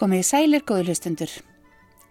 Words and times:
Komið 0.00 0.22
sælir 0.24 0.62
góðlustundur. 0.64 1.28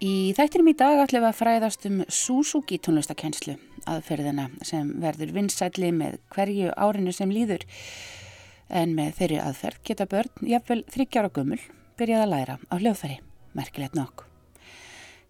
Í 0.05 0.29
þættinum 0.37 0.67
í 0.69 0.75
dag 0.77 0.99
ætlum 1.01 1.23
við 1.23 1.27
að 1.31 1.37
fræðast 1.39 1.87
um 1.89 1.95
Suzuki 2.05 2.77
tónlistakennslu, 2.85 3.55
aðferðina 3.89 4.45
sem 4.61 4.91
verður 5.01 5.31
vinsætli 5.33 5.89
með 5.97 6.19
hverju 6.35 6.69
árinu 6.77 7.15
sem 7.17 7.33
líður. 7.33 7.65
En 8.69 8.93
með 8.93 9.17
þeirri 9.17 9.41
aðferð 9.41 9.81
geta 9.89 10.05
börn, 10.11 10.29
jafnvel 10.51 10.83
þryggjára 10.93 11.33
gummul, 11.33 11.59
byrjað 11.97 12.27
að 12.27 12.31
læra 12.35 12.59
á 12.69 12.75
hljóðfæri, 12.77 13.17
merkilegt 13.57 13.97
nokk. 13.97 14.27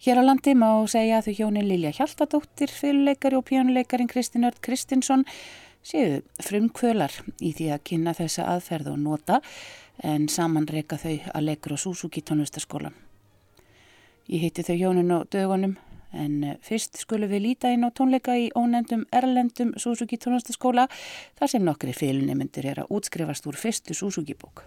Hér 0.04 0.20
á 0.20 0.24
landi 0.28 0.60
má 0.60 0.68
segja 0.92 1.24
að 1.24 1.30
þau 1.30 1.40
hjónin 1.40 1.72
Lilja 1.72 1.96
Hjaltadóttir, 1.96 2.76
fyrirleikari 2.76 3.40
og 3.40 3.48
pjánuleikarin 3.48 4.12
Kristinn 4.12 4.52
Ört 4.52 4.60
Kristinsson 4.60 5.24
séu 5.80 6.20
frumkvölar 6.44 7.22
í 7.40 7.54
því 7.56 7.72
að 7.72 7.86
kynna 7.88 8.14
þessa 8.18 8.52
aðferð 8.52 8.92
og 8.92 9.00
nota 9.00 9.40
en 10.04 10.30
saman 10.30 10.68
reyka 10.68 10.98
þau 10.98 11.18
að 11.34 11.46
leikur 11.46 11.76
á 11.76 11.78
Suzuki 11.78 12.22
tónlistaskólan. 12.22 12.96
Ég 14.30 14.46
heiti 14.46 14.64
þau 14.64 14.76
hjónin 14.78 15.16
á 15.16 15.26
dögunum 15.26 15.78
en 16.14 16.44
eh, 16.44 16.58
fyrst 16.66 16.98
skulum 17.02 17.30
við 17.30 17.46
líta 17.48 17.74
inn 17.74 17.86
á 17.86 17.90
tónleika 17.94 18.38
í 18.38 18.50
ónendum 18.58 19.06
Erlendum 19.14 19.76
Suzuki 19.78 20.18
tónlistaskóla 20.18 20.88
þar 21.40 21.54
sem 21.54 21.66
nokkri 21.66 21.94
félunni 21.94 22.38
er 22.64 22.84
að 22.86 22.94
útskrifast 22.98 23.48
úr 23.50 23.58
fyrstu 23.58 23.94
Suzuki 23.94 24.38
bók. 24.38 24.66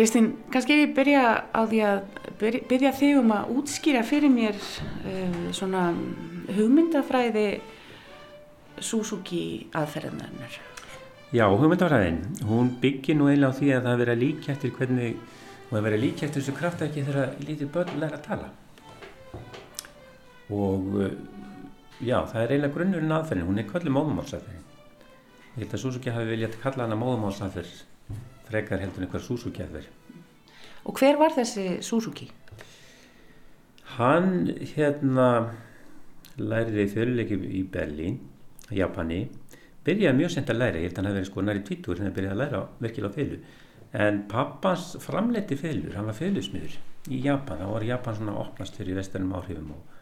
Kristín, 0.00 0.38
kannski 0.48 0.78
ég 0.80 0.94
byrja 0.96 1.22
á 1.52 1.60
því 1.68 1.78
að 1.84 1.98
byrja, 2.40 2.60
byrja 2.70 2.90
þig 2.96 3.18
um 3.20 3.32
að 3.36 3.50
útskýra 3.52 4.00
fyrir 4.08 4.30
mér 4.32 4.56
um, 4.56 5.34
svona 5.52 5.82
hugmyndafræði 6.56 7.42
Suzuki 8.80 9.42
aðferðanar. 9.76 10.56
Já, 11.36 11.44
hugmyndafræðin, 11.52 12.22
hún 12.48 12.70
byggir 12.80 13.18
nú 13.18 13.28
eiginlega 13.28 13.52
á 13.52 13.58
því 13.58 13.68
að 13.76 13.90
það 13.90 14.00
verið 14.00 14.14
að 14.14 14.24
líka 14.24 14.52
eftir 14.54 14.72
hvernig, 14.78 15.20
og 15.66 15.76
það 15.76 15.84
verið 15.90 15.98
að 15.98 16.04
líka 16.06 16.26
eftir 16.30 16.40
þessu 16.40 16.56
kraftæki 16.62 17.06
þegar 17.10 17.36
lítið 17.44 17.72
börn 17.76 18.00
læra 18.00 18.22
að 18.22 18.26
tala. 18.30 18.50
Og 20.48 20.90
já, 22.00 22.16
það 22.24 22.40
er 22.46 22.56
eiginlega 22.56 22.76
grunnurinn 22.78 23.16
aðferðin, 23.20 23.48
hún 23.52 23.60
er 23.60 23.68
kallið 23.68 23.96
móðumálsæðferðin. 24.00 24.66
Ég 25.50 25.62
held 25.66 25.76
að 25.76 25.84
Suzuki 25.84 26.16
hafi 26.16 26.32
viljað 26.32 26.60
kalla 26.64 26.88
hana 26.88 27.02
móðumálsæðferð 27.04 27.89
frekar 28.50 28.82
heldur 28.82 29.06
einhver 29.06 29.22
Suzuki 29.24 29.64
að 29.64 29.78
vera. 29.78 29.96
Og 30.88 30.96
hver 30.98 31.18
var 31.20 31.34
þessi 31.36 31.66
Suzuki? 31.84 32.30
Hann 33.96 34.48
hérna 34.74 35.30
læriði 36.40 36.86
þjóðleiki 36.94 37.38
í 37.58 37.64
Berlín, 37.72 38.20
Japani, 38.72 39.24
byrjaði 39.84 40.18
mjög 40.20 40.32
sent 40.36 40.52
að 40.52 40.60
læra, 40.60 40.78
ég 40.78 40.88
held 40.88 40.94
að 40.94 41.00
hann 41.00 41.10
hefði 41.10 41.20
verið 41.20 41.30
sko 41.30 41.44
næri 41.44 41.64
tvítur 41.66 41.98
þegar 41.98 42.06
hann 42.06 42.16
byrjaði 42.18 42.36
að 42.36 42.42
læra 42.44 42.62
virkilega 42.84 43.16
félu. 43.16 43.40
En 44.00 44.22
pappans 44.30 44.86
framleiti 45.02 45.58
félur, 45.58 45.96
hann 45.98 46.06
var 46.06 46.16
félusmiður 46.16 46.76
í 47.10 47.20
Japan, 47.24 47.58
þá 47.58 47.72
var 47.74 47.86
Japan 47.88 48.18
svona 48.18 48.36
opnast 48.38 48.78
fyrir 48.78 49.00
vestarnum 49.00 49.34
áhrifum 49.34 49.72
og, 49.74 49.96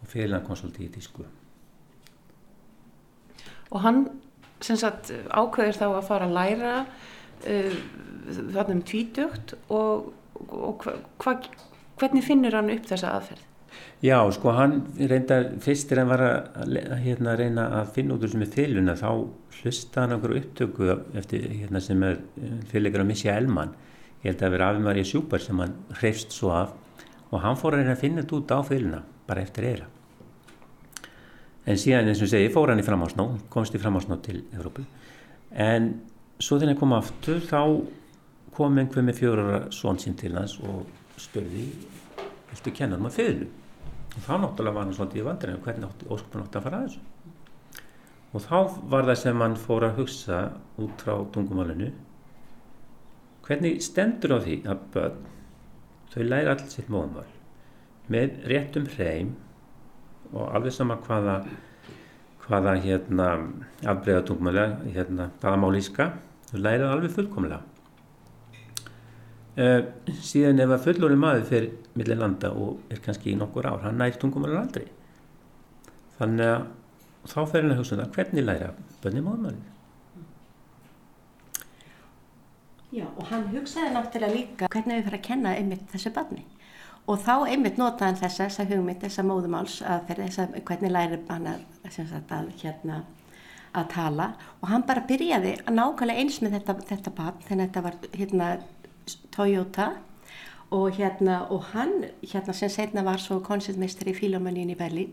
og 0.00 0.08
félan 0.08 0.46
konsulti 0.46 0.86
í 0.86 0.92
tísku. 0.94 1.26
Og 3.72 3.84
hann 3.84 4.06
sem 4.62 4.78
sagt 4.78 5.12
ákveður 5.28 5.78
þá 5.78 5.86
að 5.90 6.06
fara 6.08 6.28
að 6.28 6.36
læra 6.38 6.72
þarna 7.44 8.76
um 8.76 8.82
tvítugt 8.86 9.54
og, 9.72 10.12
og 10.48 10.84
hva, 11.22 11.36
hvernig 12.00 12.26
finnur 12.26 12.56
hann 12.56 12.72
upp 12.74 12.86
þessa 12.90 13.16
aðferð? 13.18 13.48
Já, 14.04 14.18
sko 14.34 14.52
hann 14.52 14.82
reynda 14.98 15.38
fyrst 15.62 15.92
er 15.94 16.02
hann 16.02 16.10
var 16.10 16.22
að 16.26 16.74
hérna, 17.00 17.36
reyna 17.38 17.68
að 17.78 17.94
finna 17.94 18.18
út 18.18 18.26
úr 18.26 18.32
sem 18.34 18.44
er 18.44 18.52
þyluna 18.52 18.98
þá 19.00 19.08
hlusta 19.62 20.04
hann 20.04 20.16
okkur 20.18 20.36
upptöku 20.40 20.90
eftir 21.18 21.46
hérna 21.54 21.80
sem 21.80 22.02
er 22.04 22.20
fyrirleikar 22.68 23.04
að 23.04 23.10
missja 23.14 23.38
Elman 23.38 23.72
ég 24.22 24.32
held 24.32 24.44
að 24.44 24.54
vera 24.56 24.68
afimar 24.72 25.00
í 25.00 25.06
sjúpar 25.08 25.42
sem 25.42 25.62
hann 25.62 25.74
hreifst 26.02 26.36
svo 26.36 26.52
af 26.56 26.76
og 27.32 27.40
hann 27.46 27.56
fór 27.56 27.78
að 27.78 27.84
reyna 27.84 27.96
að 27.96 28.04
finna 28.04 28.24
þetta 28.24 28.38
út 28.42 28.54
á 28.54 28.58
þyluna 28.68 29.02
bara 29.30 29.46
eftir 29.46 29.70
eira 29.70 29.88
en 31.66 31.78
síðan 31.78 32.10
eins 32.10 32.22
og 32.24 32.30
segi 32.30 32.50
fór 32.52 32.72
hann 32.72 32.82
í 32.82 32.86
framhásná 32.86 33.26
komst 33.52 33.74
í 33.76 33.80
framhásná 33.82 34.18
til 34.24 34.42
Evrópu. 34.50 34.84
En 35.52 35.92
svo 36.38 36.58
þegar 36.58 36.72
hann 36.72 36.80
kom 36.80 36.94
aftur 36.96 37.42
þá 37.48 37.60
kom 38.56 38.78
einhver 38.78 39.04
með 39.06 39.18
fjórara 39.22 39.58
svon 39.72 40.00
sín 40.00 40.16
til 40.18 40.34
hans 40.36 40.58
og 40.60 40.86
spurði 41.20 41.66
viltu 42.50 42.74
kenna 42.76 42.98
hann 42.98 43.06
með 43.06 43.18
fyrlu 43.18 43.50
og 44.12 44.24
þá 44.26 44.32
náttúrulega 44.42 44.76
var 44.76 44.86
hann 44.86 44.96
svolítið 44.96 45.22
í 45.22 45.26
vandræðinu 45.28 45.64
hvernig 45.66 46.06
óskupin 46.12 46.44
átti 46.44 46.58
að 46.58 46.66
fara 46.66 46.80
að 46.80 46.88
þessu. 46.88 47.02
Og 48.32 48.44
þá 48.46 48.58
var 48.92 49.06
það 49.08 49.20
sem 49.22 49.44
hann 49.44 49.58
fór 49.60 49.86
að 49.86 49.98
hugsa 50.00 50.40
út 50.80 51.04
frá 51.04 51.14
tungumálinu. 51.32 51.90
Hvernig 53.46 53.80
stendur 53.84 54.36
á 54.36 54.38
því 54.44 54.58
að 54.68 54.84
börn 54.94 55.22
þau 56.12 56.22
læra 56.28 56.54
allir 56.54 56.72
sitt 56.72 56.92
móðumál 56.92 57.30
með 58.12 58.36
réttum 58.50 58.88
hreim 58.92 59.32
og 60.32 60.52
alveg 60.52 60.74
sama 60.76 60.98
hvaða 61.06 61.38
hvaða 62.46 62.76
hérna 62.84 63.28
afbreyða 63.92 64.24
tungumáli 64.28 64.94
hérna 64.96 65.30
hvaða 65.42 65.60
málíska 65.62 66.08
þau 66.50 66.58
læra 66.66 66.90
alveg 66.92 67.14
fullkomlega. 67.16 67.62
Uh, 69.52 69.82
síðan 70.24 70.62
ef 70.64 70.70
að 70.72 70.86
fullóri 70.86 71.16
maður 71.20 71.48
fyrir 71.50 71.72
millir 71.98 72.16
landa 72.20 72.54
og 72.56 72.92
er 72.92 73.02
kannski 73.04 73.34
í 73.34 73.36
nokkur 73.36 73.68
ár 73.68 73.82
hann 73.84 73.98
nær 74.00 74.16
tungumálar 74.16 74.62
aldrei. 74.62 74.86
Þannig 76.16 76.54
að 76.54 76.70
þá 77.28 77.38
fer 77.46 77.62
hann 77.62 77.74
að 77.74 77.80
hugsa 77.82 77.94
um 77.96 78.00
það 78.02 78.16
hvernig 78.16 78.46
læra 78.46 78.70
bönni 79.02 79.22
móðmálið 79.22 79.68
Já 82.92 83.04
og 83.06 83.28
hann 83.30 83.46
hugsaði 83.52 83.94
náttúrulega 83.94 84.36
líka 84.36 84.70
hvernig 84.72 84.98
við 84.98 85.06
fyrir 85.06 85.18
að 85.18 85.26
kenna 85.28 85.54
einmitt 85.56 85.86
þessu 85.92 86.12
barni 86.16 86.42
og 87.10 87.18
þá 87.22 87.34
einmitt 87.50 87.80
notaði 87.80 88.12
hann 88.12 88.20
þessa, 88.20 88.46
þessa 88.46 88.68
hugmynd, 88.70 89.00
þessa 89.02 89.24
móðumáls 89.26 89.80
að 89.82 90.06
fyrir 90.10 90.28
þess 90.28 90.42
að 90.44 90.54
hvernig 90.68 90.94
læri 90.94 91.18
hann 91.28 91.50
að, 91.50 91.66
að 92.30 92.52
hérna 92.62 93.02
að 93.72 93.88
tala. 93.92 94.28
Og 94.60 94.70
hann 94.70 94.86
bara 94.88 95.04
byrjaði 95.08 95.56
að 95.64 95.76
nákvæmlega 95.78 96.22
eins 96.22 96.38
með 96.42 96.56
þetta, 96.58 96.76
þetta 96.90 97.14
barn 97.16 97.44
þegar 97.46 97.62
þetta 97.64 97.84
var 97.86 97.98
hérna 98.14 98.48
Toyota. 99.34 99.90
Og 100.72 100.96
hérna 100.96 101.42
og 101.52 101.66
hann 101.74 102.06
hérna 102.22 102.54
sem 102.56 102.70
setna 102.72 103.04
var 103.04 103.20
svo 103.20 103.42
koncertmeisteri 103.44 104.14
í 104.14 104.16
Fílómanín 104.16 104.72
í 104.72 104.78
Berlín. 104.78 105.12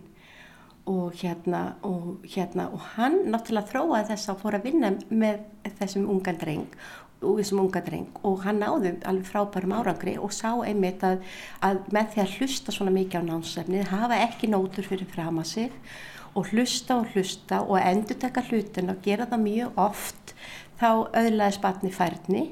Og 0.90 1.18
hérna 1.20 1.76
og 1.86 2.24
hérna 2.24 2.70
og 2.74 2.86
hann 2.96 3.26
náttúrulega 3.30 3.72
þróaði 3.74 4.10
þess 4.14 4.32
að 4.32 4.40
fóra 4.44 4.62
að 4.62 4.70
vinna 4.70 4.94
með 5.10 5.44
þessum 5.82 6.08
ungan 6.10 6.40
dreng 6.40 6.70
og 7.20 7.40
þessum 7.40 7.64
unga 7.66 7.82
dreng 7.84 8.22
og 8.28 8.44
hann 8.46 8.62
náði 8.64 8.94
alveg 9.10 9.28
frábærum 9.28 9.76
árangri 9.76 10.16
og 10.20 10.32
sá 10.36 10.54
einmitt 10.64 11.04
að, 11.04 11.26
að 11.66 11.82
með 11.96 12.14
því 12.14 12.24
að 12.24 12.38
hlusta 12.38 12.76
svona 12.76 12.96
mikið 12.96 13.26
á 13.26 13.30
námsefnið 13.30 13.92
hafa 13.92 14.22
ekki 14.28 14.52
nótur 14.52 14.88
fyrir 14.88 15.10
fram 15.12 15.42
að 15.42 15.52
sig 15.52 15.76
og 16.38 16.50
hlusta 16.54 17.00
og 17.02 17.14
hlusta 17.14 17.62
og 17.66 17.80
endur 17.82 18.20
taka 18.22 18.44
hlutin 18.48 18.94
og 18.94 19.04
gera 19.04 19.28
það 19.30 19.46
mjög 19.46 19.80
oft 19.82 20.34
þá 20.80 21.12
öðlaði 21.20 21.56
spatni 21.58 21.92
færni. 21.92 22.44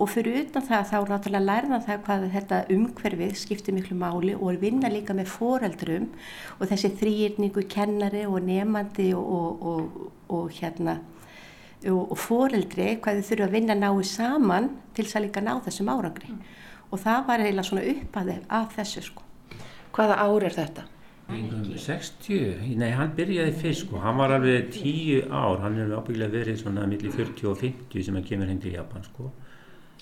Og 0.00 0.08
fyrir 0.10 0.40
utan 0.44 0.64
það 0.64 0.86
þá 0.90 0.96
náttúrulega 1.10 1.44
lærða 1.44 1.80
það 1.84 2.04
hvað 2.06 2.26
þetta 2.34 2.60
umhverfið 2.74 3.34
skiptir 3.38 3.76
miklu 3.76 3.98
máli 4.00 4.34
og 4.34 4.60
vinna 4.62 4.90
líka 4.92 5.16
með 5.16 5.32
foreldrum 5.34 6.08
og 6.58 6.70
þessi 6.70 6.94
þrýrningu 7.00 7.66
kennari 7.70 8.24
og 8.26 8.40
nefandi 8.46 9.10
og, 9.18 9.66
og, 9.74 10.00
og 10.32 10.48
hérna 10.56 10.98
og 11.92 12.16
foreldri 12.18 12.94
hvað 13.02 13.20
þau 13.20 13.28
þurfa 13.28 13.48
að 13.48 13.54
vinna 13.58 13.76
náðu 13.78 14.06
saman 14.08 14.70
til 14.94 15.04
þess 15.04 15.18
að 15.18 15.26
líka 15.26 15.44
ná 15.44 15.54
þessum 15.64 15.92
árangri. 15.92 16.30
Mm. 16.32 16.42
og 16.94 17.00
það 17.02 17.22
var 17.26 17.42
eiginlega 17.42 17.68
svona 17.68 17.86
uppaðið 17.90 18.42
af 18.54 18.74
þessu 18.76 19.00
sko. 19.02 19.22
Hvaða 19.94 20.18
ár 20.22 20.44
er 20.46 20.54
þetta? 20.54 20.84
60, 21.26 22.76
nei 22.76 22.90
hann 22.92 23.14
byrjaði 23.16 23.54
fyrst 23.56 23.86
sko, 23.86 23.96
hann 24.02 24.18
var 24.20 24.34
alveg 24.36 24.68
10 24.74 25.30
ár, 25.32 25.62
hann 25.62 25.78
er 25.80 25.94
ábyggilega 25.96 26.34
verið 26.34 26.58
svona 26.60 26.84
millir 26.86 27.14
40 27.14 27.48
og 27.48 27.56
50 27.62 28.04
sem 28.04 28.18
hann 28.18 28.26
kemur 28.28 28.50
heim 28.50 28.60
til 28.60 28.74
Japan 28.76 29.06
sko, 29.06 29.30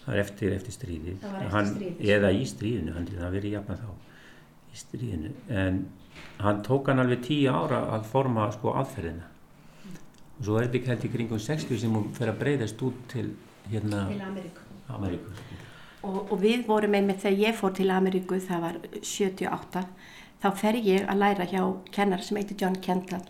það 0.02 0.17
er 0.17 0.23
eftir, 0.25 0.56
eftir 0.56 0.75
stríði, 0.75 1.14
hann, 1.55 1.70
eða 2.02 2.32
í 2.34 2.43
stríðinu, 2.50 2.96
hann 2.96 3.06
er 3.14 3.31
verið 3.37 3.52
í 3.52 3.55
Japan 3.55 3.79
þá, 3.79 3.93
í 4.75 4.81
stríðinu, 4.82 5.31
en 5.62 5.84
hann 6.43 6.64
tók 6.67 6.90
hann 6.90 7.05
alveg 7.05 7.23
10 7.29 7.55
ára 7.55 7.84
að 7.94 8.11
forma 8.11 8.50
sko 8.56 8.75
aðferðina 8.82 9.31
og 10.38 10.44
svo 10.46 10.58
er 10.58 10.69
þetta 10.69 10.79
ekki 10.81 10.93
held 10.93 11.06
í 11.06 11.12
kringum 11.17 11.43
60 11.43 11.82
sem 11.82 11.96
hún 11.96 12.12
fer 12.17 12.32
að 12.32 12.40
breyðast 12.43 12.87
út 12.87 13.02
til 13.12 13.32
hérna 13.70 14.06
til 14.11 14.23
Ameríku, 14.26 14.69
Ameríku 14.88 15.34
og, 16.02 16.32
og 16.32 16.38
við 16.43 16.64
vorum 16.67 16.96
einmitt 16.99 17.23
þegar 17.23 17.44
ég 17.46 17.58
fór 17.58 17.75
til 17.76 17.90
Ameríku 17.94 18.38
það 18.43 18.64
var 18.67 18.79
78 19.00 19.84
þá 20.43 20.49
fer 20.58 20.79
ég 20.82 21.06
að 21.06 21.20
læra 21.23 21.46
hjá 21.50 21.62
kennar 21.94 22.25
sem 22.26 22.40
heitir 22.40 22.58
John 22.58 22.79
Kendall, 22.82 23.26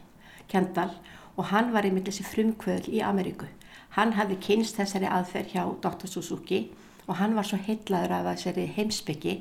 Kendall 0.48 0.94
og 1.36 1.48
hann 1.52 1.72
var 1.72 1.84
einmitt 1.88 2.08
þessi 2.08 2.24
frumkvöðl 2.28 2.92
í 2.92 3.02
Ameríku. 3.04 3.48
hann 3.96 4.14
hafði 4.16 4.38
kynst 4.40 4.78
þessari 4.80 5.08
aðferð 5.08 5.52
hjá 5.52 5.64
Dr. 5.84 6.08
Suzuki 6.08 6.70
og 7.06 7.18
hann 7.18 7.34
var 7.36 7.44
svo 7.44 7.58
heitlaður 7.60 8.14
af 8.16 8.28
þessari 8.30 8.66
heimsbyggi 8.76 9.34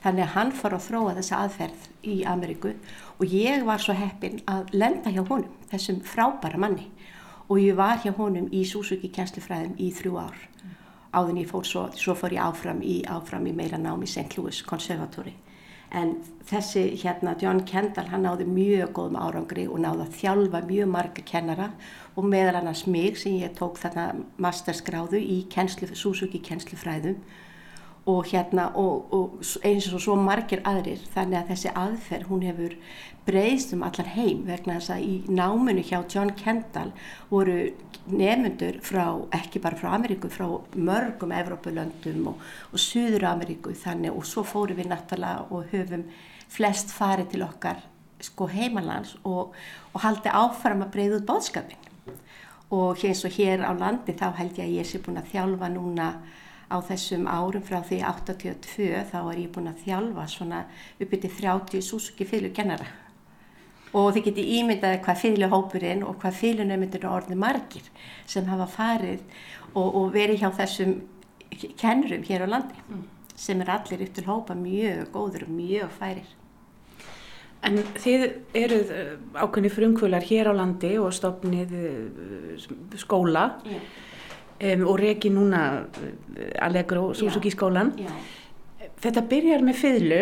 þannig 0.00 0.24
að 0.24 0.34
hann 0.34 0.52
fór 0.56 0.76
að 0.76 0.86
þróa 0.86 1.16
þessa 1.18 1.40
aðferð 1.44 1.88
í 2.08 2.22
Ameríku 2.24 2.72
og 3.18 3.34
ég 3.34 3.66
var 3.68 3.82
svo 3.82 3.96
heppin 3.98 4.40
að 4.48 4.72
lenda 4.72 5.12
hjá 5.12 5.20
honum, 5.20 5.50
þessum 5.68 6.00
frábæra 6.06 6.60
manni 6.60 6.88
og 7.50 7.58
ég 7.58 7.74
var 7.76 7.98
hjá 7.98 8.14
honum 8.14 8.46
í 8.54 8.62
Suzuki 8.64 9.10
kjænslufræðum 9.10 9.74
í 9.82 9.90
þrjú 9.94 10.16
ár 10.22 10.38
áðin 11.10 11.40
ég 11.42 11.50
fór 11.50 11.66
svo, 11.66 11.88
svo 11.98 12.14
fór 12.14 12.36
ég 12.36 12.44
áfram 12.44 12.82
í, 12.86 13.00
áfram 13.10 13.48
í 13.50 13.54
meira 13.54 13.78
nám 13.78 14.02
í 14.06 14.08
St. 14.08 14.36
Louis 14.38 14.62
Conservatory 14.62 15.34
en 15.90 16.14
þessi 16.46 16.84
hérna 17.02 17.34
John 17.40 17.64
Kendall 17.66 18.12
hann 18.12 18.22
náði 18.22 18.46
mjög 18.46 18.92
góðum 18.94 19.18
árangri 19.18 19.66
og 19.66 19.82
náði 19.82 20.06
að 20.06 20.16
þjálfa 20.20 20.62
mjög 20.68 20.92
marga 20.92 21.24
kennara 21.26 21.70
og 22.14 22.28
meðal 22.30 22.60
annars 22.60 22.84
mig 22.86 23.18
sem 23.18 23.40
ég 23.40 23.56
tók 23.58 23.80
þarna 23.82 24.12
masterskráðu 24.38 25.18
í 25.18 25.42
kennslu, 25.50 25.90
Suzuki 25.94 26.38
kennslufræðum 26.46 27.18
og 28.10 28.26
hérna 28.30 28.70
og, 28.80 29.12
og 29.14 29.44
eins 29.66 29.88
og 29.92 30.02
svo 30.02 30.16
margir 30.18 30.62
aðrir 30.68 31.02
þannig 31.14 31.40
að 31.40 31.52
þessi 31.52 31.74
aðferð 31.82 32.30
hún 32.30 32.46
hefur 32.48 32.76
breyðst 33.26 33.74
um 33.76 33.84
allar 33.86 34.08
heim 34.14 34.42
vegna 34.48 34.78
þess 34.78 34.94
að 34.94 35.06
í 35.06 35.14
náminu 35.28 35.84
hjá 35.86 35.98
John 36.10 36.32
Kendall 36.38 36.90
voru 37.30 37.58
nefnundur 38.10 38.80
frá, 38.82 39.04
ekki 39.36 39.60
bara 39.62 39.78
frá 39.78 39.92
Ameríku, 39.94 40.30
frá 40.32 40.48
mörgum 40.74 41.34
Evrópulöndum 41.36 42.32
og, 42.32 42.40
og 42.72 42.80
Suður 42.80 43.28
Ameríku 43.34 43.74
þannig 43.76 44.16
og 44.16 44.26
svo 44.26 44.44
fórum 44.46 44.80
við 44.80 44.90
náttúrulega 44.90 45.46
og 45.50 45.70
höfum 45.74 46.06
flest 46.50 46.90
farið 46.94 47.34
til 47.34 47.44
okkar 47.46 47.84
sko 48.20 48.48
heimalands 48.50 49.14
og, 49.24 49.54
og 49.94 50.02
haldi 50.02 50.32
áfram 50.32 50.84
að 50.84 50.92
breyða 50.96 51.20
út 51.20 51.28
bóðskapin 51.28 51.88
og 52.70 53.04
eins 53.04 53.24
og 53.26 53.34
hér 53.34 53.64
á 53.66 53.72
landi 53.74 54.14
þá 54.16 54.28
held 54.38 54.58
ég 54.58 54.66
að 54.66 54.76
ég 54.80 54.88
sé 54.88 55.00
búin 55.02 55.20
að 55.20 55.30
þjálfa 55.32 55.70
núna 55.72 56.10
á 56.70 56.76
þessum 56.86 57.26
árum 57.26 57.62
frá 57.66 57.80
því 57.82 58.00
82 58.06 59.04
þá 59.10 59.18
er 59.20 59.38
ég 59.42 59.52
búin 59.54 59.70
að 59.70 59.84
þjálfa 59.84 60.26
svona 60.30 60.64
uppið 61.02 61.24
til 61.24 61.30
30 61.40 61.84
Suzuki 61.84 62.26
fylgjukennara 62.28 62.88
og 63.90 64.12
þið 64.14 64.26
geti 64.28 64.44
ímyndaði 64.60 65.00
hvað 65.04 65.22
fylgjuhópurinn 65.24 66.04
og 66.06 66.18
hvað 66.22 66.36
fylgjunauðmyndir 66.40 67.06
og 67.08 67.16
orðið 67.18 67.40
margir 67.42 67.88
sem 68.30 68.46
hafa 68.46 68.68
farið 68.70 69.24
og, 69.74 69.88
og 69.88 70.12
verið 70.14 70.44
hjá 70.44 70.50
þessum 70.60 71.00
kennurum 71.80 72.26
hér 72.28 72.46
á 72.46 72.52
landi 72.52 72.84
mm. 72.86 73.00
sem 73.34 73.62
er 73.64 73.72
allir 73.74 74.04
upp 74.06 74.12
til 74.14 74.28
hópa 74.28 74.54
mjög 74.58 75.10
góður 75.14 75.48
og 75.48 75.56
mjög 75.56 75.96
færir. 75.98 76.36
En 77.66 77.76
þið 78.00 78.22
eruð 78.56 78.92
eh, 78.94 79.08
ákveðni 79.36 79.72
frumkvölar 79.74 80.24
hér 80.24 80.48
á 80.48 80.54
landi 80.56 80.94
og 81.02 81.10
stopnið 81.12 81.74
eh, 81.76 82.70
skóla 83.02 83.50
yeah 83.66 84.06
um, 84.60 84.86
og 84.86 85.00
reki 85.00 85.32
núna 85.32 85.62
eh, 86.36 86.52
Allegro 86.64 87.14
Suzuki 87.14 87.50
skólan 87.50 87.94
já. 87.98 88.10
þetta 89.00 89.24
byrjar 89.30 89.64
með 89.64 89.80
fyrlu 89.80 90.20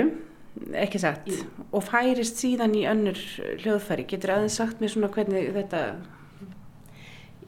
ekki 0.74 1.00
sagt 1.02 1.28
já. 1.30 1.42
og 1.72 1.84
færist 1.86 2.40
síðan 2.40 2.74
í 2.74 2.86
önnur 2.90 3.18
hljóðfæri. 3.62 4.06
Getur 4.10 4.36
aðeins 4.36 4.56
sagt 4.58 4.80
mér 4.80 4.94
svona 4.94 5.12
hvernig 5.14 5.52
þetta 5.54 5.82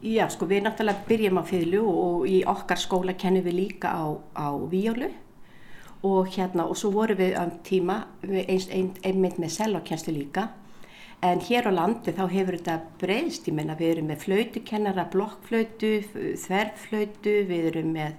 Já 0.01 0.23
sko 0.33 0.47
við 0.49 0.63
náttúrulega 0.65 1.05
byrjum 1.05 1.37
á 1.37 1.43
fyrlu 1.45 1.81
og 1.85 2.23
í 2.25 2.39
okkar 2.49 2.79
skóla 2.81 3.13
kennum 3.13 3.43
við 3.45 3.53
líka 3.53 3.91
á, 3.93 4.17
á 4.33 4.49
víjólu 4.65 5.11
og 6.01 6.31
hérna 6.33 6.65
og 6.65 6.77
svo 6.77 6.89
vorum 6.95 7.19
við 7.19 7.35
um 7.37 7.51
tíma 7.61 7.99
einmitt 8.25 8.71
ein, 8.73 8.89
ein 9.05 9.21
með 9.21 9.51
selokjænstu 9.59 10.15
líka 10.15 10.47
En 11.21 11.41
hér 11.45 11.67
á 11.69 11.71
landi 11.73 12.13
þá 12.17 12.23
hefur 12.31 12.55
þetta 12.57 12.75
breyst, 13.01 13.45
ég 13.45 13.53
menna 13.53 13.75
við 13.77 13.91
erum 13.95 14.07
með 14.09 14.23
flautukennara, 14.23 15.03
blokkflautu, 15.13 15.91
þverflautu, 16.41 17.35
við 17.45 17.67
erum 17.69 17.91
með 17.93 18.15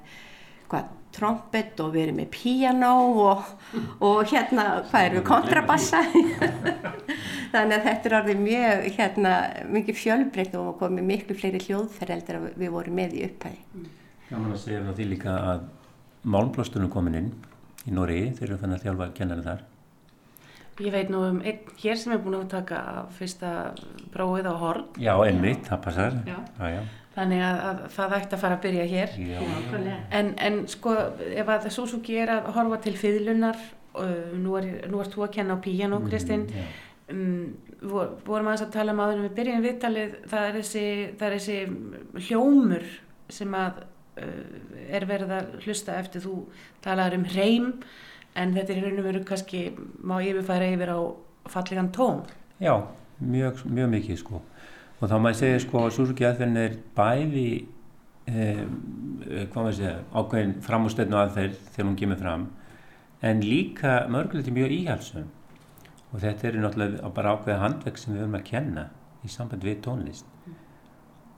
hvað, 0.70 0.93
trompet 1.12 1.82
og 1.82 1.90
við 1.96 2.04
erum 2.06 2.20
með 2.22 2.28
piano 2.37 2.93
og, 3.25 3.49
og 4.06 4.20
hérna, 4.31 4.66
hvað 4.93 5.08
erum 5.08 5.19
við, 5.19 5.26
kontrabassa. 5.32 6.04
Þannig 7.52 7.75
að 7.76 7.88
þetta 7.88 8.08
er 8.08 8.16
orðið 8.20 8.44
mjög, 8.46 8.87
hérna, 9.00 9.34
mikið 9.75 9.98
fjölbreytt 9.98 10.56
og 10.62 10.70
komið 10.81 11.08
miklu 11.10 11.38
fleiri 11.43 11.64
hljóðferðeldur 11.66 12.38
að 12.38 12.48
við 12.62 12.72
vorum 12.76 12.98
með 13.02 13.19
í 13.19 13.26
upphæði. 13.26 13.84
Gaman 14.31 14.55
að 14.55 14.62
segja 14.62 14.87
frá 14.87 14.94
því 14.94 15.10
líka 15.10 15.37
að 15.50 15.66
málblóstunum 16.22 16.94
komin 16.94 17.19
inn 17.19 17.34
í 17.82 17.98
Nóri, 17.98 18.25
þeir 18.38 18.52
eru 18.52 18.62
fann 18.62 18.78
að 18.78 18.87
þjálfa 18.87 19.12
kennara 19.19 19.48
þar 19.50 19.69
Ég 20.80 20.92
veit 20.94 21.10
nú 21.12 21.20
um 21.26 21.42
einn 21.44 21.58
hér 21.82 21.98
sem 22.00 22.14
er 22.14 22.20
búin 22.22 22.38
að 22.38 22.48
taka 22.54 22.80
fyrsta 23.19 23.72
prófið 24.14 24.48
á 24.48 24.54
horn. 24.56 24.86
Já, 24.96 25.12
einmitt, 25.26 25.66
það 25.69 25.82
passar. 25.84 26.19
Já. 26.24 26.38
Já, 26.56 26.66
já. 26.78 26.82
Þannig 27.12 27.42
að, 27.44 27.58
að 27.69 27.80
það 27.92 28.14
ætti 28.16 28.36
að 28.36 28.40
fara 28.40 28.56
að 28.56 28.62
byrja 28.64 28.84
hér. 28.88 29.16
En, 30.16 30.30
en 30.40 30.62
sko, 30.72 30.94
ef 31.42 31.50
að 31.52 31.69
Suzuki 31.74 32.16
er 32.22 32.32
að 32.38 32.48
horfa 32.56 32.78
til 32.86 32.94
fýðlunar, 32.96 33.58
uh, 34.00 34.30
nú, 34.40 34.56
er, 34.56 34.70
nú 34.88 35.02
ert 35.02 35.12
þú 35.12 35.26
að 35.26 35.34
kenna 35.36 35.58
á 35.60 35.64
píjan 35.64 35.92
og 35.92 36.06
Kristinn, 36.08 36.46
mm, 36.48 37.12
um, 37.12 37.82
vor, 37.90 38.14
vorum 38.24 38.48
aðeins 38.48 38.64
að 38.64 38.72
tala 38.78 38.94
um 38.96 39.02
áður 39.04 39.26
við 39.26 39.34
byrjum 39.40 39.66
viðtalið, 39.66 40.14
það 40.32 40.46
er 40.48 40.56
þessi, 40.60 40.86
það 41.20 41.26
er 41.28 41.36
þessi 41.36 42.28
hljómur 42.30 42.88
sem 43.36 43.58
að 43.60 43.82
uh, 43.82 44.40
er 44.88 45.08
verið 45.12 45.36
að 45.36 45.52
hlusta 45.66 45.98
eftir 46.00 46.24
þú 46.24 46.38
talaður 46.84 47.19
um 47.20 47.28
hreim, 47.34 47.69
en 48.34 48.55
þetta 48.56 48.75
er 48.76 48.88
og 48.93 49.05
veru 49.05 49.25
kannski 49.29 49.62
má 50.02 50.17
yfirfæra 50.23 50.70
yfir 50.73 50.94
á 50.94 51.00
fallegan 51.52 51.93
tón. 51.93 52.25
Já, 52.62 52.87
mjög, 53.20 53.64
mjög 53.67 53.93
mikið 53.96 54.19
sko. 54.23 54.43
Og 55.00 55.11
þá 55.11 55.17
maður 55.19 55.38
segja 55.40 55.61
sko 55.64 55.82
að 55.82 55.94
Suzuki 55.96 56.26
aðferðin 56.26 56.61
er 56.62 56.76
bæði 56.96 57.46
eh, 58.31 58.64
hvað 59.50 59.61
maður 59.61 59.79
segja 59.81 59.94
ákveðin 60.14 60.58
framústöðn 60.62 61.17
og 61.17 61.23
aðferð 61.25 61.62
þegar 61.75 61.88
hún 61.88 61.99
kemur 61.99 62.20
fram 62.23 62.50
en 63.23 63.43
líka 63.46 63.96
mörguleiti 64.11 64.55
mjög 64.55 64.75
íhalsum 64.76 65.26
og 66.12 66.23
þetta 66.23 66.49
er 66.49 66.58
náttúrulega 66.61 67.11
bara 67.14 67.34
ákveða 67.37 67.62
handvegg 67.62 67.99
sem 67.99 68.14
við 68.14 68.25
höfum 68.25 68.38
að 68.38 68.49
kenna 68.49 68.87
í 69.23 69.31
samband 69.31 69.64
við 69.64 69.79
tónlist. 69.87 70.26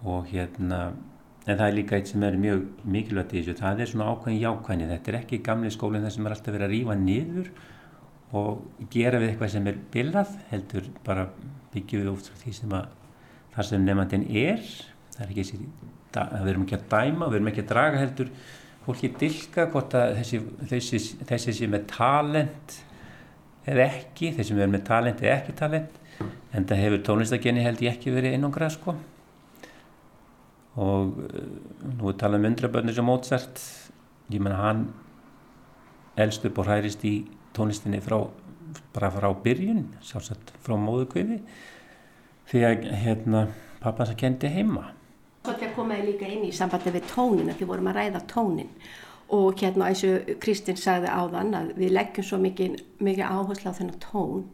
Og 0.05 0.29
hérna 0.32 0.94
En 1.44 1.58
það 1.58 1.67
er 1.67 1.75
líka 1.76 1.96
eitt 1.99 2.08
sem 2.08 2.23
er 2.25 2.37
mjög 2.41 2.61
mikilvægt 2.88 3.35
í 3.35 3.43
þessu, 3.43 3.55
það 3.58 3.81
er 3.85 3.91
svona 3.91 4.06
ákveðin 4.14 4.41
jákvæðni, 4.41 4.87
þetta 4.88 5.11
er 5.11 5.19
ekki 5.19 5.38
gamli 5.44 5.73
skólinn 5.75 6.06
þar 6.06 6.14
sem 6.14 6.29
er 6.29 6.35
alltaf 6.35 6.55
verið 6.55 6.67
að 6.67 6.73
rýfa 6.73 6.96
niður 7.00 7.50
og 8.41 8.87
gera 8.94 9.20
við 9.20 9.32
eitthvað 9.32 9.52
sem 9.52 9.69
er 9.69 9.81
bilað, 9.93 10.32
heldur 10.49 10.88
bara 11.05 11.27
byggjum 11.74 12.06
við 12.06 12.24
frá 12.24 12.41
því 12.41 12.55
sem 12.56 12.74
að 12.79 12.89
það 13.55 13.69
sem 13.69 13.84
nefnandinn 13.84 14.27
er, 14.41 14.65
það 15.15 15.27
er 15.27 15.34
ekki 15.34 15.44
þessi, 15.44 15.70
það 16.17 16.34
verðum 16.48 16.65
ekki 16.65 16.79
að 16.79 16.89
dæma, 16.96 17.31
verðum 17.34 17.53
ekki 17.53 17.65
að 17.67 17.70
draga 17.74 18.01
heldur, 18.01 18.34
fólki 18.86 19.15
dilka 19.20 19.69
hvort 19.72 20.01
að 20.01 20.17
þessi, 20.22 20.41
þessi, 20.72 21.03
þessi 21.29 21.58
sem 21.60 21.77
er 21.77 21.89
talent 21.93 22.79
eða 23.69 23.91
ekki, 23.91 24.32
þessi 24.32 24.55
sem 24.55 24.65
er 24.65 24.72
með 24.72 24.89
talent 24.89 25.20
eða 25.20 25.36
ekki 25.43 25.58
talent, 25.60 26.01
en 26.56 26.67
það 26.69 26.86
hefur 26.86 27.05
tónlistagenni 27.10 27.65
held 27.65 27.84
ég 27.84 27.98
ekki 27.98 28.17
verið 28.17 28.39
einangrað 28.39 28.79
sko 28.79 28.96
og 30.81 31.19
eh, 31.28 31.48
nú 31.94 32.10
er 32.10 32.19
talað 32.19 32.43
um 32.43 32.48
undrabönnir 32.50 32.96
sem 32.96 33.06
Mozart. 33.06 33.60
Ég 34.32 34.40
menna 34.40 34.60
hann 34.62 34.86
elst 36.16 36.44
upp 36.46 36.58
og 36.62 36.70
hærist 36.70 37.04
í 37.04 37.14
tónlistinni 37.54 38.00
frá, 38.02 38.19
bara 38.94 39.12
frá 39.14 39.28
byrjun 39.44 39.86
sjálfsagt 40.02 40.54
frá 40.64 40.76
móðukviði 40.81 41.40
því 42.50 42.62
að 42.69 42.86
hérna 43.04 43.46
pappans 43.82 44.12
að 44.12 44.20
kendi 44.22 44.50
heima. 44.52 44.90
Svolítið 45.44 45.74
komaði 45.76 46.06
líka 46.08 46.28
inn 46.31 46.46
í 46.46 46.52
sambandi 46.56 46.93
við 46.94 47.10
tónin 47.10 47.50
að 47.52 47.60
við 47.60 47.70
vorum 47.70 47.90
að 47.90 47.98
ræða 48.00 48.22
tónin 48.31 48.70
og 49.34 49.60
hérna 49.60 49.90
eins 49.90 50.04
og 50.06 50.31
Kristinn 50.40 50.78
sagði 50.81 51.10
áðan 51.12 51.54
að 51.56 51.74
við 51.78 51.93
leggjum 51.96 52.26
svo 52.28 52.38
mikið, 52.40 52.78
mikið 53.02 53.28
áherslu 53.28 53.72
á 53.72 53.76
þennan 53.78 54.00
tón. 54.02 54.44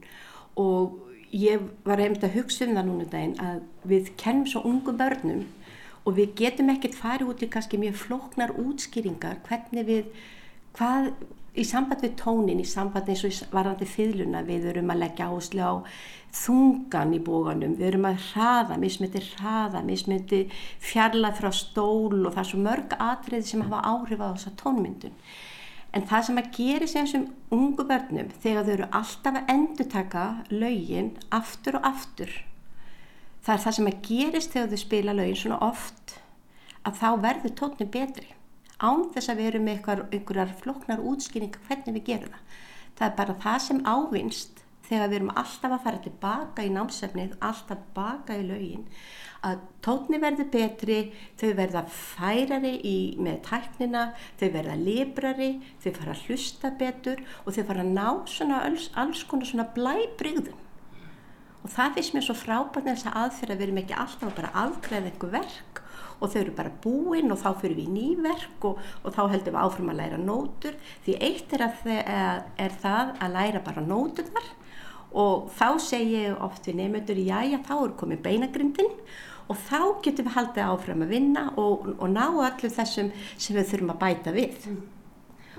Og 0.58 0.98
ég 1.34 1.62
var 1.86 2.02
hefnd 2.02 2.24
að 2.26 2.36
hugsa 2.38 2.66
um 2.66 2.76
það 2.78 2.88
núna 2.88 3.08
daginn 3.10 3.36
að 3.42 3.60
við 3.90 4.12
kennum 4.20 4.48
svo 4.50 4.62
ungum 4.66 4.98
börnum 4.98 5.44
og 6.04 6.16
við 6.16 6.33
getum 6.38 6.73
ekkert 6.73 6.97
farið 6.97 7.35
út 7.35 7.45
í 7.45 7.50
kannski 7.52 7.80
mjög 7.80 7.99
flóknar 8.04 8.54
útskýringar 8.59 9.42
hvernig 9.49 9.87
við, 9.88 10.09
hvað 10.78 11.12
í 11.59 11.66
samband 11.66 12.04
við 12.04 12.16
tónin, 12.21 12.62
í 12.62 12.66
samband 12.69 13.11
eins 13.11 13.25
og 13.26 13.54
varandi 13.54 13.88
fyluna, 13.88 14.42
við 14.47 14.71
erum 14.73 14.92
að 14.92 15.02
leggja 15.04 15.28
áherslu 15.28 15.66
á 15.66 15.75
þungan 16.40 17.14
í 17.16 17.21
bóganum, 17.26 17.76
við 17.78 17.88
erum 17.90 18.07
að 18.11 18.21
hraða, 18.30 18.76
mismyndi 18.78 19.23
hraða, 19.33 19.83
mismyndi 19.87 20.45
fjarlað 20.78 21.40
frá 21.40 21.50
stól 21.54 22.21
og 22.21 22.35
það 22.35 22.42
er 22.45 22.50
svo 22.52 22.61
mörg 22.66 22.99
atriði 22.99 23.49
sem 23.50 23.64
hafa 23.66 23.80
áhrif 23.95 24.23
á 24.23 24.28
þessa 24.30 24.54
tónmyndun. 24.62 25.16
En 25.90 26.07
það 26.07 26.26
sem 26.26 26.38
að 26.38 26.52
gera 26.54 26.87
sem 26.87 27.07
þessum 27.07 27.25
ungu 27.57 27.87
börnum 27.88 28.30
þegar 28.45 28.69
þau 28.69 28.75
eru 28.76 28.88
alltaf 29.00 29.40
að 29.40 29.50
endurtaka 29.57 30.26
laugin 30.54 31.11
aftur 31.35 31.80
og 31.80 31.88
aftur 31.90 32.37
það 33.44 33.54
er 33.54 33.62
það 33.64 33.76
sem 33.78 33.90
að 33.90 34.00
gerist 34.09 34.54
þegar 34.56 34.73
þau 34.73 34.82
spila 34.85 35.16
lögin 35.16 35.40
svona 35.42 35.61
oft 35.70 36.16
að 36.87 37.00
þá 37.02 37.09
verður 37.26 37.56
tónin 37.61 37.92
betri 37.92 38.28
án 38.80 39.06
þess 39.14 39.32
að 39.32 39.40
við 39.40 39.50
erum 39.50 39.68
með 39.68 39.92
einhverjar 40.11 40.56
floknar 40.62 41.04
útskýringar 41.12 41.66
hvernig 41.68 41.99
við 41.99 42.09
gerum 42.12 42.37
það 42.37 42.59
það 43.00 43.06
er 43.09 43.16
bara 43.16 43.38
það 43.44 43.62
sem 43.66 43.82
ávinst 43.88 44.61
þegar 44.90 45.11
við 45.11 45.18
erum 45.20 45.35
alltaf 45.38 45.75
að 45.75 45.82
fara 45.85 46.02
tilbaka 46.04 46.64
í 46.66 46.70
námsefnið, 46.75 47.35
alltaf 47.47 47.82
baka 47.94 48.37
í 48.37 48.47
laugin, 48.49 48.87
að 49.47 49.61
tótni 49.85 50.18
verður 50.20 50.49
betri, 50.52 50.99
þau 51.40 51.52
verða 51.61 51.85
færari 51.94 52.73
í, 52.85 52.97
með 53.23 53.38
tæknina, 53.47 54.02
þau 54.40 54.49
verða 54.56 54.78
librari, 54.80 55.52
þau 55.82 55.92
fara 56.00 56.16
að 56.16 56.25
hlusta 56.26 56.73
betur 56.82 57.23
og 57.44 57.54
þau 57.54 57.62
fara 57.70 57.87
að 57.87 57.94
ná 57.94 58.09
svona 58.35 58.64
alls, 58.66 58.90
alls 58.99 59.23
konar 59.30 59.49
svona 59.49 59.70
blæbrygðum. 59.76 60.59
Og 61.61 61.69
það 61.69 61.97
finnst 61.99 62.17
mér 62.17 62.25
svo 62.25 62.37
frábært 62.40 62.87
þess 62.88 63.09
að 63.11 63.19
aðferða 63.21 63.55
að 63.55 63.61
við 63.61 63.67
erum 63.67 63.81
ekki 63.83 63.97
alltaf 64.00 64.37
bara 64.37 64.52
að 64.55 64.61
afgræða 64.71 65.11
einhver 65.11 65.33
verk 65.35 65.83
og 66.21 66.33
þau 66.33 66.40
eru 66.43 66.55
bara 66.57 66.73
búinn 66.85 67.33
og 67.33 67.40
þá 67.40 67.50
fyrir 67.61 67.79
við 67.79 67.88
í 67.88 67.95
nýverk 67.95 68.67
og, 68.69 68.81
og 69.05 69.14
þá 69.17 69.23
heldum 69.33 69.57
við 69.57 69.62
áfram 69.62 69.93
að 69.93 70.00
læra 70.02 70.21
nótur 70.21 70.76
því 71.07 71.17
eitt 71.26 71.55
er, 71.57 71.67
að, 71.67 71.90
er 72.61 72.76
það 72.83 73.14
að 73.17 73.37
læra 73.37 73.62
bara 73.64 73.85
nótur 73.85 74.29
þar 74.29 74.49
og 75.21 75.50
þá 75.57 75.67
segja 75.83 76.26
ég 76.29 76.45
oft 76.45 76.69
við 76.69 76.81
nefndur 76.83 77.23
já 77.25 77.40
já 77.49 77.59
þá 77.67 77.75
er 77.79 77.97
komið 78.02 78.25
beinagrindin 78.26 78.93
og 79.50 79.59
þá 79.67 79.81
getum 80.05 80.29
við 80.29 80.37
haldið 80.37 80.67
áfram 80.69 81.05
að 81.07 81.14
vinna 81.17 81.47
og, 81.59 81.88
og 81.97 82.09
ná 82.12 82.26
allir 82.29 82.75
þessum 82.76 83.11
sem 83.35 83.57
við 83.57 83.73
þurfum 83.73 83.95
að 83.97 84.02
bæta 84.05 84.35
við 84.37 84.69
mm. 84.71 84.83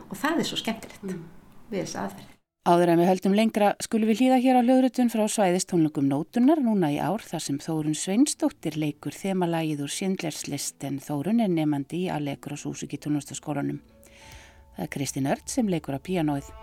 og 0.08 0.14
það 0.22 0.44
er 0.44 0.52
svo 0.52 0.62
skemmtilegt 0.62 1.10
mm. 1.10 1.26
við 1.74 1.84
þessu 1.84 2.04
aðferð 2.06 2.31
Áður 2.62 2.92
en 2.94 3.00
við 3.02 3.08
höldum 3.10 3.34
lengra 3.34 3.68
skulum 3.82 4.12
við 4.12 4.20
hlýða 4.22 4.36
hér 4.44 4.58
á 4.58 4.62
hljóðrutun 4.62 5.08
frá 5.10 5.24
svæðistónlögum 5.34 6.06
nótunar 6.06 6.60
núna 6.62 6.92
í 6.94 7.00
ár 7.02 7.24
þar 7.26 7.42
sem 7.42 7.58
Þórun 7.58 7.96
Sveinsdóttir 7.98 8.78
leikur 8.78 9.18
þemalægið 9.18 9.82
úr 9.82 9.90
Sindlerslist 9.90 10.86
en 10.86 11.00
Þórun 11.02 11.42
er 11.42 11.50
nefandi 11.50 12.04
í 12.04 12.12
Allegur 12.14 12.54
og 12.54 12.62
Súsuki 12.62 13.02
tónlistaskólanum. 13.02 13.82
Það 14.78 14.86
er 14.86 14.92
Kristín 14.94 15.32
Ört 15.34 15.50
sem 15.50 15.74
leikur 15.74 15.98
á 15.98 16.06
píanóið. 16.06 16.54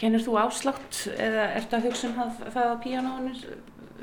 Kennir 0.00 0.22
þú 0.24 0.38
áslátt 0.40 1.02
eða 1.12 1.50
ertu 1.58 1.76
að 1.76 1.90
hugsa 1.90 2.08
um 2.08 2.14
það, 2.16 2.38
það 2.54 2.68
að 2.70 2.78
píanónu 2.84 3.34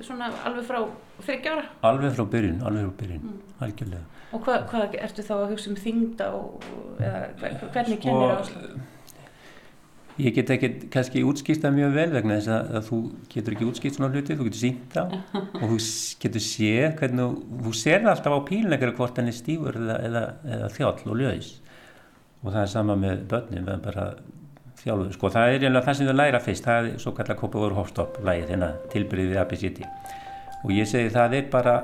svona 0.06 0.28
alveg 0.46 0.68
frá 0.68 0.82
þryggjára? 1.26 1.64
Alveg 1.90 2.14
frá 2.14 2.28
byrjun, 2.36 2.60
alveg 2.68 2.86
frá 2.86 3.00
byrjun, 3.00 3.24
mm. 3.24 3.56
algjörlega. 3.66 4.04
Og 4.36 4.44
hvað, 4.44 4.68
hvað 4.70 5.00
ertu 5.08 5.26
þá 5.26 5.34
að 5.40 5.50
hugsa 5.56 5.72
um 5.72 5.80
þingda 5.82 6.28
og 6.38 6.70
eða, 7.00 7.24
hvernig 7.42 8.04
kennir 8.04 8.30
það 8.30 8.38
áslátt? 8.44 8.94
Ég 10.18 10.34
get 10.34 10.50
ekki 10.50 10.70
kannski 10.90 11.22
útskýrstað 11.30 11.76
mjög 11.76 11.92
vel 11.94 12.08
vegna 12.16 12.40
þess 12.40 12.50
að, 12.50 12.70
að 12.80 12.88
þú 12.88 12.98
getur 13.30 13.54
ekki 13.54 13.68
útskýrt 13.68 13.98
svona 13.98 14.10
hluti, 14.10 14.38
þú 14.38 14.48
getur 14.48 14.62
sínt 14.64 14.96
á 14.98 15.06
og 15.62 15.66
þú 15.74 15.78
getur 16.24 16.44
séð 16.46 16.88
hvernig, 17.02 17.36
þú 17.68 17.74
sér 17.78 18.08
alltaf 18.10 18.34
á 18.34 18.42
pílnleikara 18.48 18.96
hvort 18.98 19.22
hann 19.22 19.30
er 19.30 19.38
stífur 19.38 19.78
eða, 19.78 20.00
eða, 20.10 20.24
eða 20.58 20.72
þjáll 20.74 21.12
og 21.14 21.22
ljöðis 21.22 21.52
og 22.42 22.50
það 22.50 22.60
er 22.64 22.72
sama 22.74 22.98
með 22.98 23.22
börnin, 23.30 23.68
við 23.68 23.76
erum 23.76 23.86
bara 23.86 24.08
þjálfuð 24.88 25.14
sko. 25.18 25.32
það 25.36 25.54
er 25.54 25.68
einlega 25.68 25.86
það 25.86 26.00
sem 26.00 26.10
þau 26.10 26.18
læra 26.18 26.42
fyrst 26.48 26.70
það 26.72 26.90
er 26.94 27.04
svo 27.04 27.14
kallar 27.20 27.40
Kópavóður 27.44 27.78
Hofstopp 27.78 28.18
lægið 28.24 28.56
hérna 28.56 28.72
tilbyrðið 28.96 29.32
við 29.34 29.44
ABCD 29.44 29.84
og 30.64 30.74
ég 30.74 30.90
segi 30.90 31.14
það 31.14 31.38
er 31.42 31.54
bara 31.54 31.78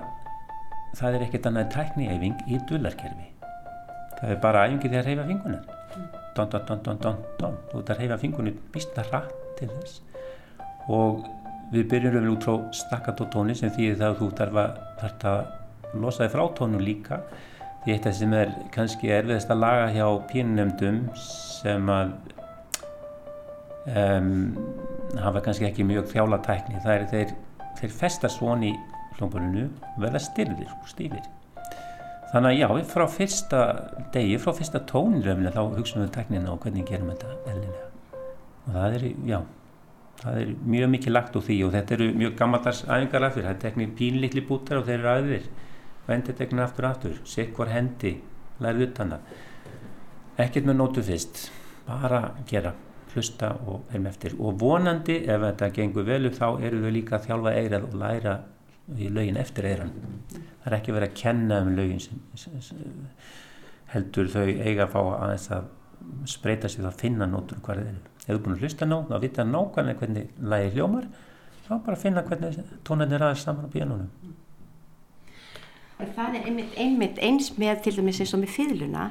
það 0.98 1.20
er 1.20 1.28
ekkert 1.28 1.52
annað 1.52 1.72
tækniæfing 1.78 2.44
í 2.50 2.60
dullarkerfi 2.70 3.30
það 4.20 4.36
er 4.36 4.44
bara 4.48 4.68
æfingi 4.68 4.94
að 4.98 5.08
reyfa 5.12 5.30
fingunar 5.30 5.74
don 6.36 6.50
don 6.50 6.66
don 6.66 6.84
don 6.84 6.98
don 6.98 7.18
don 7.40 7.56
þú 7.70 7.80
ert 7.80 7.94
að 7.94 8.00
reyfa 8.02 8.18
fingunir 8.22 8.60
býsta 8.74 9.06
rætt 9.12 9.34
til 9.60 9.70
þess. 9.70 10.02
Og 10.92 11.26
við 11.74 11.88
byrjum 11.92 12.16
vel 12.18 12.32
út 12.34 12.46
frá 12.46 12.56
stakkatótóni 12.76 13.56
sem 13.58 13.72
því 13.74 13.94
það 14.02 14.20
þú 14.22 14.30
þarf 14.40 14.62
að, 14.64 14.80
þarf 15.02 15.28
að 15.32 16.00
losa 16.02 16.26
þig 16.26 16.34
frá 16.36 16.46
tónu 16.58 16.82
líka. 16.82 17.20
Því 17.84 17.98
það 18.06 18.18
sem 18.20 18.34
er 18.40 18.54
kannski 18.74 19.12
erfiðast 19.12 19.52
að 19.52 19.64
laga 19.66 19.90
hjá 19.94 20.08
pínunemdum 20.32 21.02
sem 21.20 21.90
að 21.92 22.14
um, 23.88 24.34
hafa 25.20 25.44
kannski 25.46 25.68
ekki 25.70 25.86
mjög 25.88 26.10
þjála 26.12 26.42
tækni. 26.46 26.82
Það 26.84 26.96
er 26.96 27.08
þeir, 27.14 27.34
þeir 27.80 27.96
festa 28.02 28.32
svon 28.32 28.68
í 28.68 28.74
hljómborinu 29.18 29.70
verða 30.02 30.22
styrðir 30.24 30.70
og 30.74 30.92
stífir. 30.92 31.26
Þannig 32.34 32.50
að 32.50 32.60
já, 32.60 32.86
frá 32.90 33.04
fyrsta 33.14 33.64
degi, 34.14 34.38
frá 34.42 34.56
fyrsta 34.58 34.82
tóniröfni 34.90 35.52
þá 35.54 35.60
hugsaum 35.76 36.06
við 36.06 36.14
tæknina 36.16 36.54
og 36.54 36.64
hvernig 36.64 36.88
gerum 36.90 37.12
þetta 37.14 37.36
eðlilega. 37.52 37.90
Og 38.64 38.72
það 38.74 38.96
er, 38.98 39.06
já 39.30 39.40
það 40.24 40.40
er 40.40 40.54
mjög 40.74 40.92
mikið 40.94 41.14
lagt 41.14 41.38
úr 41.38 41.44
því 41.44 41.58
og 41.66 41.74
þetta 41.74 41.96
eru 41.98 42.08
mjög 42.16 42.36
gammaldags 42.40 42.82
æfingar 42.88 43.28
af 43.28 43.36
því 43.36 43.44
það 43.44 43.52
er 43.54 43.62
teknir 43.64 43.94
pínlítli 44.00 44.44
bútar 44.48 44.80
og 44.80 44.88
þeir 44.88 45.00
eru 45.00 45.12
aðeir 45.12 45.50
og 46.04 46.14
endur 46.16 46.38
teknir 46.40 46.64
aftur 46.64 46.88
aftur 46.88 47.20
sikvar 47.28 47.72
hendi, 47.74 48.16
lærið 48.64 48.88
utan 48.88 49.14
það. 49.16 49.36
Ekkert 50.46 50.70
með 50.70 50.80
nótu 50.80 51.04
fyrst 51.06 51.44
bara 51.88 52.24
gera 52.50 52.74
hlusta 53.14 53.54
og 53.68 53.94
erum 53.94 54.08
eftir. 54.10 54.36
Og 54.40 54.58
vonandi 54.62 55.20
ef 55.24 55.46
þetta 55.48 55.70
gengur 55.76 56.08
velu 56.08 56.34
þá 56.34 56.48
eru 56.62 56.82
þau 56.84 56.96
líka 56.96 57.20
að 57.20 57.30
þjálfa 57.30 57.56
eirað 57.60 57.88
og 57.90 58.00
læra 58.02 58.40
í 59.00 59.08
lögin 59.14 59.40
eftir 59.40 59.70
eiran 59.70 59.94
það 60.64 60.72
er 60.72 60.78
ekki 60.78 60.96
verið 60.96 61.12
að 61.12 61.20
kenna 61.20 61.60
um 61.64 61.72
lögin 61.76 62.02
sem, 62.04 62.20
sem, 62.40 62.56
sem, 62.64 62.84
heldur 63.92 64.30
þau 64.32 64.46
eiga 64.48 64.86
að 64.86 64.94
fá 64.94 65.00
aðeins 65.04 65.50
að 65.58 65.70
spreita 66.32 66.72
sig 66.72 66.86
að 66.88 67.00
finna 67.00 67.28
nótur 67.28 67.60
hvað 67.64 67.82
þeir 67.82 67.90
eru. 67.92 68.12
Ef 68.24 68.30
þú 68.30 68.36
er 68.36 68.42
búin 68.46 68.56
að 68.56 68.64
hlusta 68.64 68.88
nóg, 68.88 69.10
þá 69.10 69.18
vita 69.24 69.46
nákvæmlega 69.48 70.00
hvernig 70.00 70.46
lægi 70.54 70.72
hljómar. 70.78 71.10
Þá 71.68 71.74
bara 71.86 72.00
finna 72.00 72.24
hvernig 72.28 72.60
tónarnir 72.88 73.24
aðeins 73.28 73.44
saman 73.44 73.68
á 73.68 73.74
bíanónum 73.76 74.23
Það 76.16 76.38
er 76.38 76.48
einmitt, 76.50 76.76
einmitt 76.80 77.24
eins 77.24 77.50
með 77.62 77.82
til 77.86 77.96
dæmis 77.98 78.20
eins 78.24 78.36
og 78.36 78.44
með 78.44 78.54
fýðluna 78.58 79.08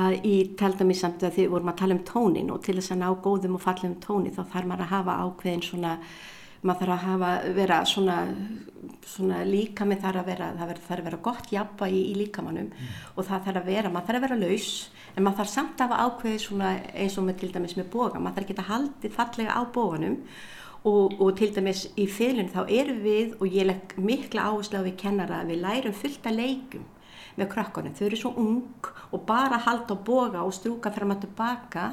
að 0.00 0.16
í 0.26 0.36
taldami 0.58 0.96
samt 0.98 1.24
að 1.24 1.38
þið 1.38 1.50
vorum 1.54 1.72
að 1.72 1.80
tala 1.80 1.96
um 1.96 2.04
tónin 2.08 2.52
og 2.54 2.62
til 2.64 2.76
þess 2.78 2.94
að 2.94 3.02
ná 3.02 3.08
góðum 3.24 3.58
og 3.58 3.64
fallum 3.64 3.98
tóni 4.02 4.32
þá 4.34 4.42
þarf 4.52 4.70
maður 4.70 4.86
að 4.86 4.94
hafa 4.94 5.18
ákveðin 5.24 5.66
svona 5.66 5.98
maður 6.64 6.80
þarf 6.80 6.94
að 6.94 7.04
hafa, 7.04 7.30
vera 7.58 7.78
svona, 7.88 8.16
svona 9.04 9.42
líka 9.44 9.84
með 9.88 10.04
þar 10.06 10.18
að 10.20 10.28
vera 10.30 10.50
það 10.56 10.74
þarf 10.74 10.94
að 10.96 11.08
vera 11.08 11.22
gott 11.26 11.52
jafna 11.52 11.88
í, 11.92 12.00
í 12.08 12.14
líkamannum 12.22 12.70
mm. 12.70 12.92
og 13.14 13.28
það 13.28 13.48
þarf 13.48 13.60
að 13.60 13.70
vera, 13.70 13.92
maður 13.92 14.08
þarf 14.08 14.20
að 14.20 14.26
vera 14.26 14.40
laus 14.40 14.70
en 15.14 15.26
maður 15.26 15.40
þarf 15.42 15.52
samt 15.52 15.82
að 15.84 15.92
hafa 15.92 16.06
ákveði 16.08 16.42
svona 16.46 16.74
eins 16.94 17.18
og 17.20 17.26
með 17.28 17.40
til 17.42 17.50
dæmis 17.54 17.76
með 17.78 17.90
boga, 17.92 18.22
maður 18.22 18.48
þarf 18.48 18.62
að 18.64 18.70
haldi 18.72 19.12
fallega 19.12 19.56
á 19.56 19.62
boganum 19.76 20.18
og, 20.84 21.14
og 21.20 21.36
til 21.38 21.52
dæmis 21.56 21.86
í 21.96 22.06
fylun 22.10 22.50
þá 22.52 22.64
erum 22.68 23.00
við 23.04 23.36
og 23.38 23.46
ég 23.48 23.68
legg 23.68 23.94
mikla 23.96 24.50
áherslu 24.50 24.82
á 24.84 24.86
við 24.86 24.98
kennara 25.00 25.40
að 25.40 25.54
við 25.54 25.62
lærum 25.64 25.96
fullt 25.96 26.28
að 26.28 26.40
leikum 26.42 26.84
með 27.34 27.48
krökkunum, 27.50 27.94
þau 27.96 28.04
eru 28.06 28.18
svo 28.18 28.30
ung 28.38 28.90
og 29.10 29.24
bara 29.26 29.58
halda 29.64 29.96
og 29.96 30.04
boga 30.06 30.44
og 30.46 30.54
strúka 30.54 30.92
fram 30.94 31.14
að 31.16 31.24
tilbaka 31.24 31.86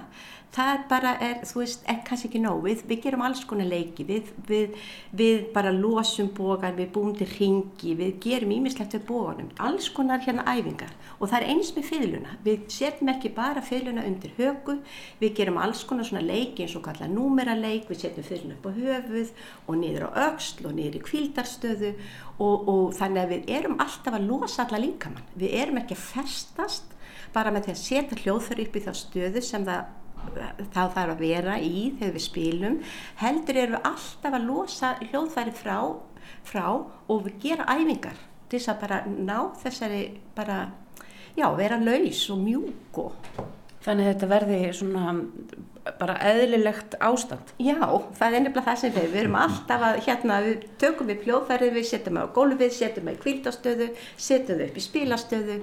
það 0.51 0.81
bara 0.91 1.13
er, 1.23 1.37
þú 1.47 1.61
veist, 1.61 1.85
er 1.89 2.01
kannski 2.07 2.27
ekki 2.27 2.41
nóg. 2.43 2.61
Við, 2.65 2.83
við 2.89 3.03
gerum 3.05 3.23
alls 3.25 3.43
konar 3.47 3.69
leiki. 3.71 4.05
Við, 4.07 4.31
við, 4.47 4.75
við 5.15 5.45
bara 5.55 5.71
losum 5.75 6.31
bógan 6.35 6.75
við 6.75 6.91
búum 6.95 7.13
til 7.15 7.27
ringi, 7.31 7.95
við 7.99 8.17
gerum 8.23 8.51
ímislegt 8.57 8.97
við 8.97 9.05
bóganum, 9.07 9.51
alls 9.63 9.87
konar 9.95 10.23
hérna 10.25 10.45
æfingar. 10.49 10.91
Og 11.19 11.29
það 11.29 11.37
er 11.37 11.53
eins 11.53 11.71
með 11.75 11.87
fylguna 11.87 12.35
við 12.45 12.65
setjum 12.73 13.11
ekki 13.13 13.31
bara 13.35 13.63
fylguna 13.63 14.03
undir 14.09 14.33
högu 14.39 14.77
við 15.21 15.35
gerum 15.37 15.59
alls 15.61 15.83
konar 15.87 16.07
svona 16.07 16.23
leiki 16.25 16.65
eins 16.65 16.75
og 16.77 16.85
kalla 16.87 17.09
númeraleik, 17.11 17.87
við 17.89 18.05
setjum 18.05 18.27
fylguna 18.27 18.57
upp 18.57 18.67
á 18.67 18.71
höfuð 18.79 19.33
og 19.67 19.79
niður 19.79 20.07
á 20.09 20.11
öxl 20.31 20.67
og 20.67 20.75
niður 20.77 20.97
í 20.97 21.03
kvildarstöðu 21.05 21.93
og, 22.41 22.67
og 22.73 22.83
þannig 22.97 23.23
að 23.23 23.33
við 23.35 23.55
erum 23.59 23.79
alltaf 23.79 24.17
að 24.17 24.27
losa 24.27 24.65
alla 24.65 24.81
líkamann. 24.81 25.31
Við 25.37 25.57
erum 25.61 25.81
ekki 25.83 25.97
að 25.97 26.05
festast 26.09 26.97
bara 27.31 27.53
með 27.53 27.69
því 27.69 27.75
að 27.75 27.81
setja 27.85 28.21
hljóðfæri 28.25 28.67
upp 28.67 28.77
í 28.77 28.85
þá 28.87 28.93
stöðu 28.97 29.43
sem 29.45 29.67
það 29.67 30.00
þá 30.71 30.81
þarf 30.95 31.13
að 31.15 31.23
vera 31.23 31.57
í 31.59 31.91
þegar 31.99 32.15
við 32.17 32.25
spilum 32.25 32.77
heldur 33.21 33.61
eru 33.63 33.77
við 33.77 33.87
alltaf 33.91 34.37
að 34.37 34.47
losa 34.49 34.91
hljóðfæri 35.01 35.55
frá, 35.57 35.77
frá 36.47 36.65
og 36.71 37.25
við 37.25 37.39
gera 37.47 37.69
æfingar 37.69 38.19
til 38.51 38.59
þess 38.59 38.73
að 38.73 38.83
bara 38.83 39.01
ná 39.07 39.37
þessari 39.61 40.03
bara, 40.35 40.59
já, 41.37 41.47
vera 41.57 41.79
laus 41.81 42.27
og 42.33 42.45
mjúk 42.45 43.01
og 43.05 43.49
Þannig 43.81 44.05
að 44.05 44.11
þetta 44.11 44.27
verði 44.29 44.57
svona 44.77 45.13
bara 45.97 46.15
eðlilegt 46.29 46.97
ástand. 47.01 47.53
Já, 47.57 47.79
það 47.79 48.35
er 48.37 48.43
nefnilega 48.43 48.65
það 48.67 48.75
sem 48.77 48.91
við, 48.93 49.07
við 49.09 49.21
erum 49.23 49.37
alltaf 49.41 49.85
að, 49.87 49.95
hérna, 50.05 50.35
við 50.45 50.67
tökum 50.83 51.09
við 51.09 51.23
pljóðfærið, 51.23 51.71
við 51.77 51.87
setjum 51.89 52.19
það 52.19 52.27
á 52.29 52.35
gólfið, 52.35 52.75
setjum 52.77 53.09
það 53.09 53.15
í 53.15 53.21
kvíldastöðu, 53.23 53.87
setjum 54.27 54.59
það 54.59 54.67
upp 54.67 54.77
í 54.77 54.85
spílastöðu 54.85 55.57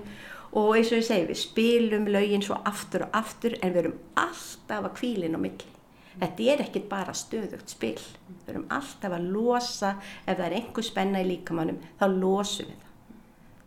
og 0.52 0.76
eins 0.76 0.92
og 0.92 1.00
ég 1.00 1.06
segi 1.08 1.28
við 1.28 1.40
spilum 1.42 2.08
lögin 2.08 2.44
svo 2.44 2.58
aftur 2.68 3.06
og 3.06 3.18
aftur 3.18 3.56
en 3.60 3.74
við 3.74 3.82
erum 3.82 3.98
alltaf 4.16 4.88
að 4.88 4.94
kvílin 5.00 5.36
á 5.36 5.40
milli. 5.40 5.74
Þetta 6.18 6.46
er 6.50 6.62
ekkit 6.64 6.88
bara 6.90 7.14
stöðugt 7.14 7.70
spil. 7.70 7.98
Við 8.46 8.52
erum 8.54 8.66
alltaf 8.74 9.14
að 9.14 9.28
losa 9.34 9.94
ef 10.24 10.38
það 10.38 10.46
er 10.48 10.56
einhver 10.58 10.86
spenna 10.86 11.22
í 11.22 11.28
líkamannum 11.28 11.82
þá 12.00 12.06
losum 12.14 12.70
við 12.70 12.78
það. 12.78 12.84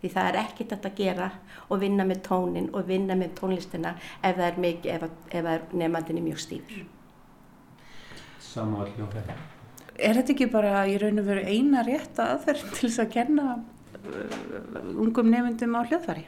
Því 0.02 0.10
það 0.16 0.28
er 0.32 0.40
ekkit 0.42 0.74
að 0.76 0.98
gera 0.98 1.30
og 1.70 1.82
vinna 1.84 2.08
með 2.10 2.24
tónin 2.26 2.72
og 2.74 2.88
vinna 2.90 3.16
með 3.16 3.36
tónlistina 3.38 3.94
ef 4.24 4.36
það 4.36 4.46
er, 4.48 4.60
mikið, 4.66 4.92
ef, 4.96 5.16
ef 5.30 5.50
er 5.54 5.66
nefnandinni 5.78 6.26
mjög 6.26 6.44
stífur. 6.48 6.84
Samanvall 8.42 8.90
hljóðfæri 8.98 9.38
Er 10.02 10.18
þetta 10.18 10.34
ekki 10.34 10.48
bara 10.50 10.86
í 10.90 10.96
raun 10.98 11.22
og 11.22 11.28
veru 11.28 11.44
eina 11.46 11.84
rétt 11.86 12.18
aðferð 12.20 12.64
til 12.74 12.88
þess 12.88 13.02
að 13.04 13.12
kenna 13.14 13.48
uh, 13.54 15.02
ungum 15.04 15.30
nefndum 15.30 15.78
á 15.78 15.86
hljóðfæri? 15.86 16.26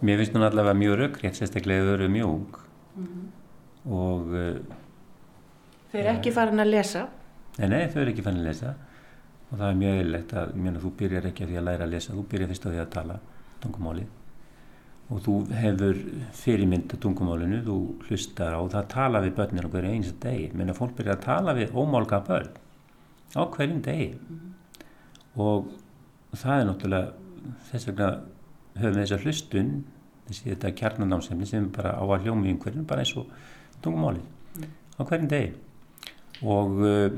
Mér 0.00 0.20
finnst 0.20 0.36
hún 0.36 0.46
allavega 0.46 0.74
mjög 0.74 0.98
röggrétt, 0.98 1.36
sérstaklega 1.36 1.84
þau 1.84 1.94
eru 1.94 2.08
mjög 2.08 2.28
ung 2.28 2.60
mm 2.96 3.06
-hmm. 3.06 3.26
og... 3.92 4.26
Uh, 4.26 4.76
þau 5.92 5.98
eru 6.00 6.12
ekki 6.14 6.32
farin 6.32 6.60
að 6.60 6.70
lesa? 6.70 7.08
Nei, 7.58 7.68
nei, 7.68 7.88
þau 7.88 8.00
eru 8.02 8.10
ekki 8.10 8.22
farin 8.22 8.40
að 8.40 8.48
lesa 8.48 8.74
og 9.50 9.58
það 9.58 9.68
er 9.68 9.76
mjög 9.82 9.98
eðlilegt 9.98 10.32
að, 10.32 10.54
ég 10.54 10.62
meina, 10.62 10.80
þú 10.80 10.90
byrjar 10.96 11.26
ekki 11.26 11.44
að 11.44 11.50
því 11.50 11.58
að 11.58 11.68
læra 11.68 11.84
að 11.84 11.92
lesa, 11.94 12.14
þú 12.14 12.24
byrjar 12.30 12.48
fyrst 12.48 12.66
á 12.66 12.70
því 12.70 12.80
að 12.80 12.90
tala 12.96 13.20
tungumáli 13.60 14.06
og 15.10 15.22
þú 15.26 15.36
hefur 15.58 16.00
fyrirmynda 16.38 16.98
tungumálinu, 17.02 17.62
þú 17.66 17.76
hlustar 18.06 18.54
á 18.54 18.62
það 18.70 18.90
tala 18.94 19.22
við 19.24 19.34
börnir 19.40 19.66
á 19.66 19.72
hverju 19.72 19.90
eins 19.90 20.12
degi, 20.22 20.44
ég 20.44 20.54
meina, 20.54 20.76
fólk 20.76 20.94
byrjar 20.98 21.18
að 21.18 21.24
tala 21.24 21.54
við 21.58 21.74
ómálka 21.74 22.20
börn 22.28 22.52
á 23.34 23.42
hverjum 23.42 23.82
degi 23.82 24.12
mm 24.14 24.38
-hmm. 24.38 24.52
og 25.34 25.72
það 26.32 26.60
er 26.60 26.66
náttúrulega 26.66 27.12
þess 27.70 27.86
vegna 27.88 28.20
höfum 28.82 28.98
við 28.98 29.04
þessa 29.04 29.22
hlustun 29.24 29.72
þessi 30.30 30.52
þetta 30.52 30.74
kjarnanámsefni 30.78 31.48
sem 31.48 31.68
bara 31.74 31.96
á 31.98 32.04
að 32.04 32.26
hljóma 32.26 32.46
í 32.46 32.52
einhverjum 32.54 32.86
bara 32.88 33.04
eins 33.04 33.14
og 33.18 33.30
tungumálið 33.84 34.26
mm. 34.60 34.74
á 34.98 35.00
hverjum 35.02 35.30
degi. 35.30 35.52
Og 36.40 36.82
uh, 36.86 37.08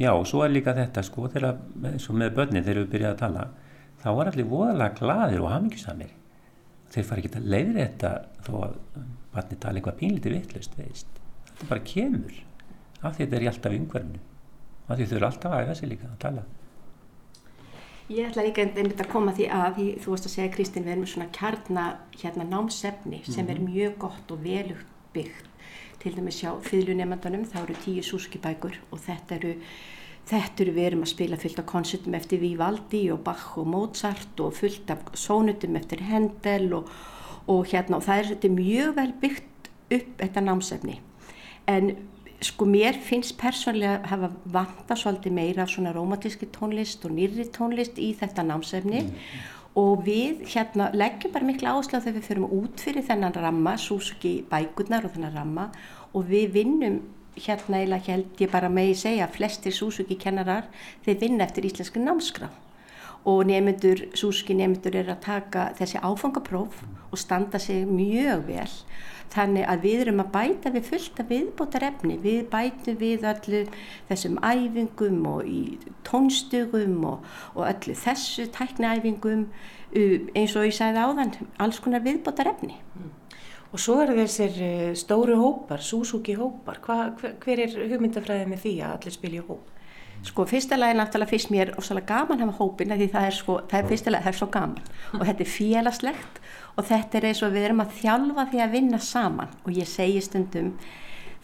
já 0.00 0.10
og 0.14 0.26
svo 0.28 0.44
er 0.44 0.54
líka 0.54 0.74
þetta 0.76 1.04
sko 1.06 1.28
þegar 1.30 1.60
eins 1.92 2.08
og 2.10 2.18
með 2.20 2.36
börnin 2.38 2.64
þegar 2.64 2.84
við 2.84 2.94
byrjaðum 2.94 3.16
að 3.16 3.24
tala 3.24 3.48
þá 4.00 4.08
var 4.16 4.30
allir 4.30 4.48
voðalega 4.48 4.96
gladir 4.98 5.44
og 5.44 5.52
hafmyggjusamir 5.52 6.14
þeir 6.90 7.06
fara 7.06 7.22
ekki 7.22 7.34
að 7.38 7.50
leiðri 7.54 7.82
þetta 7.84 8.12
þó 8.46 8.52
að 8.64 8.78
barni 9.30 9.58
tala 9.62 9.78
eitthvað 9.78 10.00
pínlítið 10.00 10.36
vittlust 10.38 10.78
veist. 10.78 11.20
Þetta 11.50 11.68
bara 11.68 11.86
kemur 11.86 12.40
af 13.00 13.14
því 13.14 13.26
þetta 13.26 13.36
er 13.36 13.44
í 13.44 13.50
alltaf 13.50 13.76
yngverðinu 13.76 14.24
af 14.90 14.96
því 14.96 15.06
þau 15.06 15.16
eru 15.18 15.28
alltaf 15.28 15.54
aðeins 15.54 15.84
líka 15.86 16.08
að 16.08 16.18
tala 16.24 16.46
Ég 18.10 18.26
ætla 18.26 18.42
líka 18.42 18.64
einmitt 18.64 18.98
að 18.98 19.12
koma 19.12 19.30
því 19.36 19.44
að 19.54 19.76
því, 19.76 19.84
þú 20.02 20.14
veist 20.14 20.24
að 20.26 20.32
segja 20.32 20.52
Kristinn 20.54 20.86
við 20.86 20.92
erum 20.96 21.06
svona 21.06 21.28
kjarna 21.30 21.84
hérna 22.18 22.46
námsefni 22.48 23.20
sem 23.22 23.44
mm 23.44 23.46
-hmm. 23.46 23.50
er 23.50 23.60
mhm. 23.60 23.70
mjög 23.70 23.98
gott 23.98 24.30
og 24.30 24.44
velugt 24.44 24.86
byggt 25.12 25.46
til 26.00 26.16
dæmis 26.16 26.42
hjá 26.42 26.50
fylgjunemandunum 26.60 27.44
þá 27.44 27.62
eru 27.62 27.74
tíu 27.84 28.02
súskibækur 28.02 28.74
og 28.90 28.98
þetta 28.98 29.34
eru 29.34 29.54
þetta 30.26 30.62
eru 30.64 30.72
við 30.72 30.86
erum 30.86 31.02
að 31.02 31.12
spila 31.12 31.36
fullt 31.36 31.58
af 31.58 31.66
koncertum 31.66 32.14
eftir 32.14 32.40
Vivaldi 32.40 33.10
og 33.12 33.20
Bach 33.24 33.58
og 33.58 33.66
Mozart 33.66 34.40
og 34.40 34.54
fullt 34.54 34.90
af 34.90 34.98
sónutum 35.14 35.76
eftir 35.76 36.02
Handel 36.02 36.72
og, 36.72 36.88
og 37.46 37.66
hérna 37.66 37.96
og 37.96 38.02
það 38.02 38.18
er 38.18 38.24
þetta 38.24 38.48
mjög 38.48 38.94
vel 38.96 39.12
byggt 39.20 39.70
upp 39.90 40.18
þetta 40.18 40.40
námsefni 40.40 41.00
en 41.66 41.96
sko 42.40 42.66
mér 42.68 42.96
finnst 43.04 43.36
persónlega 43.40 43.98
að 43.98 44.10
hafa 44.10 44.30
vanta 44.56 44.96
svolítið 44.96 45.34
meira 45.36 45.64
af 45.64 45.72
svona 45.72 45.92
romantíski 45.92 46.48
tónlist 46.54 47.04
og 47.04 47.14
nýri 47.16 47.46
tónlist 47.52 48.00
í 48.00 48.12
þetta 48.16 48.46
námsefni. 48.48 49.06
Mm. 49.06 49.56
og 49.78 50.00
við 50.02 50.40
hérna 50.50 50.88
leggjum 50.92 51.30
bara 51.32 51.46
miklu 51.46 51.68
áherslu 51.70 52.00
þegar 52.00 52.16
við 52.16 52.24
fyrum 52.26 52.48
út 52.50 52.80
fyrir 52.82 53.04
þennan 53.06 53.36
ramma, 53.38 53.76
Suzuki 53.78 54.40
bækurnar 54.50 55.04
og 55.06 55.12
þennan 55.14 55.36
ramma. 55.36 55.68
Og 56.12 56.26
við 56.26 56.56
vinnum 56.56 56.96
hérna 57.38 57.84
eða 57.84 58.00
held 58.08 58.42
ég 58.42 58.50
bara 58.50 58.68
með 58.68 58.90
að 58.94 58.98
segja 59.04 59.28
að 59.28 59.36
flestir 59.36 59.76
Suzuki 59.76 60.18
kennarar 60.18 60.66
þeir 61.04 61.20
vinna 61.22 61.46
eftir 61.46 61.68
íslensku 61.68 62.02
námskraf 62.02 62.58
og 63.28 63.44
nefnendur, 63.46 64.06
Suzuki 64.16 64.56
nefnendur 64.56 64.96
er 64.96 65.12
að 65.12 65.22
taka 65.26 65.68
þessi 65.78 66.00
áfangapróf 66.00 66.80
og 67.10 67.18
standa 67.20 67.60
sig 67.60 67.84
mjög 67.86 68.46
vel 68.48 68.70
Þannig 69.30 69.66
að 69.70 69.84
við 69.86 70.00
erum 70.04 70.22
að 70.24 70.32
bæta 70.34 70.72
við 70.74 70.88
fullt 70.88 71.20
af 71.22 71.28
viðbótar 71.30 71.86
efni. 71.86 72.16
Við 72.18 72.40
bætum 72.50 72.96
við 72.98 73.26
öllu 73.30 73.60
þessum 74.08 74.40
æfingum 74.42 75.20
og 75.30 75.46
í 75.46 75.60
tónstugum 76.08 76.98
og, 77.12 77.28
og 77.54 77.68
öllu 77.68 77.94
þessu 77.94 78.48
tæknaæfingum 78.56 79.46
eins 79.94 80.54
og 80.58 80.66
ég 80.66 80.74
sagði 80.74 81.02
áðan, 81.06 81.34
alls 81.62 81.80
konar 81.82 82.02
viðbótar 82.04 82.50
efni. 82.50 82.76
Mm. 82.98 83.16
Og 83.70 83.78
svo 83.78 84.00
eru 84.02 84.16
þessir 84.18 84.56
eh, 84.66 84.86
stóru 84.98 85.36
hópar, 85.38 85.82
Suzuki 85.82 86.34
hópar. 86.38 86.80
Hva, 86.82 87.12
hver 87.42 87.62
er 87.66 87.76
hugmyndafræðið 87.92 88.50
með 88.50 88.64
því 88.64 88.72
að 88.82 88.94
allir 88.96 89.14
spilja 89.14 89.44
hóp? 89.46 89.68
Sko 90.20 90.44
fyrstulega 90.44 90.92
er 90.92 90.98
náttúrulega 90.98 91.32
fyrst 91.32 91.50
mér 91.52 91.70
ofsalega 91.80 92.12
gaman 92.12 92.42
að 92.42 92.50
hafa 92.50 92.64
hópin 92.64 92.92
því 92.92 93.06
það 93.14 93.26
er 93.26 93.36
sko, 93.36 93.54
er 93.72 93.86
fyrstulega, 93.88 94.24
það 94.26 94.32
er 94.32 94.38
svo 94.38 94.48
gaman. 94.52 94.90
Og 95.16 95.22
þetta 95.24 95.44
er 95.46 95.52
félagslegt 95.54 96.40
og 96.76 96.88
þetta 96.90 97.18
er 97.18 97.28
eins 97.30 97.40
og 97.46 97.54
við 97.54 97.68
erum 97.68 97.84
að 97.84 97.94
þjálfa 98.02 98.46
því 98.50 98.60
að 98.64 98.74
vinna 98.76 99.00
saman. 99.00 99.54
Og 99.64 99.80
ég 99.80 99.88
segi 99.88 100.20
stundum 100.24 100.74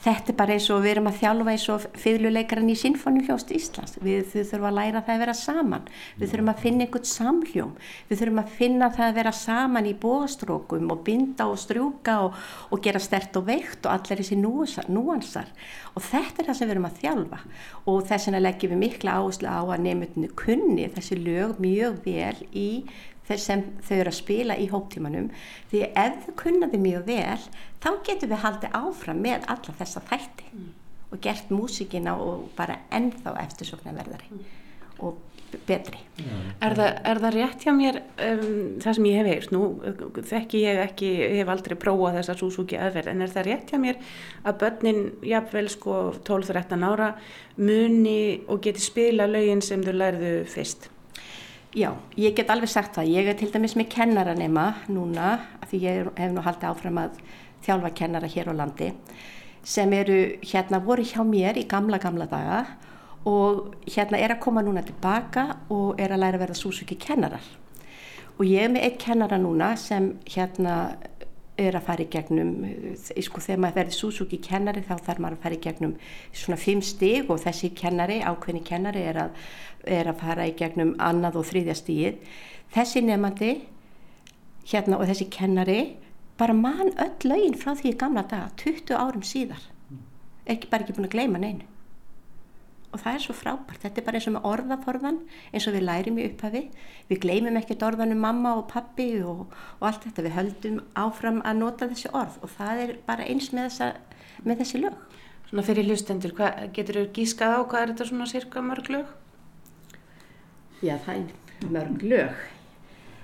þetta 0.04 0.32
er 0.32 0.36
bara 0.38 0.54
eins 0.56 0.66
og 0.70 0.82
við 0.84 0.92
erum 0.92 1.08
að 1.10 1.18
þjálfa 1.20 1.52
eins 1.52 1.66
og 1.72 1.86
fyrluleikarinn 2.02 2.72
í 2.72 2.76
Sinfoniljóst 2.78 3.52
Íslands. 3.56 3.96
Við 4.02 4.28
þurfum 4.34 4.68
að 4.70 4.76
læra 4.78 5.02
það 5.06 5.14
að 5.14 5.22
vera 5.24 5.36
saman. 5.40 5.88
Við 6.20 6.32
þurfum 6.32 6.52
að 6.52 6.62
finna 6.64 6.86
einhvern 6.86 7.08
samhljóm. 7.10 7.72
Við 8.10 8.20
þurfum 8.20 8.42
að 8.42 8.52
finna 8.58 8.90
það 8.94 9.06
að 9.08 9.18
vera 9.20 9.34
saman 9.40 9.88
í 9.90 9.96
bóstrókum 10.04 10.92
og 10.94 11.02
binda 11.06 11.48
og 11.50 11.58
strjúka 11.62 12.18
og, 12.26 12.38
og 12.70 12.84
gera 12.84 13.02
stert 13.02 13.40
og 13.40 13.48
veikt 13.48 13.88
og 13.88 13.96
allir 13.96 14.22
þessi 14.22 14.38
núansar. 14.40 15.50
Og 15.96 16.04
þetta 16.04 16.42
er 16.42 16.50
það 16.50 16.60
sem 16.60 16.68
við 16.68 16.76
erum 16.76 16.88
að 16.90 17.02
þjálfa. 17.02 17.42
Og 17.88 18.00
þess 18.06 18.30
vegna 18.30 18.44
leggjum 18.44 18.76
við 18.76 18.82
mikla 18.84 19.18
áherslu 19.18 19.50
á 19.50 19.60
að 19.64 19.84
nefnutinu 19.88 20.32
kunni 20.38 20.88
þessi 20.92 21.20
lög 21.22 21.60
mjög 21.62 22.00
vel 22.04 22.40
í 22.52 22.70
þess 23.28 23.48
sem 23.50 23.62
þau 23.86 23.94
eru 23.98 24.12
að 24.12 24.18
spila 24.18 24.56
í 24.58 24.68
hóptímanum 24.70 25.30
því 25.70 25.84
ef 25.92 26.18
þau 26.26 26.34
kunnaði 26.42 26.82
mjög 26.82 27.06
vel 27.10 27.46
þá 27.82 27.90
getum 28.08 28.32
við 28.32 28.42
haldið 28.44 28.76
áfram 28.80 29.22
með 29.22 29.48
alla 29.54 29.78
þessa 29.80 30.04
þætti 30.10 30.50
mm. 30.52 30.68
og 31.10 31.22
gert 31.26 31.54
músikina 31.54 32.16
og 32.22 32.50
bara 32.58 32.80
ennþá 32.94 33.36
eftirsoknaverðari 33.46 34.30
mm. 34.32 34.44
og 35.06 35.24
betri. 35.66 35.98
Er, 36.64 36.74
það, 36.74 36.88
er 37.06 37.20
það 37.22 37.34
rétt 37.36 37.64
hjá 37.64 37.72
mér 37.76 37.98
um, 38.02 38.42
það 38.82 38.96
sem 38.98 39.06
ég 39.08 39.18
hef 39.20 39.28
heilt 39.30 39.52
nú, 39.54 39.62
þekki 40.16 40.62
ég 40.64 40.80
ekki 40.82 41.10
ég 41.12 41.36
hef 41.40 41.52
aldrei 41.52 41.76
prófað 41.80 42.18
þessa 42.18 42.36
Suzuki 42.40 42.78
aðverð 42.80 43.12
en 43.12 43.24
er 43.24 43.32
það 43.32 43.48
rétt 43.50 43.72
hjá 43.72 43.80
mér 43.82 44.00
að 44.42 44.58
börnin 44.62 45.00
jafnvel 45.26 45.68
sko 45.72 46.00
12-13 46.26 46.86
ára 46.88 47.12
muni 47.60 48.18
og 48.50 48.60
geti 48.66 48.84
spila 48.84 49.28
lögin 49.30 49.64
sem 49.64 49.84
þau 49.86 49.94
lærðu 49.96 50.34
fyrst? 50.50 50.90
Já, 51.76 51.90
ég 52.16 52.32
get 52.32 52.48
alveg 52.48 52.70
sagt 52.72 52.94
það. 52.96 53.10
Ég 53.12 53.26
er 53.28 53.34
til 53.36 53.50
dæmis 53.52 53.74
með 53.76 53.90
kennaranema 53.92 54.62
núna, 54.88 55.34
því 55.68 55.80
ég 55.82 56.06
hef 56.16 56.30
nú 56.32 56.40
haldið 56.40 56.70
áfram 56.70 57.00
að 57.02 57.18
þjálfa 57.66 57.90
kennara 57.98 58.30
hér 58.32 58.48
á 58.48 58.54
landi, 58.56 58.88
sem 59.60 59.92
eru, 59.92 60.16
hérna, 60.40 60.80
voru 60.80 61.04
hjá 61.04 61.20
mér 61.28 61.60
í 61.60 61.66
gamla, 61.68 61.98
gamla 62.00 62.24
daga 62.30 62.62
og 63.28 63.74
hérna 63.90 64.22
er 64.22 64.32
að 64.32 64.40
koma 64.46 64.62
núna 64.64 64.86
tilbaka 64.86 65.44
og 65.68 66.00
er 66.00 66.14
að 66.14 66.22
læra 66.22 66.40
að 66.40 66.46
verða 66.46 66.56
súsöki 66.62 66.96
kennarar. 66.96 67.44
Og 68.38 68.48
ég 68.48 68.64
er 68.64 68.72
með 68.72 68.88
einn 68.88 68.98
kennara 69.02 69.42
núna 69.42 69.74
sem 69.76 70.14
hérna 70.32 70.96
er 71.56 71.76
að 71.78 71.86
fara 71.86 72.04
í 72.04 72.10
gegnum, 72.12 72.50
sko 72.96 73.40
þegar 73.40 73.60
maður 73.62 73.78
verður 73.80 73.96
Suzuki 73.96 74.38
kennari 74.44 74.82
þá 74.84 74.96
þarf 75.06 75.22
maður 75.24 75.38
að 75.38 75.44
fara 75.46 75.56
í 75.56 75.62
gegnum 75.64 75.94
svona 76.32 76.58
fimm 76.60 76.82
stig 76.84 77.30
og 77.32 77.40
þessi 77.40 77.70
kennari, 77.76 78.18
ákveðni 78.20 78.62
kennari 78.66 79.06
er 79.08 79.22
að 79.24 79.46
er 79.86 80.10
að 80.10 80.20
fara 80.20 80.46
í 80.48 80.54
gegnum 80.58 80.96
annað 81.02 81.38
og 81.40 81.46
þriðja 81.46 81.76
stíð 81.78 82.34
þessi 82.74 83.02
nefandi 83.06 83.52
hérna 84.66 84.98
og 84.98 85.06
þessi 85.10 85.28
kennari 85.32 85.80
bara 86.40 86.56
mann 86.56 86.92
öll 87.00 87.30
lögin 87.30 87.56
frá 87.56 87.72
því 87.78 87.94
gamla 88.00 88.26
daga 88.28 88.50
20 88.60 88.92
árum 88.98 89.24
síðar. 89.24 89.62
Ekki 90.46 90.68
bara 90.70 90.84
ekki 90.84 90.96
búin 90.98 91.08
að 91.08 91.14
gleyma 91.16 91.40
neinu 91.40 91.75
og 92.96 93.02
það 93.04 93.18
er 93.18 93.24
svo 93.26 93.36
frábært, 93.36 93.82
þetta 93.84 94.00
er 94.00 94.06
bara 94.08 94.20
eins 94.20 94.28
og 94.30 94.36
með 94.36 94.48
orðaforðan 94.50 95.20
eins 95.52 95.68
og 95.68 95.76
við 95.76 95.86
lærim 95.86 96.20
í 96.20 96.26
upphafi 96.30 96.62
við 97.10 97.20
gleymum 97.22 97.60
ekkert 97.60 97.84
orðanum 97.86 98.24
mamma 98.24 98.56
og 98.58 98.66
pappi 98.72 99.10
og, 99.20 99.44
og 99.78 99.86
allt 99.90 100.08
þetta, 100.08 100.24
við 100.26 100.36
höldum 100.38 100.80
áfram 100.96 101.42
að 101.44 101.60
nota 101.60 101.90
þessi 101.92 102.10
orð 102.16 102.40
og 102.40 102.52
það 102.56 102.82
er 102.86 102.96
bara 103.06 103.28
eins 103.28 103.52
með, 103.52 103.68
þessa, 103.68 103.92
með 104.48 104.64
þessi 104.64 104.82
lög 104.86 105.04
Svona 105.46 105.62
fyrir 105.62 105.86
hlustendur, 105.86 106.32
getur 106.74 106.96
þú 106.98 107.02
gískað 107.14 107.52
á 107.54 107.60
hvað 107.70 107.82
er 107.84 107.90
þetta 107.92 108.06
svona 108.08 108.24
cirka 108.26 108.62
mörg 108.66 108.88
lög? 108.90 109.10
Já, 110.82 110.96
það 111.04 111.20
er 111.20 111.68
mörg 111.70 112.02
lög. 112.02 112.40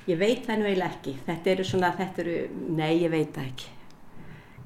Ég 0.06 0.20
veit 0.20 0.44
það 0.46 0.60
nú 0.60 0.68
eiginlega 0.68 0.90
ekki. 0.92 1.16
Þetta 1.26 1.50
eru 1.50 1.66
svona, 1.66 1.90
þetta 1.98 2.22
eru, 2.22 2.36
nei, 2.78 2.92
ég 3.02 3.10
veit 3.10 3.34
það 3.34 3.48
ekki. 3.48 3.72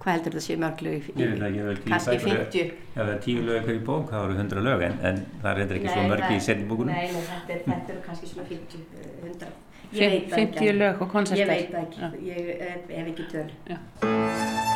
Hvað 0.03 0.13
heldur 0.13 0.37
það 0.37 0.45
séu 0.47 0.59
mörg 0.63 0.83
lög 0.87 0.97
í, 0.97 1.05
kannski 1.87 2.19
50? 2.23 2.73
Já, 2.95 3.01
það 3.01 3.13
er 3.15 3.21
tíu 3.25 3.45
lög 3.47 3.57
eitthvað 3.59 3.79
í 3.79 3.83
bók, 3.89 4.11
það 4.13 4.27
eru 4.27 4.39
100 4.39 4.65
lög, 4.67 4.85
en, 4.87 4.99
en 5.11 5.23
það 5.43 5.63
er 5.65 5.77
ekki 5.77 5.89
nei, 5.89 5.95
svo 5.95 6.07
mörg 6.13 6.31
í 6.31 6.41
setjubókunum. 6.47 6.95
Nei, 6.95 7.09
nei, 7.17 7.25
þetta 7.27 7.77
eru 7.77 7.97
er 7.97 8.03
kannski 8.07 8.33
svona 8.33 8.49
50, 8.53 8.87
100. 9.25 9.53
Ég 9.97 10.17
50 10.35 10.81
lög 10.81 11.05
og 11.05 11.13
koncertar. 11.13 11.45
Ég 11.45 11.53
veit 11.53 11.69
það 11.75 11.85
ekki, 11.87 12.33
ég 12.33 12.41
hef 12.97 13.13
ekki 13.15 13.31
töl. 13.35 14.75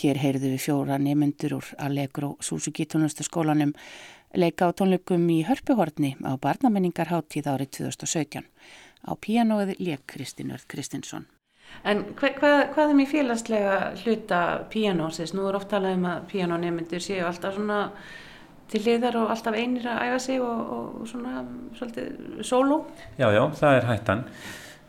Hér 0.00 0.16
heyrðu 0.16 0.54
við 0.54 0.62
fjóra 0.64 0.96
nemyndur 0.96 1.58
úr 1.58 1.66
Allegro 1.84 2.30
Suzuki 2.40 2.86
tónlistaskólanum 2.88 3.74
leika 4.32 4.70
á 4.70 4.72
tónleikum 4.72 5.26
í 5.28 5.42
Hörpuhortni 5.44 6.14
á 6.24 6.40
barnamenningarháttíð 6.40 7.50
árið 7.52 7.74
2017. 7.82 8.46
Á 9.04 9.12
píanóið 9.20 9.74
leik 9.76 10.06
Kristinörð 10.08 10.64
Kristinsson. 10.72 11.26
En 11.84 12.00
hva, 12.16 12.32
hva, 12.38 12.54
hvað 12.72 12.94
er 12.94 12.96
mér 12.96 13.10
félagslega 13.12 13.76
hluta 14.00 14.40
píanósins? 14.72 15.34
Nú 15.36 15.44
er 15.50 15.60
oft 15.60 15.68
talað 15.68 15.98
um 15.98 16.08
að 16.14 16.26
píanónemyndur 16.32 17.04
séu 17.04 17.28
alltaf 17.28 17.58
svona 17.58 17.84
til 18.72 18.82
liðar 18.86 19.20
og 19.20 19.36
alltaf 19.36 19.60
einir 19.60 19.84
að 19.84 20.02
æfa 20.06 20.24
sig 20.30 20.40
og, 20.40 20.74
og 20.78 21.06
svona 21.12 21.44
svolítið 21.76 22.42
solo? 22.46 22.86
Já, 23.20 23.28
já, 23.36 23.44
það 23.52 23.76
er 23.76 23.88
hættan. 23.92 24.26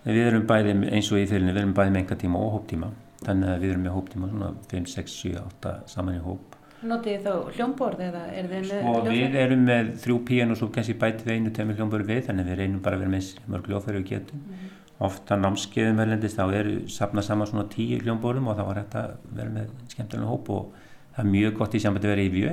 Við 0.08 0.26
erum 0.32 0.50
bæði 0.50 0.80
eins 0.88 1.12
og 1.12 1.20
í 1.20 1.28
fyririnu, 1.28 1.52
við 1.52 1.66
erum 1.66 1.78
bæði 1.78 1.98
með 1.98 2.06
enga 2.06 2.22
tíma 2.24 2.46
og 2.48 2.54
hóptíma. 2.62 2.94
Þannig 3.22 3.52
að 3.54 3.62
við 3.62 3.74
erum 3.74 3.86
með 3.86 3.96
hóptíma 3.98 4.32
svona 4.32 4.50
5, 4.72 4.90
6, 4.96 5.16
7, 5.22 5.44
8 5.62 5.74
saman 5.92 6.18
í 6.18 6.24
hóp. 6.26 6.58
Notið 6.82 7.26
þá 7.28 7.34
hljómborð 7.56 8.00
eða 8.08 8.22
er 8.34 8.48
þið 8.50 8.54
með 8.56 8.72
hljómborð? 8.72 9.04
Sko 9.06 9.16
við 9.16 9.36
erum 9.44 9.66
með 9.68 9.92
þrjú 10.02 10.16
píjan 10.26 10.54
og 10.54 10.58
svo 10.58 10.70
kannski 10.74 10.96
bæti 11.04 11.28
við 11.28 11.36
einu 11.36 11.52
temi 11.54 11.76
hljómborð 11.78 12.10
við, 12.10 12.24
þannig 12.26 12.48
að 12.48 12.50
við 12.50 12.62
reynum 12.64 12.80
bara 12.82 12.98
að 12.98 13.04
vera 13.04 13.14
með 13.14 13.52
mörg 13.54 13.70
hljófæri 13.70 14.02
og 14.02 14.08
getum. 14.10 14.40
Mm 14.42 14.56
-hmm. 14.56 14.80
Ofta 15.06 15.38
námskeiðum 15.38 16.02
erlendist 16.02 16.38
þá 16.38 16.54
eru 16.54 16.74
sapnað 16.90 17.28
saman 17.28 17.48
svona 17.48 17.70
tíu 17.70 18.02
hljómborðum 18.02 18.50
og 18.50 18.58
þá 18.58 18.66
var 18.66 18.82
þetta 18.82 19.04
að 19.06 19.14
vera 19.38 19.50
með 19.50 19.70
skemmtilega 19.94 20.30
hóp 20.30 20.50
og 20.50 20.74
það 21.16 21.26
er 21.26 21.32
mjög 21.32 21.58
gott 21.58 21.76
í 21.76 21.80
sambandi 21.80 22.08
að 22.08 22.16
vera 22.16 22.26
í 22.26 22.34
vjö 22.34 22.52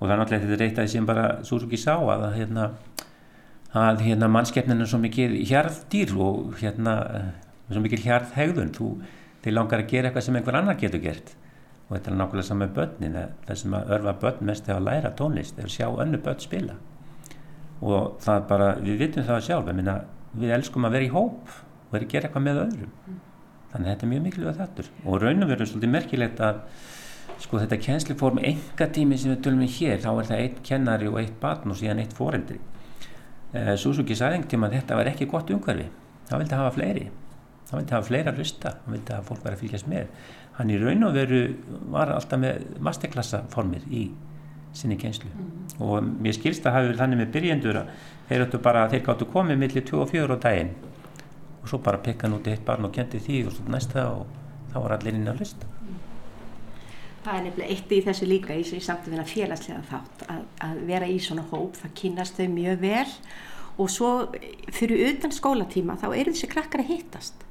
og 0.00 0.08
það 0.08 0.12
er 0.14 0.20
náttúrulega 0.20 0.46
þetta 0.46 0.60
reytaði 0.64 0.88
sem 0.88 1.06
bara 1.06 1.44
Suzuki 1.44 1.76
sá 1.76 1.94
að 1.96 2.26
hérna 2.36 2.70
að 3.76 4.02
hérna 4.06 4.28
mannskeppnin 4.32 4.82
er 4.82 4.90
svo 4.90 4.98
mikið 4.98 5.36
hjarðdýr 5.50 6.14
og 6.18 6.56
hérna 6.58 6.94
svo 7.70 7.82
mikið 7.84 8.06
hjarðhegðun 8.06 8.72
þú, 8.74 8.88
þeir 9.44 9.56
langar 9.56 9.82
að 9.82 9.90
gera 9.92 10.10
eitthvað 10.10 10.26
sem 10.26 10.36
einhver 10.38 10.58
annar 10.58 10.78
getur 10.80 11.02
gert. 11.02 11.32
Og 11.88 11.96
þetta 11.96 12.12
er 12.12 12.18
nákvæmlega 12.20 12.46
saman 12.46 12.68
með 12.68 12.76
börnin 12.76 13.16
það 13.46 13.58
sem 13.62 13.74
að 13.74 13.92
örfa 13.96 14.14
börn 14.22 14.46
mest 14.50 14.68
er 14.68 14.76
að 14.76 14.86
læra 14.86 15.10
tónlist 15.18 15.58
er 15.58 15.66
að 15.66 15.74
sjá 15.74 15.86
önnu 16.04 16.20
börn 16.22 16.42
spila. 16.44 16.76
Og 17.80 18.20
það 18.22 18.46
bara, 18.50 18.68
við 18.84 19.00
vitum 19.00 19.26
það 19.26 19.42
sjálf 19.46 19.72
minna, 19.72 19.96
við 20.36 20.54
elskum 20.54 20.86
að 20.86 20.96
vera 20.96 21.08
í 21.08 21.12
hóp 21.14 21.50
og 21.50 21.94
vera 21.94 22.06
að 22.06 22.12
gera 22.12 22.28
eitthvað 22.28 22.46
með 22.46 22.62
öðrum. 22.66 22.92
Þannig 23.70 23.86
að 23.86 23.92
þetta 23.94 24.06
er 24.06 24.10
mjög 24.12 24.24
mikilvægt 24.26 24.60
þettur 24.60 24.90
og 25.06 25.22
raun 25.22 25.44
og 25.44 25.50
veru 25.50 25.64
er 25.64 25.70
svolítið 25.70 25.92
merkilegt 25.94 26.42
að 26.42 26.60
sko 27.40 27.60
þetta 27.62 27.78
kjensliform 27.80 28.40
enga 28.44 28.88
tími 28.92 29.18
sem 29.18 29.32
við 29.32 29.42
tölum 29.46 29.64
við 29.64 29.76
hér, 29.78 30.02
þá 30.02 30.10
er 30.12 30.28
það 30.28 30.42
eitt 30.44 30.60
kennari 30.66 31.08
og 31.08 31.18
eitt 31.22 31.38
barn 31.40 31.72
og 31.72 31.78
síðan 31.78 32.02
eitt 32.02 32.14
foreldri. 32.18 32.58
Eh, 33.54 33.72
Suzuki 33.80 34.18
sagði 34.18 34.40
einhvern 34.40 34.52
tíma 34.52 34.68
að 34.68 34.76
þetta 34.76 34.98
var 34.98 35.10
ekki 35.10 35.30
gott 35.30 35.50
umhverfi. 35.54 35.86
Það 36.28 36.42
vildi 36.42 36.58
hafa 36.60 36.74
fleiri 36.74 37.06
það 37.70 37.78
vildi 37.78 37.94
hafa 37.94 38.08
fleira 38.08 38.34
hlusta 38.34 38.72
það 38.82 38.94
vildi 38.94 39.14
hafa 39.14 39.28
fólk 39.28 39.44
verið 39.44 39.56
að 39.56 39.62
fylgjast 39.62 39.90
með. 39.90 40.10
Hann 40.58 40.72
í 40.74 40.78
raun 40.80 41.06
og 41.06 41.14
veru 41.14 41.40
var 41.94 42.10
alltaf 42.12 42.42
með 42.42 42.64
masterklassaformir 42.82 43.86
í 43.94 44.08
sinni 44.76 44.96
kjenslu 45.00 45.30
mm. 45.30 45.82
og 45.82 46.04
mér 46.22 46.36
skilst 46.36 46.66
að 46.66 46.76
hafi 46.76 46.96
þannig 46.98 47.22
með 47.22 47.32
byrjendur 47.34 47.80
að 47.80 47.92
þeir 48.28 48.44
áttu 48.44 48.60
bara 48.62 48.86
þeir 48.90 49.04
gáttu 49.08 49.26
komið 49.32 49.58
millir 49.62 49.86
2 49.86 50.02
og 50.04 50.10
4 50.12 50.38
á 50.38 50.42
daginn. 50.44 50.72
Og 51.60 51.68
svo 51.68 51.80
bara 51.84 52.00
pekka 52.02 52.30
núti 52.30 52.52
eitt 52.54 52.64
barn 52.66 52.86
og 52.88 52.94
kendi 52.94 53.20
því 53.22 53.42
og 53.48 53.56
svo 53.56 53.66
næsta 53.70 54.06
og 54.14 54.26
þá 54.72 54.78
var 54.80 54.96
allir 54.96 55.18
inn 55.18 55.28
að 55.30 55.42
hlusta. 55.42 55.68
Það 57.20 57.34
er 57.36 57.42
nefnilega 57.44 57.74
eitt 57.74 57.92
í 57.92 58.00
þessu 58.06 58.26
líka 58.30 58.54
í 58.56 58.62
þessu 58.64 58.86
samtöfina 58.86 59.26
félagslega 59.28 59.82
þátt 59.90 60.22
að, 60.32 60.44
að 60.64 60.78
vera 60.88 61.08
í 61.10 61.18
svona 61.20 61.44
hóp, 61.50 61.76
það 61.76 61.96
kynast 62.00 62.38
þau 62.38 62.46
mjög 62.54 62.80
vel. 62.80 63.08
Og 63.80 63.90
svo 63.92 64.10
fyrir 64.72 65.10
utan 65.10 65.34
skólatíma 65.34 65.98
þá 66.00 66.08
eru 66.14 66.32
þessi 66.32 66.48
krakkar 66.52 66.84
að 66.84 66.94
hittast 66.94 67.44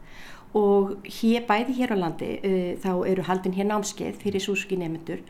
og 0.57 0.95
hér, 1.05 1.45
bæði 1.45 1.75
hér 1.77 1.93
á 1.93 1.97
landi 1.99 2.31
uh, 2.41 2.71
þá 2.81 2.91
eru 3.11 3.25
haldin 3.27 3.57
hér 3.57 3.69
námskeið 3.69 4.17
fyrir 4.23 4.41
súski 4.41 4.79
nefnendur 4.79 5.21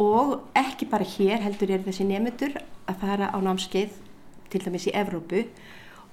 og 0.00 0.36
ekki 0.56 0.86
bara 0.90 1.04
hér 1.04 1.42
heldur 1.42 1.72
er 1.74 1.82
þessi 1.84 2.06
nefnendur 2.06 2.54
að 2.88 3.02
fara 3.02 3.32
á 3.34 3.38
námskeið 3.42 3.98
til 4.50 4.64
dæmis 4.64 4.88
í 4.90 4.96
Evrópu. 4.96 5.44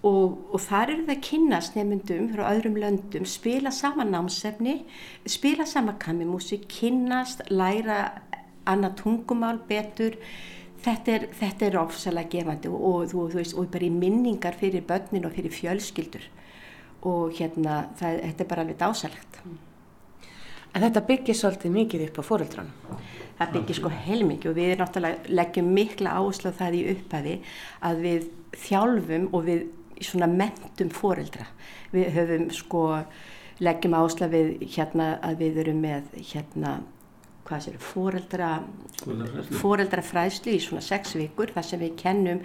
Og, 0.06 0.38
og 0.54 0.62
þar 0.62 0.92
eru 0.94 1.06
það 1.08 1.16
að 1.16 1.24
kynast 1.26 1.78
nefndum 1.78 2.28
frá 2.30 2.44
öðrum 2.52 2.76
löndum, 2.78 3.26
spila 3.26 3.72
sama 3.74 4.06
námsefni, 4.06 4.84
spila 5.26 5.66
sama 5.66 5.96
kamimúsik, 6.00 6.68
kynast, 6.70 7.42
læra 7.50 8.22
annað 8.70 9.00
tungumál 9.02 9.58
betur. 9.68 10.20
Þetta 10.86 11.16
er, 11.16 11.26
þetta 11.40 11.66
er 11.66 11.80
ofsalega 11.82 12.30
gefandi 12.36 12.70
og, 12.70 12.78
og, 12.78 13.08
þú, 13.10 13.26
þú 13.34 13.40
veist, 13.42 13.58
og 13.58 13.72
bara 13.74 13.88
í 13.88 13.92
minningar 13.92 14.56
fyrir 14.60 14.86
börnin 14.86 15.26
og 15.26 15.34
fyrir 15.34 15.56
fjölskyldur 15.56 16.28
og 17.06 17.34
hérna, 17.38 17.88
það, 18.00 18.22
þetta 18.26 18.44
er 18.44 18.50
bara 18.52 18.66
alveg 18.66 18.80
dásalegt 18.82 19.42
En 20.78 20.84
þetta 20.84 21.02
byggir 21.08 21.34
svolítið 21.34 21.74
mikið 21.74 22.02
upp 22.06 22.20
á 22.22 22.24
fóröldrunum? 22.28 22.98
Það 23.38 23.54
byggir 23.56 23.78
sko 23.80 23.90
heilmikið 23.94 24.52
og 24.52 24.58
við 24.58 24.74
náttúrulega 24.78 25.34
leggjum 25.40 25.72
mikla 25.74 26.14
áherslu 26.20 26.52
á 26.54 26.60
það 26.60 26.78
í 26.78 26.84
upphafi 26.92 27.34
að 27.90 28.04
við 28.04 28.28
þjálfum 28.66 29.26
og 29.32 29.48
við 29.48 29.64
svona 30.06 30.30
mentum 30.30 30.94
fóreldra. 30.94 31.48
Við 31.94 32.14
höfum 32.14 32.46
sko, 32.54 32.84
leggjum 33.66 33.98
ásla 33.98 34.30
við 34.30 34.54
hérna 34.76 35.12
að 35.26 35.42
við 35.42 35.62
erum 35.64 35.82
með 35.82 36.14
hérna, 36.32 36.78
hvað 37.50 37.66
sér, 37.66 37.82
fóreldra, 37.82 38.52
fóreldra 39.58 40.06
fræðslu 40.06 40.58
í 40.58 40.62
svona 40.62 40.86
sex 40.86 41.18
vikur 41.18 41.54
þar 41.56 41.72
sem 41.72 41.82
við 41.82 41.96
kennum 42.02 42.44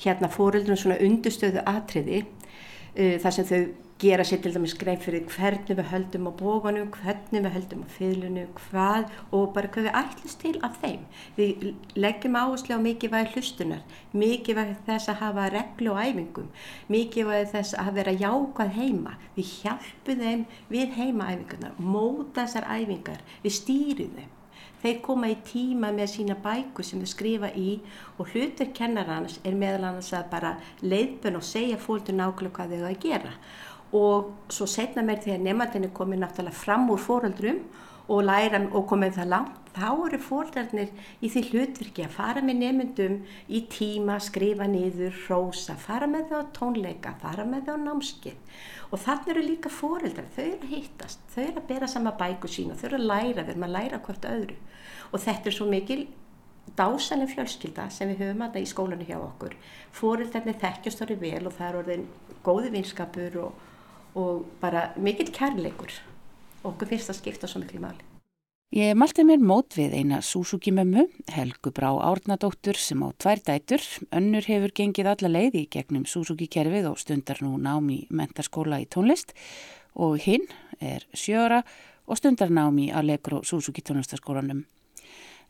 hérna 0.00 0.32
fóreldrum 0.32 0.80
svona 0.80 1.00
undustöðu 1.04 1.64
atriði 1.66 2.22
uh, 2.24 3.16
þar 3.20 3.36
sem 3.36 3.48
þau 3.52 3.60
gera 3.98 4.24
sér 4.28 4.42
til 4.44 4.52
dæmis 4.52 4.74
grein 4.76 4.98
fyrir 5.00 5.24
hvernig 5.24 5.76
við 5.78 5.86
höldum 5.88 6.26
á 6.28 6.32
bóganum, 6.36 6.90
hvernig 6.92 7.44
við 7.46 7.54
höldum 7.54 7.84
á 7.84 7.88
fylunum, 7.94 8.50
hvað 8.58 9.06
og 9.32 9.54
bara 9.54 9.70
hvað 9.72 9.86
við 9.86 9.96
ætlumst 10.02 10.40
til 10.42 10.52
af 10.66 10.76
þeim. 10.82 11.06
Við 11.38 11.64
leggjum 11.96 12.36
áherslu 12.36 12.76
á 12.76 12.80
mikilvægi 12.84 13.32
hlustunar, 13.32 13.80
mikilvægi 14.12 14.76
þess 14.84 15.08
að 15.08 15.20
hafa 15.22 15.48
reglu 15.54 15.94
og 15.94 16.02
æfingum, 16.04 16.52
mikilvægi 16.92 17.50
þess 17.54 17.80
að 17.80 17.92
vera 18.02 18.16
jákað 18.20 18.76
heima. 18.76 19.16
Við 19.38 19.52
hjálpum 19.62 20.24
þeim 20.26 20.46
við 20.68 20.96
heimaæfingarnar, 21.00 21.78
móta 21.80 22.42
þessar 22.44 22.68
æfingar, 22.76 23.24
við 23.40 23.60
stýrum 23.62 24.16
þeim. 24.20 24.32
Þeir 24.82 24.98
koma 25.02 25.30
í 25.32 25.38
tíma 25.40 25.88
með 25.90 26.10
sína 26.12 26.34
bæku 26.44 26.84
sem 26.84 27.00
þau 27.00 27.08
skrifa 27.08 27.48
í 27.56 27.78
og 28.20 28.28
hlutur 28.34 28.68
kennarans 28.76 29.38
er 29.42 29.56
meðal 29.56 29.88
annars 29.88 30.12
að 30.14 30.28
bara 30.34 30.52
leiðbun 30.84 31.40
og 31.40 31.46
segja 31.48 31.80
fólk 31.80 32.04
til 32.06 32.18
nákvæmlega 32.18 32.52
hvað 32.58 32.74
þau 32.74 32.82
hafa 32.82 32.92
að 32.92 33.00
gera 33.06 33.32
og 33.94 34.32
svo 34.52 34.66
setna 34.70 35.04
mér 35.06 35.22
þegar 35.24 35.44
nefndinni 35.44 35.92
komið 35.94 36.22
náttúrulega 36.24 36.62
fram 36.64 36.88
úr 36.90 37.02
fóröldrum 37.02 37.60
og 38.06 38.22
læra 38.22 38.60
og 38.70 38.86
komið 38.90 39.18
það 39.18 39.30
langt 39.32 39.70
þá 39.76 39.88
eru 40.06 40.18
fóröldarnir 40.22 40.92
í 41.20 41.28
því 41.30 41.42
hlutverki 41.50 42.04
að 42.06 42.14
fara 42.14 42.42
með 42.44 42.60
nefndum 42.62 43.16
í 43.48 43.60
tíma, 43.70 44.16
skrifa 44.22 44.68
niður, 44.70 45.14
hrósa 45.26 45.76
fara 45.76 46.08
með 46.08 46.30
það 46.30 46.46
á 46.46 46.52
tónleika, 46.56 47.14
fara 47.20 47.44
með 47.44 47.66
það 47.66 47.82
á 47.82 47.84
námskið 47.86 48.60
og 48.90 49.02
þannig 49.02 49.32
eru 49.34 49.42
líka 49.44 49.72
fóröldar 49.72 50.28
þau 50.36 50.44
eru 50.44 50.60
að 50.62 50.72
hittast, 50.72 51.26
þau 51.34 51.42
eru 51.44 51.60
að 51.60 51.68
bera 51.72 51.90
sama 51.90 52.14
bæku 52.16 52.50
sína, 52.50 52.76
þau 52.78 52.86
eru 52.90 53.00
að 53.00 53.08
læra, 53.10 53.42
við 53.42 53.52
erum 53.52 53.66
að 53.66 53.74
læra 53.74 54.00
hvort 54.06 54.28
öðru. 54.30 54.56
Og 55.10 55.22
þetta 55.22 55.50
er 55.50 55.56
svo 55.56 55.66
mikil 55.70 56.00
dásanlega 56.78 57.34
fjölskylda 57.34 57.88
sem 57.94 58.10
við 58.12 58.24
höfum 58.24 58.44
að 58.46 58.56
það 58.56 58.66
í 58.66 58.70
skólanu 58.70 59.08
hjá 59.08 59.16
okkur. 59.18 59.56
Fóröldarnir 59.94 60.60
þekkjast 60.62 61.02
orðið 61.04 61.24
vel 61.24 61.42
og 61.50 61.56
það 61.58 61.68
er 61.68 61.80
orðin 61.82 62.06
góði 62.46 62.72
vinskapur 62.74 63.40
og 63.42 63.65
og 64.16 64.44
bara 64.60 64.90
mikill 64.96 65.30
kærleikur 65.34 65.92
okkur 66.66 66.90
finnst 66.90 67.10
það 67.10 67.18
skipta 67.20 67.50
svo 67.50 67.62
miklu 67.62 67.80
máli. 67.82 68.02
Ég 68.74 68.96
malti 68.98 69.22
mér 69.22 69.38
mót 69.38 69.76
við 69.78 69.92
eina 69.94 70.18
Suzuki 70.26 70.72
mömmu, 70.74 71.04
Helgu 71.30 71.70
Brá 71.70 71.92
Árnadóttur 72.02 72.74
sem 72.74 72.98
á 72.98 73.14
tvær 73.14 73.38
dætur. 73.46 73.82
Önnur 74.10 74.42
hefur 74.42 74.74
gengið 74.74 75.10
alla 75.12 75.30
leið 75.30 75.60
í 75.60 75.66
gegnum 75.70 76.02
Suzuki 76.04 76.48
kerfið 76.50 76.88
og 76.90 76.98
stundar 76.98 77.38
nú 77.44 77.54
nám 77.62 77.86
í 77.94 78.00
mentarskóla 78.10 78.80
í 78.82 78.88
tónlist 78.90 79.36
og 79.94 80.18
hinn 80.24 80.48
er 80.82 81.06
sjöra 81.14 81.62
og 82.10 82.18
stundar 82.18 82.50
nám 82.50 82.80
í 82.82 82.90
Allegro 82.90 83.44
Suzuki 83.46 83.86
tónlistaskólanum. 83.86 84.64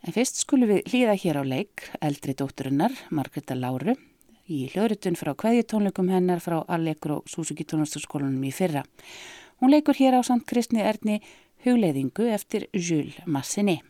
En 0.04 0.12
fyrst 0.12 0.42
skulum 0.44 0.68
við 0.68 0.92
hlýða 0.92 1.16
hér 1.16 1.40
á 1.40 1.44
leik 1.48 1.88
eldri 2.04 2.36
dótturinnar, 2.36 2.92
Margreta 3.10 3.56
Láru, 3.56 3.96
í 4.46 4.66
hljóðritun 4.72 5.18
frá 5.18 5.32
kvæðjutónleikum 5.38 6.10
hennar 6.12 6.42
frá 6.44 6.60
Allegro 6.68 7.22
Suzuki 7.26 7.66
tónlistaskólanum 7.66 8.44
í 8.46 8.52
fyrra. 8.54 8.84
Hún 9.60 9.72
leikur 9.72 9.98
hér 9.98 10.18
á 10.18 10.20
samt 10.26 10.46
Kristni 10.46 10.84
Erni 10.84 11.20
hugleiðingu 11.64 12.30
eftir 12.30 12.68
Jules 12.72 13.18
Massenet. 13.26 13.82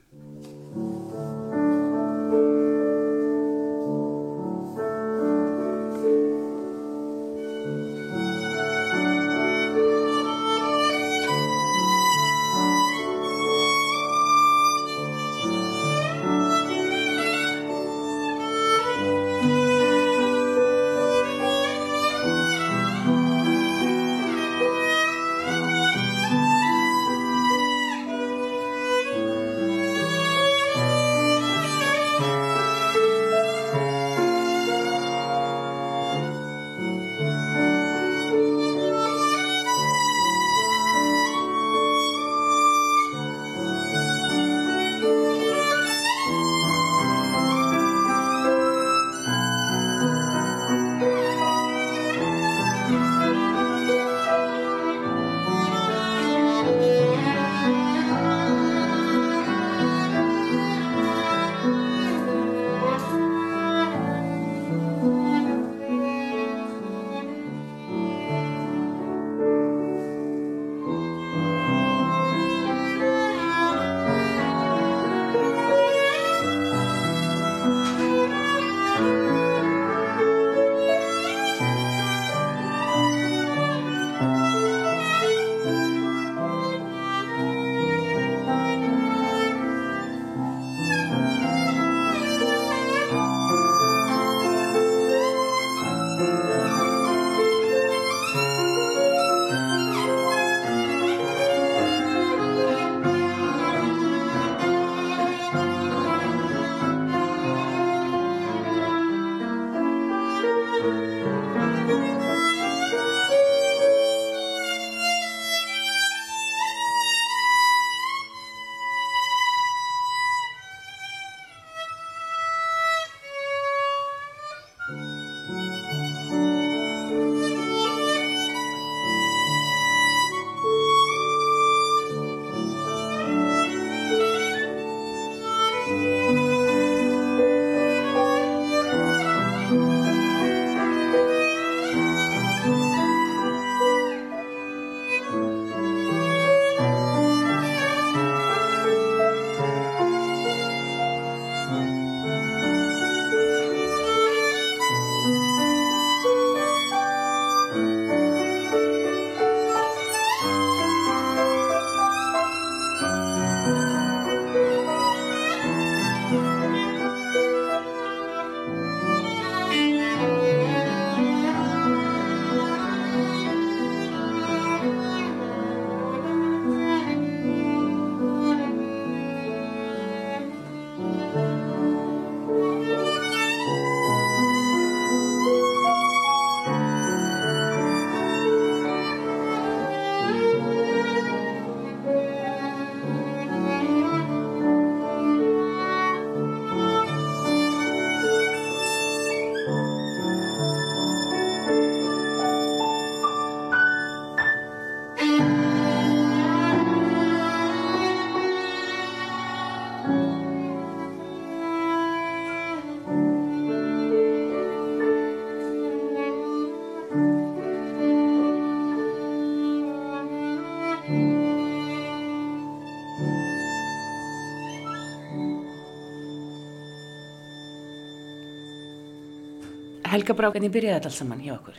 Helga 230.17 230.33
Brá, 230.33 230.49
hvernig 230.49 230.73
byrjaði 230.73 230.97
þetta 230.97 231.09
alls 231.11 231.19
saman 231.21 231.41
hjá 231.45 231.53
okkur? 231.59 231.79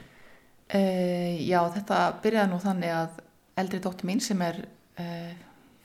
Uh, 0.70 1.40
já, 1.42 1.58
þetta 1.74 2.02
byrjaði 2.22 2.52
nú 2.52 2.60
þannig 2.62 2.92
að 2.94 3.16
eldri 3.58 3.80
dóttir 3.82 4.06
mín 4.06 4.22
sem 4.22 4.44
er 4.46 4.60
uh, 5.02 5.32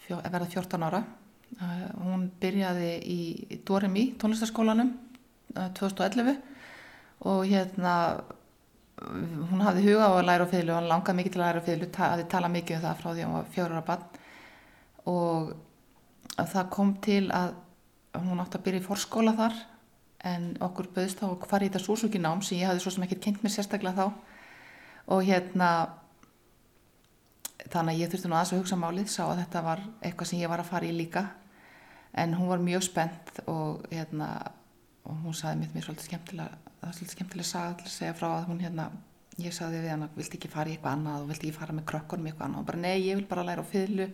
fjó, 0.05 0.19
verða 0.21 0.49
14 0.53 0.85
ára, 0.85 1.01
uh, 1.57 1.87
hún 2.03 2.27
byrjaði 2.43 2.91
í 3.09 3.19
Doremi 3.65 4.11
tónlistaskólanum 4.21 4.93
2011 5.79 6.37
og 7.31 7.41
hérna 7.49 7.97
hún 9.01 9.65
hafði 9.65 9.87
huga 9.89 10.13
á 10.13 10.13
að 10.13 10.29
læra 10.29 10.45
á 10.45 10.53
fylgu, 10.53 10.77
hann 10.77 10.93
langaði 10.93 11.23
mikið 11.23 11.33
til 11.33 11.41
að 11.41 11.47
læra 11.47 11.65
á 11.65 11.69
fylgu, 11.71 11.91
hafði 12.03 12.31
talað 12.37 12.57
mikið 12.59 12.77
um 12.77 12.85
það 12.85 13.01
frá 13.01 13.11
því 13.13 13.25
að 13.25 13.31
hún 13.31 13.39
var 13.39 13.51
fjóra 13.57 13.81
ára 13.81 13.89
bann 13.89 14.05
og 15.09 16.47
það 16.53 16.73
kom 16.77 16.97
til 17.09 17.25
að 17.33 17.57
hún 18.21 18.45
átti 18.45 18.61
að 18.61 18.67
byrja 18.69 18.85
í 18.85 18.89
fórskóla 18.91 19.39
þar 19.41 19.63
en 20.29 20.53
okkur 20.63 20.91
bauðst 20.95 21.21
þá 21.21 21.27
að 21.31 21.49
fara 21.51 21.67
í 21.67 21.71
þetta 21.71 21.85
Suzuki 21.85 22.21
nám 22.23 22.43
sem 22.47 22.61
ég 22.61 22.71
hafði 22.71 22.85
svo 22.85 22.95
sem 22.95 23.07
ekkert 23.07 23.25
kent 23.27 23.43
mér 23.43 23.55
sérstaklega 23.55 23.99
þá. 23.99 24.39
Og 25.13 25.23
hérna 25.27 25.69
þannig 27.73 27.95
að 27.95 28.01
ég 28.01 28.11
þurfti 28.13 28.31
nú 28.31 28.37
aðeins 28.39 28.55
að 28.55 28.63
hugsa 28.63 28.79
málið 28.79 29.13
sá 29.13 29.23
að 29.27 29.39
þetta 29.43 29.63
var 29.67 29.85
eitthvað 30.01 30.31
sem 30.31 30.43
ég 30.43 30.53
var 30.53 30.63
að 30.63 30.71
fara 30.71 30.89
í 30.89 30.97
líka. 30.97 31.25
En 32.13 32.37
hún 32.37 32.51
var 32.53 32.63
mjög 32.63 32.85
spennt 32.87 33.41
og 33.49 33.87
hérna 33.91 34.29
og 35.09 35.25
hún 35.25 35.35
saði 35.35 35.63
mér 35.63 35.73
mér 35.75 35.87
svolítið 35.87 36.11
skemmtilega 36.11 36.59
það 36.83 36.87
var 36.87 36.97
svolítið 36.97 37.17
skemmtilega 37.17 37.65
til 37.79 37.87
að 37.89 37.95
segja 37.97 38.15
frá 38.19 38.29
að 38.29 38.49
hún 38.51 38.63
hérna 38.63 38.87
ég 39.43 39.55
saði 39.57 39.81
við 39.83 39.93
hann 39.95 40.05
að 40.07 40.17
vilti 40.21 40.39
ekki 40.39 40.51
fara 40.53 40.71
í 40.71 40.77
eitthvað 40.77 40.97
annað 40.97 41.25
og 41.25 41.31
vilti 41.31 41.49
ekki 41.49 41.59
fara 41.59 41.77
með 41.77 41.87
krökkunum 41.91 42.29
eitthvað 42.29 42.47
annað? 42.49 42.63
Og 42.63 42.69
bara 42.69 42.83
nei 42.83 42.97
ég 43.07 43.19
vil 43.19 43.29
bara 43.31 43.45
læra 43.47 43.65
á 43.65 43.73
fylgu 43.73 44.09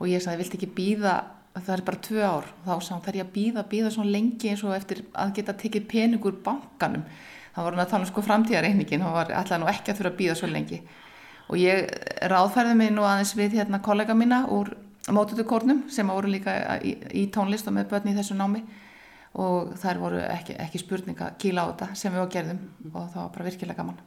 og 0.00 0.10
ég 0.10 0.24
saði 0.24 0.40
vilti 0.42 0.58
ekki 0.58 0.70
býða 0.76 1.14
það 1.54 1.72
er 1.74 1.82
bara 1.86 2.02
tvö 2.06 2.24
ár. 2.24 2.48
Þá 2.64 2.72
hún 2.76 3.04
þær 3.04 3.18
ég 3.18 3.26
að 3.26 3.32
býða, 3.34 3.64
býða 3.70 3.92
svona 3.94 4.14
lengi 4.14 4.50
eins 4.50 4.64
og 4.64 4.74
eftir 4.76 5.02
að 5.12 5.32
geta 5.38 5.56
tekið 5.58 5.86
peningur 5.90 6.36
bankanum. 6.44 7.06
Það 7.54 7.66
var 7.66 7.76
hann 7.76 7.84
að 7.84 7.90
tala 7.90 8.06
um 8.06 8.10
sko 8.10 8.24
framtíðarreikningin 8.26 9.02
það 9.02 9.16
var 9.16 9.32
alltaf 9.40 9.60
nú 9.60 9.70
ekki 9.70 9.92
að 9.92 9.98
þurfa 10.00 10.12
að 10.12 10.20
býða 10.20 10.36
svo 10.38 10.50
lengi. 10.50 10.78
Og 11.50 11.58
ég 11.58 11.88
ráðfærði 12.30 12.76
mig 12.78 12.92
nú 12.94 13.06
aðeins 13.08 13.34
við 13.38 13.58
hérna 13.58 13.82
kollega 13.82 14.14
mína 14.14 14.44
úr 14.54 14.70
mótutukórnum 15.10 15.82
sem 15.90 16.06
voru 16.06 16.30
líka 16.30 16.78
í, 16.78 16.94
í 17.10 17.26
tónlist 17.34 17.66
og 17.66 17.74
með 17.74 17.90
börni 17.90 18.14
í 18.14 18.20
þessu 18.20 18.38
námi. 18.38 18.62
Og 19.40 19.74
þær 19.78 20.00
voru 20.02 20.22
ekki, 20.22 20.54
ekki 20.62 20.82
spurninga 20.82 21.34
kíla 21.42 21.66
á 21.66 21.70
þetta 21.72 21.90
sem 21.98 22.14
við 22.14 22.26
á 22.30 22.32
gerðum. 22.38 22.64
Og 22.94 23.10
það 23.10 23.20
var 23.24 23.34
bara 23.34 23.50
virkilega 23.50 23.82
gaman 23.82 24.00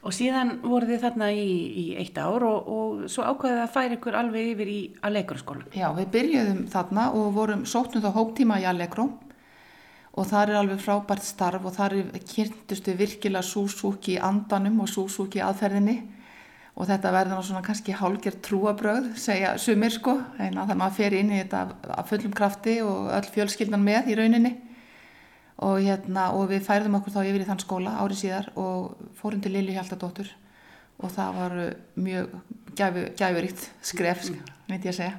Og 0.00 0.14
síðan 0.16 0.54
voru 0.64 0.88
þið 0.88 1.02
þarna 1.02 1.26
í, 1.36 1.48
í 1.76 1.84
eitt 2.00 2.16
ár 2.16 2.44
og, 2.48 2.68
og 2.72 3.00
svo 3.12 3.24
ákvæðið 3.28 3.58
að 3.60 3.72
færa 3.74 3.96
ykkur 3.98 4.14
alveg 4.16 4.52
yfir 4.54 4.70
í 4.72 4.78
Allegro-skólan. 5.04 5.66
Já, 5.76 5.90
við 5.98 6.06
byrjuðum 6.14 6.62
þarna 6.72 7.08
og 7.18 7.26
vorum 7.36 7.66
sóttum 7.68 8.04
þá 8.04 8.08
hóptíma 8.14 8.56
í 8.62 8.64
Allegro. 8.70 9.10
Og 10.16 10.26
það 10.26 10.54
er 10.54 10.60
alveg 10.62 10.80
frábært 10.82 11.26
starf 11.26 11.68
og 11.68 11.76
það 11.76 11.98
er 11.98 12.24
kyntustu 12.32 12.96
virkilega 12.96 13.44
Suzuki 13.44 14.16
andanum 14.16 14.80
og 14.86 14.88
Suzuki 14.90 15.44
aðferðinni. 15.44 15.98
Og 16.80 16.88
þetta 16.88 17.12
verður 17.12 17.36
ná 17.36 17.44
svona 17.44 17.64
kannski 17.66 17.92
hálgjör 17.92 18.40
trúabröð, 18.40 19.12
segja 19.20 19.52
sumir 19.60 19.92
sko, 19.92 20.16
en 20.40 20.56
að 20.62 20.72
maður 20.80 20.96
fer 20.96 21.16
inn 21.18 21.32
í 21.34 21.42
þetta 21.42 21.92
að 21.92 22.08
fullum 22.08 22.34
krafti 22.40 22.80
og 22.80 23.10
öll 23.18 23.32
fjölskyldan 23.34 23.84
með 23.84 24.14
í 24.14 24.16
rauninni 24.16 24.56
og, 25.60 25.80
hérna, 25.84 26.30
og 26.36 26.48
við 26.50 26.64
færðum 26.66 26.98
okkur 27.00 27.16
þá 27.16 27.22
yfir 27.24 27.44
í 27.44 27.48
þann 27.48 27.62
skóla 27.62 27.96
árið 28.00 28.22
síðar 28.22 28.52
og 28.60 29.00
fórum 29.18 29.42
til 29.44 29.52
Lili 29.54 29.74
Hjaldadóttur 29.76 30.30
og 31.00 31.12
það 31.14 31.36
var 31.40 31.58
mjög 32.00 32.38
gæfu, 32.76 33.04
gæfuríkt 33.18 33.66
skref, 33.90 34.30
veit 34.68 34.84
ég 34.84 34.92
að 34.92 34.98
segja. 35.00 35.18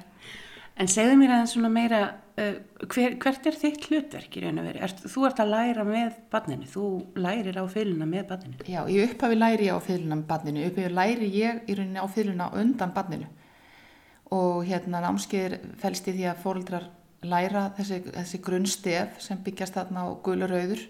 En 0.80 0.88
segðu 0.88 1.18
mér 1.20 1.34
aðeins 1.34 1.52
svona 1.52 1.68
meira, 1.72 2.00
uh, 2.40 2.54
hver, 2.86 3.18
hvert 3.20 3.48
er 3.50 3.58
þitt 3.60 3.88
hlutverk 3.90 4.38
í 4.38 4.44
raun 4.44 4.62
og 4.62 4.68
veri? 4.70 4.80
Er, 4.86 4.94
þú 5.04 5.26
ert 5.28 5.42
að 5.42 5.52
læra 5.52 5.84
með 5.86 6.16
barninu, 6.32 6.68
þú 6.70 6.86
lærir 7.20 7.58
á 7.60 7.64
fyluna 7.70 8.08
með 8.08 8.24
barninu. 8.30 8.64
Já, 8.64 8.80
ég 8.88 9.12
upphafi 9.12 9.38
læri 9.38 9.68
á 9.68 9.76
fyluna 9.84 10.16
með 10.16 10.26
barninu, 10.30 10.64
upphafi 10.70 10.94
læri 10.96 11.30
ég 11.36 11.62
í 11.66 11.76
rauninni 11.76 12.02
á 12.02 12.08
fyluna 12.14 12.48
undan 12.62 12.94
barninu 12.96 13.28
og 14.32 14.62
hérna 14.64 15.02
námskeið 15.04 15.58
fælst 15.82 16.08
í 16.08 16.16
því 16.16 16.28
að 16.30 16.38
fóröldrar 16.40 16.88
læra 17.22 17.68
þessi, 17.76 18.00
þessi 18.10 18.40
grunnstef 18.42 19.20
sem 19.22 19.40
byggjast 19.44 19.76
þarna 19.78 20.06
á 20.06 20.08
gulurauður 20.24 20.82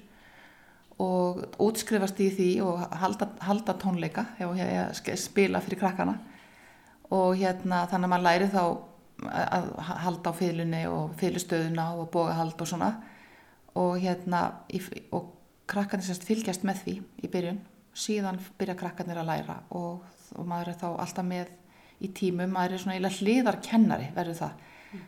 og 1.03 1.43
útskrifast 1.63 2.21
í 2.23 2.29
því 2.33 2.49
og 2.65 2.83
halda, 3.01 3.29
halda 3.43 3.75
tónleika 3.81 4.27
eða 4.41 5.17
spila 5.19 5.61
fyrir 5.65 5.81
krakkana. 5.81 6.17
Og 7.13 7.37
hérna 7.41 7.83
þannig 7.91 8.09
að 8.09 8.13
maður 8.13 8.27
læri 8.29 8.49
þá 8.53 8.63
að 9.33 9.69
halda 10.03 10.33
á 10.33 10.39
fylunni 10.39 10.83
og 10.91 11.13
fylustöðuna 11.21 11.93
og 11.99 12.11
bógahald 12.15 12.61
og 12.61 12.69
svona. 12.69 12.93
Og 13.79 13.99
hérna 14.01 14.43
og 15.13 15.33
krakkarnir 15.69 16.07
sérst 16.07 16.27
fylgjast 16.29 16.65
með 16.69 16.83
því 16.85 16.97
í 17.25 17.33
byrjun. 17.33 17.61
Síðan 17.93 18.41
byrja 18.59 18.77
krakkarnir 18.81 19.21
að 19.21 19.29
læra 19.29 19.59
og, 19.77 20.05
og 20.37 20.49
maður 20.49 20.73
er 20.73 20.81
þá 20.81 20.89
alltaf 20.91 21.29
með 21.29 21.53
í 22.03 22.11
tímum, 22.17 22.53
maður 22.53 22.77
er 22.77 22.83
svona 22.83 23.13
hliðarkennari 23.21 24.11
verður 24.17 24.39
það. 24.41 24.63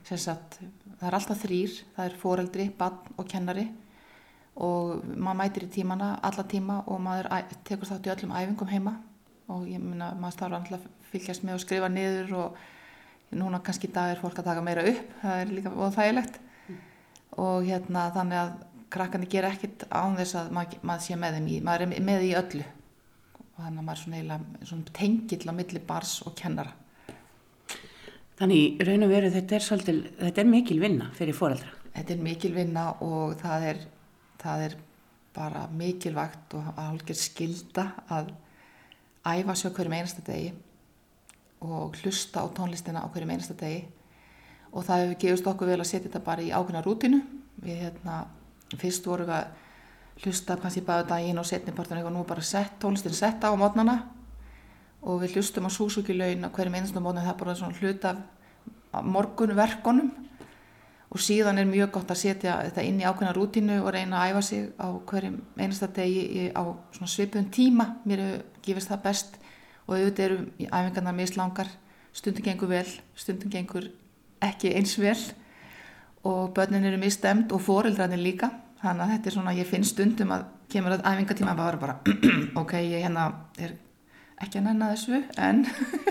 Sagt, 0.09 0.61
það 0.99 1.09
er 1.09 1.17
alltaf 1.19 1.41
þrýr, 1.45 1.79
það 1.97 2.11
er 2.11 2.21
foreldri, 2.21 2.69
bann 2.79 3.17
og 3.19 3.29
kennari 3.31 3.67
og 4.55 5.03
maður 5.17 5.41
mætir 5.41 5.67
í 5.67 5.73
tímana, 5.75 6.13
alla 6.23 6.45
tíma 6.47 6.83
og 6.87 7.01
maður 7.03 7.31
tekur 7.67 7.91
þátt 7.91 8.07
í 8.07 8.13
öllum 8.15 8.37
æfingum 8.39 8.71
heima 8.71 8.95
og 9.51 9.67
ég 9.69 9.83
minna 9.83 10.13
maður 10.15 10.37
starfa 10.39 10.61
alltaf 10.61 10.87
fylgjast 11.11 11.45
með 11.45 11.59
og 11.59 11.65
skrifa 11.65 11.91
niður 11.91 12.37
og 12.39 12.63
núna 13.35 13.61
kannski 13.65 13.91
í 13.91 13.95
dag 13.95 14.13
er 14.13 14.23
fólk 14.23 14.39
að 14.39 14.51
taka 14.51 14.63
meira 14.63 14.85
upp, 14.87 15.11
það 15.23 15.41
er 15.43 15.53
líka 15.57 15.75
óþægilegt 15.75 16.39
mm. 16.39 16.79
og 17.43 17.67
hérna 17.67 18.07
þannig 18.15 18.41
að 18.45 18.55
krakkarnir 18.95 19.31
gera 19.33 19.51
ekkit 19.51 19.87
án 19.91 20.17
þess 20.21 20.39
að 20.39 20.55
maður, 20.55 20.87
maður 20.87 21.05
sé 21.09 21.19
með 21.19 21.39
þeim 21.39 21.51
í, 21.51 21.59
maður 21.67 21.87
er 21.87 22.07
með 22.09 22.27
í 22.29 22.33
öllu 22.39 22.65
og 23.43 23.59
þannig 23.59 23.81
að 23.81 23.87
maður 23.89 23.99
er 23.99 24.05
svona, 24.05 24.39
svona 24.71 24.97
tengill 25.01 25.51
á 25.51 25.53
milli 25.55 25.83
bars 25.89 26.17
og 26.27 26.35
kennara. 26.39 26.75
Þannig 28.35 28.81
raun 28.83 29.07
og 29.07 29.13
veru 29.13 29.31
þetta 29.31 29.55
er, 29.55 29.63
svolítil, 29.63 29.99
þetta 30.19 30.43
er 30.43 30.49
mikil 30.51 30.81
vinna 30.83 31.11
fyrir 31.15 31.37
fóreldra. 31.39 31.71
Þetta 31.95 32.15
er 32.17 32.23
mikil 32.25 32.51
vinna 32.57 32.89
og 33.07 33.37
það 33.39 33.67
er, 33.69 33.83
það 34.43 34.65
er 34.67 34.77
bara 35.35 35.67
mikilvægt 35.71 36.57
og 36.59 36.81
algjör 36.83 37.19
skilda 37.19 37.85
að 38.11 38.33
æfa 39.27 39.55
sér 39.59 39.75
hverjum 39.77 39.95
einasta 39.95 40.25
degi 40.27 40.51
og 41.65 41.95
hlusta 42.03 42.43
á 42.43 42.47
tónlistina 42.55 43.03
á 43.03 43.09
hverjum 43.11 43.31
einasta 43.35 43.55
degi 43.59 43.85
og 44.73 44.83
það 44.83 45.05
hefur 45.05 45.21
gefist 45.23 45.51
okkur 45.53 45.71
vel 45.71 45.79
að 45.81 45.91
setja 45.93 46.09
þetta 46.09 46.25
bara 46.27 46.43
í 46.43 46.51
ákveðna 46.51 46.83
rútinu. 46.83 47.21
Við 47.63 47.85
hérna, 47.85 48.25
fyrst 48.81 49.07
vorum 49.07 49.31
við 49.31 49.39
að 49.39 50.25
hlusta 50.25 50.59
kannski 50.59 50.83
bæðu 50.87 51.07
daginn 51.13 51.39
og 51.39 51.47
setnipartan 51.47 52.03
og 52.03 52.13
nú 52.15 52.27
bara 52.27 52.43
sett 52.43 52.81
tónlistin 52.83 53.15
setta 53.15 53.51
á 53.51 53.55
mótnana 53.55 54.01
og 55.05 55.23
við 55.23 55.37
hlustum 55.39 55.69
á 55.69 55.71
Suzuki 55.71 56.17
laun 56.17 56.47
á 56.47 56.51
hverjum 56.51 56.79
einasta 56.79 57.01
mótnum 57.01 57.25
það 57.25 57.35
er 57.35 57.41
bara 57.41 57.57
svona 57.59 57.79
hlut 57.81 58.05
af 58.09 59.03
morgunverkonum 59.05 60.13
og 61.15 61.23
síðan 61.23 61.61
er 61.63 61.69
mjög 61.69 61.93
gott 61.95 62.11
að 62.11 62.19
setja 62.25 62.57
þetta 62.67 62.83
inn 62.83 62.99
í 62.99 63.07
ákveðna 63.07 63.35
rútinu 63.37 63.77
og 63.85 63.93
reyna 63.95 64.19
að 64.19 64.33
æfa 64.33 64.43
sig 64.43 64.65
á 64.83 64.89
hverjum 65.07 65.37
einasta 65.61 65.87
degi 65.95 66.49
á 66.51 66.63
svona 66.97 67.11
svipun 67.11 67.47
tíma. 67.55 67.87
Mér 68.03 68.43
gefist 68.65 68.91
það 68.91 69.05
best. 69.05 69.39
Og 69.87 69.95
auðvitað 69.95 70.25
eru 70.25 70.39
æfingarna 70.65 71.13
mislangar. 71.15 71.71
Stundum 72.15 72.47
gengur 72.47 72.71
vel, 72.71 72.89
stundum 73.15 73.53
gengur 73.53 73.87
ekki 74.43 74.75
eins 74.75 74.97
vel. 74.99 75.19
Og 76.27 76.51
börnin 76.57 76.89
eru 76.89 76.99
mistemt 76.99 77.53
og 77.55 77.63
foreldrarnir 77.63 78.19
líka. 78.19 78.51
Þannig 78.83 79.05
að 79.05 79.15
þetta 79.15 79.31
er 79.31 79.37
svona, 79.39 79.55
ég 79.55 79.71
finn 79.71 79.87
stundum 79.87 80.35
að 80.35 80.49
kemur 80.73 80.97
að 80.97 81.07
æfingartíma 81.13 81.55
að 81.55 81.81
bara 81.85 81.99
ok, 82.63 82.75
ég 82.81 83.07
hérna 83.07 83.29
er 83.55 83.79
ekki 84.43 84.61
að 84.61 84.67
nenna 84.69 84.91
þessu 84.95 85.21
en, 85.39 85.65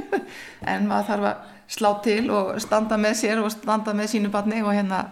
en 0.71 0.87
maður 0.89 1.09
þarf 1.09 1.29
að 1.29 1.51
slá 1.73 1.89
til 2.05 2.23
og 2.33 2.55
standa 2.61 2.99
með 3.01 3.19
sér 3.23 3.41
og 3.43 3.51
standa 3.53 3.95
með 3.97 4.13
sínu 4.13 4.31
barni 4.33 4.61
og 4.63 4.73
hérna 4.75 5.03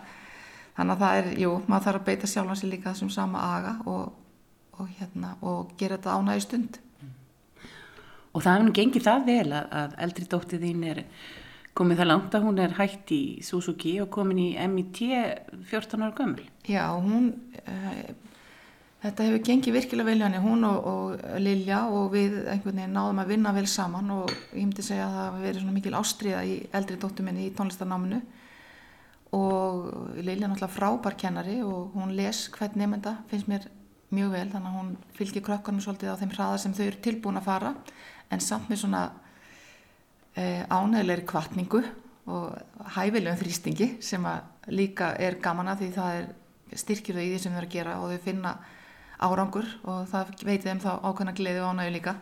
þannig 0.78 0.96
að 0.96 1.04
það 1.04 1.20
er, 1.20 1.30
jú, 1.42 1.52
maður 1.68 1.88
þarf 1.88 2.02
að 2.02 2.08
beita 2.10 2.30
sjálf 2.32 2.54
hans 2.54 2.64
líka 2.68 2.94
þessum 2.94 3.12
sama 3.14 3.44
aga 3.58 3.76
og, 3.90 4.16
og 4.80 4.96
hérna 5.00 5.36
og 5.42 5.76
gera 5.80 5.98
þetta 5.98 6.18
ánægi 6.18 6.46
stund. 6.48 6.80
Og 8.32 8.44
það 8.44 8.54
hefur 8.54 8.68
nú 8.70 8.74
gengið 8.78 9.08
það 9.08 9.24
vel 9.28 9.48
að, 9.52 9.72
að 9.82 9.96
eldri 10.06 10.28
dóttið 10.32 10.66
þín 10.66 10.84
er 10.88 11.04
komið 11.76 12.02
það 12.02 12.10
langt 12.12 12.36
að 12.36 12.46
hún 12.48 12.60
er 12.64 12.76
hægt 12.78 13.12
í 13.16 13.24
Suzuki 13.44 13.98
og 14.04 14.12
komin 14.14 14.40
í 14.40 14.50
MIT 14.72 15.02
14 15.72 16.06
ára 16.06 16.16
gömul. 16.16 16.46
Já, 16.68 16.86
hún 16.96 17.34
uh, 17.60 18.31
Þetta 19.02 19.26
hefur 19.26 19.42
gengið 19.48 19.74
virkilega 19.74 20.12
vel 20.12 20.22
hann 20.22 20.36
hún 20.44 20.66
og, 20.68 20.84
og 20.86 21.38
Lilja 21.42 21.80
og 21.90 22.12
við 22.14 22.36
einhvern 22.52 22.78
veginn 22.78 22.94
náðum 22.94 23.22
að 23.24 23.32
vinna 23.34 23.54
vel 23.56 23.66
saman 23.66 24.12
og 24.14 24.30
ég 24.30 24.60
myndi 24.60 24.84
segja 24.86 25.08
að 25.08 25.16
það 25.16 25.24
hefur 25.26 25.46
verið 25.48 25.64
svona 25.64 25.78
mikil 25.78 25.94
ástriða 25.98 26.42
í 26.46 26.58
eldri 26.78 26.98
dóttu 27.02 27.26
minni 27.26 27.48
í 27.48 27.54
tónlistarnáminu. 27.58 28.20
Og 29.34 29.88
Lilja 30.20 30.46
er 30.46 30.52
náttúrulega 30.52 30.76
frábær 30.76 31.16
kennari 31.18 31.56
og 31.66 31.96
hún 31.96 32.14
les 32.14 32.44
hvern 32.54 32.78
nefnda, 32.78 33.16
finnst 33.32 33.50
mér 33.50 33.66
mjög 34.14 34.36
vel 34.36 34.52
þannig 34.52 34.70
að 34.70 34.78
hún 34.78 34.92
fylgir 35.18 35.46
krökkunum 35.48 35.82
svolítið 35.82 36.14
á 36.14 36.20
þeim 36.20 36.34
hraða 36.36 36.60
sem 36.62 36.76
þau 36.78 36.84
eru 36.86 37.00
tilbúin 37.08 37.40
að 37.40 37.48
fara. 37.48 37.72
En 38.30 38.44
samt 38.44 38.70
með 38.70 38.84
svona 38.84 39.02
e, 40.36 40.44
ánægilegri 40.70 41.26
kvartningu 41.32 41.82
og 42.30 42.86
hæfilegum 43.00 43.40
þrýstingi 43.40 43.90
sem 44.04 44.30
að 44.30 44.70
líka 44.78 45.16
er 45.18 45.40
gaman 45.42 45.74
að 45.74 45.82
því 45.86 45.90
það 45.98 46.20
er 46.20 46.78
styrkir 46.84 47.18
þau 47.18 47.24
í 47.24 47.32
því 47.32 47.42
sem 47.42 47.56
þau 47.56 47.60
eru 47.64 47.70
að 47.72 47.76
gera 47.80 47.98
og 48.04 48.14
þau 48.14 48.24
finna 48.28 48.54
árangur 49.22 49.68
og 49.86 50.06
það 50.10 50.34
veitir 50.46 50.68
þeim 50.70 50.82
þá 50.82 50.92
ákveðna 51.06 51.34
gleði 51.38 51.62
og 51.62 51.76
ánægi 51.76 51.94
líka. 51.96 52.16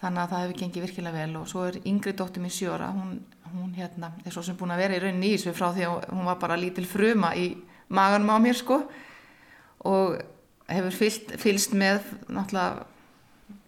Þannig 0.00 0.22
að 0.22 0.32
það 0.32 0.42
hefur 0.42 0.58
gengið 0.60 0.84
virkilega 0.84 1.20
vel 1.20 1.36
og 1.40 1.48
svo 1.48 1.64
er 1.68 1.78
yngri 1.88 2.12
dóttur 2.16 2.42
mín 2.44 2.52
sjóra 2.52 2.90
hún, 2.92 3.14
hún 3.52 3.72
hérna 3.76 4.10
er 4.24 4.34
svo 4.34 4.42
sem 4.44 4.56
búin 4.58 4.74
að 4.74 4.82
vera 4.84 4.96
í 4.98 5.02
rauninni 5.04 5.30
í 5.30 5.36
þessu 5.36 5.54
frá 5.56 5.70
því 5.72 5.86
að 5.88 6.08
hún 6.10 6.28
var 6.28 6.40
bara 6.42 6.58
lítil 6.60 6.84
fruma 6.88 7.32
í 7.38 7.46
maganum 7.88 8.34
á 8.34 8.38
mér 8.42 8.58
sko. 8.58 8.80
Og 9.84 10.18
hefur 10.68 10.96
fylst, 10.96 11.34
fylst 11.40 11.76
með 11.76 12.02
náttúrulega 12.26 12.84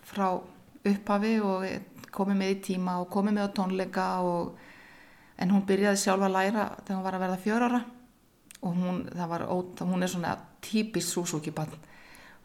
frá 0.07 0.29
upphafi 0.87 1.35
og 1.45 1.67
komið 2.17 2.41
með 2.41 2.55
í 2.55 2.61
tíma 2.71 3.01
og 3.03 3.11
komið 3.13 3.37
með 3.37 3.49
á 3.49 3.57
tónleika 3.57 4.07
og 4.25 4.57
en 5.37 5.53
hún 5.53 5.67
byrjaði 5.69 6.01
sjálfa 6.01 6.31
að 6.31 6.37
læra 6.39 6.71
þegar 6.81 6.97
hún 6.97 7.05
var 7.05 7.17
að 7.17 7.27
verða 7.27 7.43
fjör 7.45 7.67
ára. 7.69 7.83
Og 8.65 8.73
hún, 8.73 9.03
var, 9.13 9.45
hún 9.85 10.03
er 10.03 10.11
svona 10.11 10.33
típist 10.65 11.13
Suzuki-bann 11.13 11.75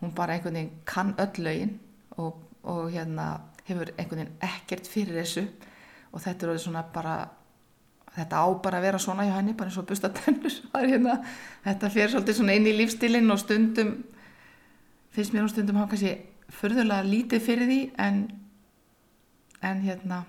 hún 0.02 0.16
bara 0.16 0.34
einhvern 0.34 0.58
veginn 0.58 0.82
kann 0.86 1.14
öll 1.20 1.44
lögin 1.46 1.78
og, 2.18 2.42
og 2.64 2.90
hérna 2.92 3.42
hefur 3.66 3.94
einhvern 3.98 4.26
veginn 4.26 4.42
ekkert 4.42 4.88
fyrir 4.88 5.22
þessu. 5.22 5.46
Og 6.12 6.22
þetta 6.22 6.52
er 6.52 6.58
svona 6.60 6.84
bara 6.94 7.16
þetta 8.16 8.42
á 8.44 8.48
bara 8.64 8.80
að 8.80 8.88
vera 8.88 9.00
svona 9.00 9.26
hjá 9.28 9.38
henni 9.38 9.56
bara 9.56 9.72
eins 9.72 9.80
og 9.80 9.88
bustatennur 9.88 10.58
hérna, 10.92 11.22
þetta 11.64 11.92
fyrir 11.94 12.12
svolítið 12.12 12.40
svona 12.42 12.58
inn 12.58 12.68
í 12.68 12.76
lífstilinn 12.76 13.32
og 13.32 13.40
stundum 13.40 13.96
finnst 15.16 15.36
mér 15.36 15.46
um 15.46 15.52
stundum 15.52 15.80
hann 15.80 15.90
kannski 15.92 16.18
förðulega 16.52 17.08
lítið 17.08 17.46
fyrir 17.46 17.70
því 17.70 17.82
en 18.04 18.22
en 19.62 19.84
hérna 19.86 20.24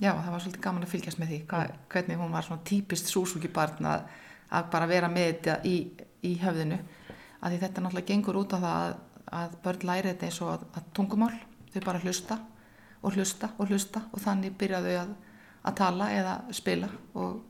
já, 0.00 0.10
það 0.12 0.30
var 0.32 0.44
svolítið 0.44 0.64
gaman 0.64 0.86
að 0.86 0.94
fylgjast 0.94 1.20
með 1.20 1.32
því 1.32 1.40
hvað, 1.52 1.74
hvernig 1.92 2.20
hún 2.20 2.34
var 2.34 2.46
svona 2.46 2.66
típist 2.66 3.10
súsúki 3.12 3.52
barn 3.54 3.86
að, 3.86 4.06
að 4.50 4.70
bara 4.72 4.90
vera 4.90 5.10
með 5.12 5.28
þetta 5.30 5.58
í, 5.68 5.76
í 6.26 6.34
höfðinu 6.42 6.80
að 7.40 7.52
því 7.52 7.60
þetta 7.62 7.84
náttúrulega 7.84 8.10
gengur 8.10 8.38
út 8.40 8.54
á 8.56 8.58
það 8.58 8.76
að, 8.76 8.94
að 9.40 9.56
börn 9.64 9.88
læri 9.90 10.12
þetta 10.12 10.28
eins 10.28 10.40
og 10.44 10.52
að, 10.54 10.66
að 10.78 10.92
tungumál. 10.96 11.32
Þau 11.72 11.80
bara 11.84 12.02
hlusta 12.04 12.38
og 13.02 13.16
hlusta 13.16 13.50
og 13.58 13.70
hlusta 13.70 14.02
og 14.12 14.22
þannig 14.22 14.56
byrja 14.58 14.82
þau 14.84 14.94
að 15.66 15.76
tala 15.76 16.08
eða 16.14 16.36
spila 16.56 16.88
og, 17.18 17.40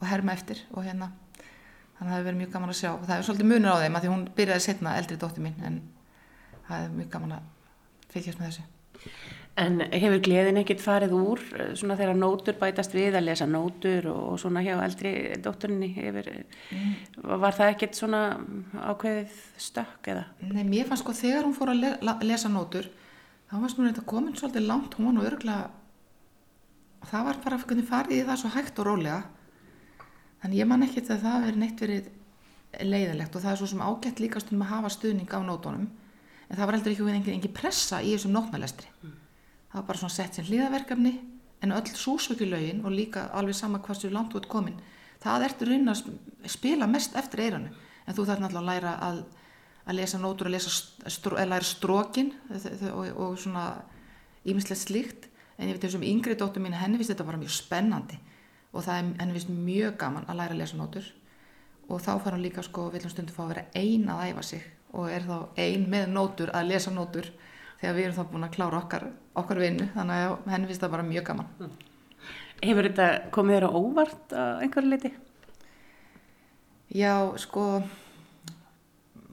og 0.00 0.06
herma 0.08 0.34
eftir 0.36 0.62
og 0.72 0.86
hérna 0.86 1.10
þannig 1.94 2.00
að 2.00 2.08
það 2.08 2.14
hefur 2.16 2.28
verið 2.28 2.40
mjög 2.40 2.52
gaman 2.54 2.72
að 2.72 2.78
sjá. 2.80 2.90
Og 2.94 3.04
það 3.06 3.16
er 3.16 3.26
svolítið 3.28 3.50
munur 3.50 3.74
á 3.74 3.82
þeim 3.82 3.98
að 3.98 4.04
því 4.04 4.12
hún 4.14 4.24
byrjaði 4.38 4.64
setna 4.64 4.96
eldri 4.98 5.18
dóttir 5.20 5.44
mín 5.44 5.58
en 5.66 5.80
það 6.68 6.86
er 6.86 6.94
mjög 6.98 7.10
gaman 7.14 7.36
að 7.38 7.50
fylgjast 8.14 8.40
með 8.40 8.50
þessu 8.50 8.70
En 9.54 9.78
hefur 9.86 10.18
gleðin 10.18 10.58
ekkert 10.58 10.80
farið 10.82 11.12
úr 11.14 11.40
eh, 11.54 11.68
svona 11.78 11.94
þegar 11.98 12.16
nótur 12.18 12.56
bætast 12.58 12.94
við 12.96 13.14
að 13.14 13.28
lesa 13.28 13.46
nótur 13.46 14.08
og 14.10 14.40
svona 14.42 14.64
hjá 14.66 14.72
eldri 14.82 15.12
dótturinni 15.44 15.92
hefur, 15.94 16.26
mm. 16.74 16.96
var 17.38 17.54
það 17.54 17.70
ekkert 17.76 18.00
svona 18.00 18.22
ákveðið 18.74 19.38
stökk 19.62 20.10
eða? 20.10 20.26
Nei, 20.48 20.64
mér 20.66 20.90
fannst 20.90 21.06
sko 21.06 21.14
þegar 21.14 21.46
hún 21.46 21.54
fór 21.54 21.70
að 21.70 21.84
le 21.84 22.16
lesa 22.26 22.50
nótur 22.50 22.90
þá 23.46 23.54
fannst 23.60 23.78
hún 23.78 23.90
þetta 23.92 24.06
komin 24.10 24.34
svolítið 24.34 24.68
langt 24.72 24.98
hún 24.98 25.14
nú 25.14 25.22
örgulega 25.28 25.70
það 27.06 27.30
var 27.30 27.42
bara 27.46 27.62
fyrir 27.62 27.90
farið 27.94 28.18
í 28.18 28.26
það 28.26 28.42
svo 28.42 28.54
hægt 28.56 28.82
og 28.82 28.90
rólega 28.90 29.22
þannig 30.42 30.62
ég 30.64 30.70
man 30.72 30.86
ekkert 30.88 31.14
að 31.14 31.26
það 31.28 31.44
verið 31.46 31.62
neitt 31.62 31.84
verið 31.86 32.14
leiðilegt 32.82 33.36
og 33.36 33.44
það 33.44 33.52
er 33.54 33.62
svo 33.62 33.70
sem 33.70 33.86
ágætt 33.86 34.24
líkast 34.24 34.50
um 34.50 34.66
að 34.66 34.74
hafa 34.74 34.96
stuðning 34.96 35.30
á 35.30 35.38
nótunum 35.46 35.92
en 36.48 36.56
það 36.56 36.64
var 36.64 36.78
heldur 36.80 36.96
ekki 36.96 37.12
engin, 37.12 37.36
engin 37.38 37.54
pressa 37.54 38.02
í 38.02 38.16
þessum 38.16 38.34
nótnalestri 38.34 38.90
mm 38.98 39.20
það 39.74 39.80
var 39.80 39.88
bara 39.90 40.02
svona 40.04 40.14
sett 40.14 40.38
sem 40.38 40.46
hlýðaverkefni 40.46 41.14
en 41.66 41.74
öll 41.74 41.94
súsökjulögin 41.98 42.84
og 42.86 42.94
líka 42.94 43.28
alveg 43.34 43.58
sama 43.58 43.82
sér 43.82 44.14
langt 44.14 44.34
út 44.38 44.46
komin 44.46 44.78
það 45.20 45.48
ertur 45.50 45.72
inn 45.74 45.90
að 45.90 46.06
spila 46.46 46.86
mest 46.86 47.16
eftir 47.18 47.48
eiranu 47.48 47.74
en 48.06 48.14
þú 48.14 48.26
þarf 48.28 48.42
náttúrulega 48.42 48.62
að 48.62 48.68
læra 48.70 48.94
að, 49.08 49.18
að 49.84 49.98
lesa 49.98 50.20
nótur 50.20 50.50
að 50.50 50.68
stró, 51.12 51.36
að 51.36 51.50
læra 51.52 51.68
strókin 51.68 52.32
og, 52.92 53.08
og 53.16 53.38
svona 53.40 53.64
ímislegt 54.44 54.82
slíkt. 54.82 55.28
En 55.56 55.68
ég 55.68 55.76
veit 55.76 55.84
þessum 55.86 56.04
yngri 56.04 56.36
dóttur 56.38 56.62
mín 56.62 56.74
henni 56.76 56.98
finnst 56.98 57.14
þetta 57.14 57.26
bara 57.28 57.40
mjög 57.40 57.54
spennandi. 57.54 58.18
Og 58.74 58.84
það 58.84 58.96
er 58.96 59.10
henni 59.22 59.36
finnst 59.36 59.52
mjög 59.54 59.98
gaman 60.00 60.26
að 60.28 60.40
læra 60.40 60.56
að 60.56 60.62
lesa 60.62 60.78
nótur. 60.78 61.10
Og 61.88 62.00
þá 62.00 62.12
fara 62.24 62.36
hún 62.36 62.44
líka 62.44 62.64
sko 62.64 62.88
viljum 62.92 63.12
stundu 63.12 63.34
fá 63.34 63.44
að 63.44 63.52
vera 63.52 63.66
ein 63.78 64.08
að 64.10 64.24
æfa 64.30 64.46
sig. 64.50 64.64
Og 64.94 65.10
er 65.10 65.26
þá 65.26 65.36
ein 65.62 65.86
með 65.90 66.08
nótur 66.12 66.52
að 66.54 66.72
lesa 66.72 66.92
nótur 66.94 67.30
þegar 67.80 67.96
við 67.96 68.08
erum 68.08 68.18
þá 68.18 68.32
búin 68.32 68.48
að 68.48 68.54
klára 68.56 68.80
okkar, 68.80 69.06
okkar 69.34 69.60
vinnu 69.62 69.90
þannig 69.94 70.22
að 70.22 70.48
henni 70.54 70.70
finnst 70.70 70.84
það 70.84 70.94
bara 70.96 71.08
mjög 71.10 71.28
gaman 71.30 71.52
mm. 71.58 71.74
Hefur 72.64 72.86
þetta 72.88 73.06
komið 73.34 73.56
þér 73.56 73.66
á 73.68 73.70
óvart 73.76 74.34
að 74.40 74.62
einhverju 74.64 74.90
leiti? 74.92 75.10
Já, 76.94 77.14
sko 77.42 77.64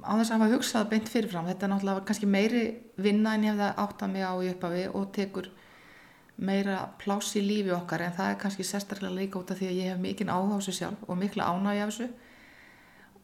á 0.02 0.12
þess 0.18 0.32
að 0.32 0.38
hafa 0.38 0.52
hugsað 0.56 0.89
beint 0.91 1.10
fyrirfram 1.12 1.47
þetta 1.49 1.68
er 1.68 1.72
náttúrulega 1.76 2.06
kannski 2.10 2.30
meiri 2.30 2.64
vinna 3.02 3.36
en 3.38 3.45
ég 3.45 3.54
hef 3.54 3.62
það 3.62 3.82
átt 3.84 4.06
að 4.06 4.14
mig 4.16 4.26
á 4.26 4.34
í 4.34 4.49
upphafi 4.52 4.86
og 4.89 5.12
tekur 5.16 5.49
meira 6.41 6.78
pláss 7.02 7.36
í 7.38 7.43
lífi 7.45 7.74
okkar 7.76 8.08
en 8.08 8.16
það 8.18 8.32
er 8.32 8.39
kannski 8.41 8.66
sérstaklega 8.66 9.14
líka 9.14 9.39
út 9.39 9.54
af 9.54 9.60
því 9.62 9.70
að 9.70 9.78
ég 9.78 9.91
hef 9.91 10.02
mikinn 10.02 10.34
á 10.34 10.38
þessu 10.56 10.74
sjálf 10.80 11.06
og 11.06 11.20
mikla 11.22 11.52
ánægi 11.54 11.84
af 11.84 11.91
þessu 11.91 12.08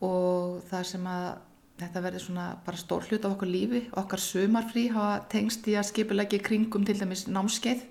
og 0.05 0.59
það 0.69 0.83
sem 0.91 1.07
að 1.09 1.29
þetta 1.77 2.03
verður 2.03 2.23
svona 2.23 2.47
bara 2.65 2.79
stór 2.79 3.05
hlut 3.07 3.25
á 3.25 3.29
okkur 3.29 3.49
lífi. 3.49 3.83
Okkar 3.99 4.21
sumarfrí 4.21 4.87
hafa 4.93 5.21
tengst 5.31 5.67
í 5.69 5.75
að 5.77 5.89
skipulegja 5.91 6.41
kringum 6.43 6.85
til 6.87 6.97
dæmis 6.99 7.27
námskeið. 7.29 7.83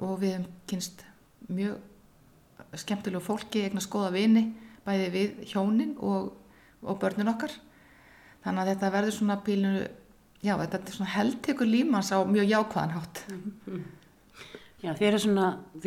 Og 0.00 0.18
við 0.22 0.36
hefum 0.36 0.48
kynst 0.70 1.04
mjög 1.50 2.76
skemmtilegu 2.76 3.24
fólki 3.24 3.64
eignar 3.66 3.84
skoða 3.84 4.12
vini 4.14 4.48
bæði 4.86 5.06
við 5.14 5.44
hjónin 5.50 5.94
og, 5.98 6.32
og 6.86 6.98
börnin 7.02 7.32
okkar. 7.32 7.52
Þannig 8.44 8.62
að 8.62 8.72
þetta 8.72 8.92
verður 8.94 9.16
svona 9.16 9.38
pílinu 9.42 9.86
já 10.46 10.54
þetta 10.60 10.80
er 10.80 10.96
svona 10.98 11.14
heldtekur 11.16 11.68
lífmanns 11.68 12.12
á 12.14 12.22
mjög 12.22 12.50
jákvæðan 12.52 12.96
hátt. 12.96 13.22
Já 14.84 14.90
þeir 14.92 15.06
eru 15.08 15.18
svona 15.18 15.46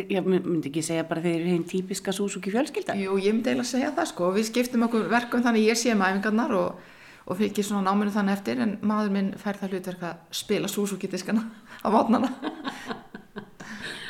ég 0.10 0.26
myndi 0.26 0.72
ekki 0.72 0.82
segja 0.84 1.04
bara 1.08 1.22
þeir 1.22 1.36
eru 1.44 1.52
einn 1.54 1.66
típiska 1.70 2.12
Suzuki 2.12 2.50
fjölskylda? 2.52 2.96
Jú 2.98 3.20
ég 3.22 3.36
myndi 3.36 3.52
eiginlega 3.52 3.70
segja 3.70 3.92
það 3.96 4.08
sko. 4.10 4.30
Við 4.34 4.48
skiptum 4.48 4.86
okkur 4.88 5.06
verkum 5.12 5.44
þannig 5.46 5.68
ég 5.70 5.78
sé 5.78 5.94
mæfingarnar 5.96 6.56
og 6.58 6.88
og 7.30 7.38
fylgir 7.38 7.66
svona 7.66 7.86
náminu 7.86 8.14
þannig 8.14 8.40
eftir 8.40 8.62
en 8.64 8.78
maður 8.82 9.14
minn 9.14 9.30
fær 9.38 9.60
það 9.60 9.76
hlutverk 9.76 10.06
að 10.10 10.24
spila 10.40 10.72
súsúkitiskana 10.72 11.46
á 11.86 11.88
votnana 11.94 12.32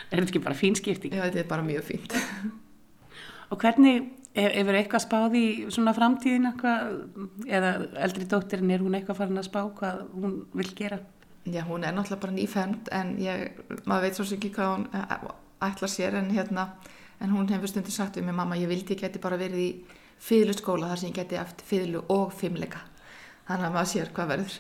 Er 0.09 0.23
þetta 0.23 0.31
ekki 0.31 0.41
bara 0.41 0.57
fín 0.57 0.73
skipting? 0.77 1.13
Já, 1.13 1.27
þetta 1.27 1.43
er 1.43 1.49
bara 1.51 1.65
mjög 1.65 1.83
fínt 1.91 2.15
Og 3.53 3.59
hvernig, 3.61 4.07
hefur 4.33 4.77
eitthvað 4.77 5.03
spáð 5.03 5.35
í 5.37 5.45
svona 5.73 5.93
framtíðin 5.97 6.49
eða 6.49 7.71
eldri 8.05 8.25
dóttirinn 8.29 8.73
er 8.73 8.83
hún 8.85 8.97
eitthvað 8.97 9.19
farin 9.21 9.41
að 9.41 9.49
spá 9.49 9.61
hvað 9.79 10.03
hún 10.15 10.35
vil 10.57 10.69
gera? 10.77 10.99
Já, 11.49 11.63
hún 11.65 11.85
er 11.85 11.95
náttúrulega 11.95 12.23
bara 12.23 12.35
nýfæmt 12.35 12.91
en 12.93 13.15
ég, 13.21 13.59
maður 13.85 14.05
veit 14.05 14.17
svo 14.17 14.25
ekki 14.35 14.51
hvað 14.53 14.73
hún 14.73 14.85
eh, 14.93 15.15
ætlar 15.69 15.91
sér 15.91 16.19
en 16.19 16.29
hérna 16.33 16.67
en 17.19 17.33
hún 17.33 17.49
hefur 17.51 17.71
stundir 17.71 17.93
sagt 17.95 18.19
við 18.19 18.29
mig 18.29 18.37
mamma, 18.37 18.57
ég 18.59 18.69
vildi 18.69 18.97
geti 18.99 19.21
bara 19.21 19.39
verið 19.39 19.63
í 19.63 19.69
fýðlu 20.23 20.55
skóla 20.57 20.91
þar 20.91 21.01
sem 21.01 21.11
ég 21.11 21.19
geti 21.19 21.39
eftir 21.39 21.69
fýðlu 21.69 22.03
og 22.13 22.33
fimmleika 22.37 22.83
þannig 23.49 23.67
að 23.67 23.75
maður 23.75 23.91
sér 23.93 24.11
hvað 24.15 24.33
verður. 24.33 24.57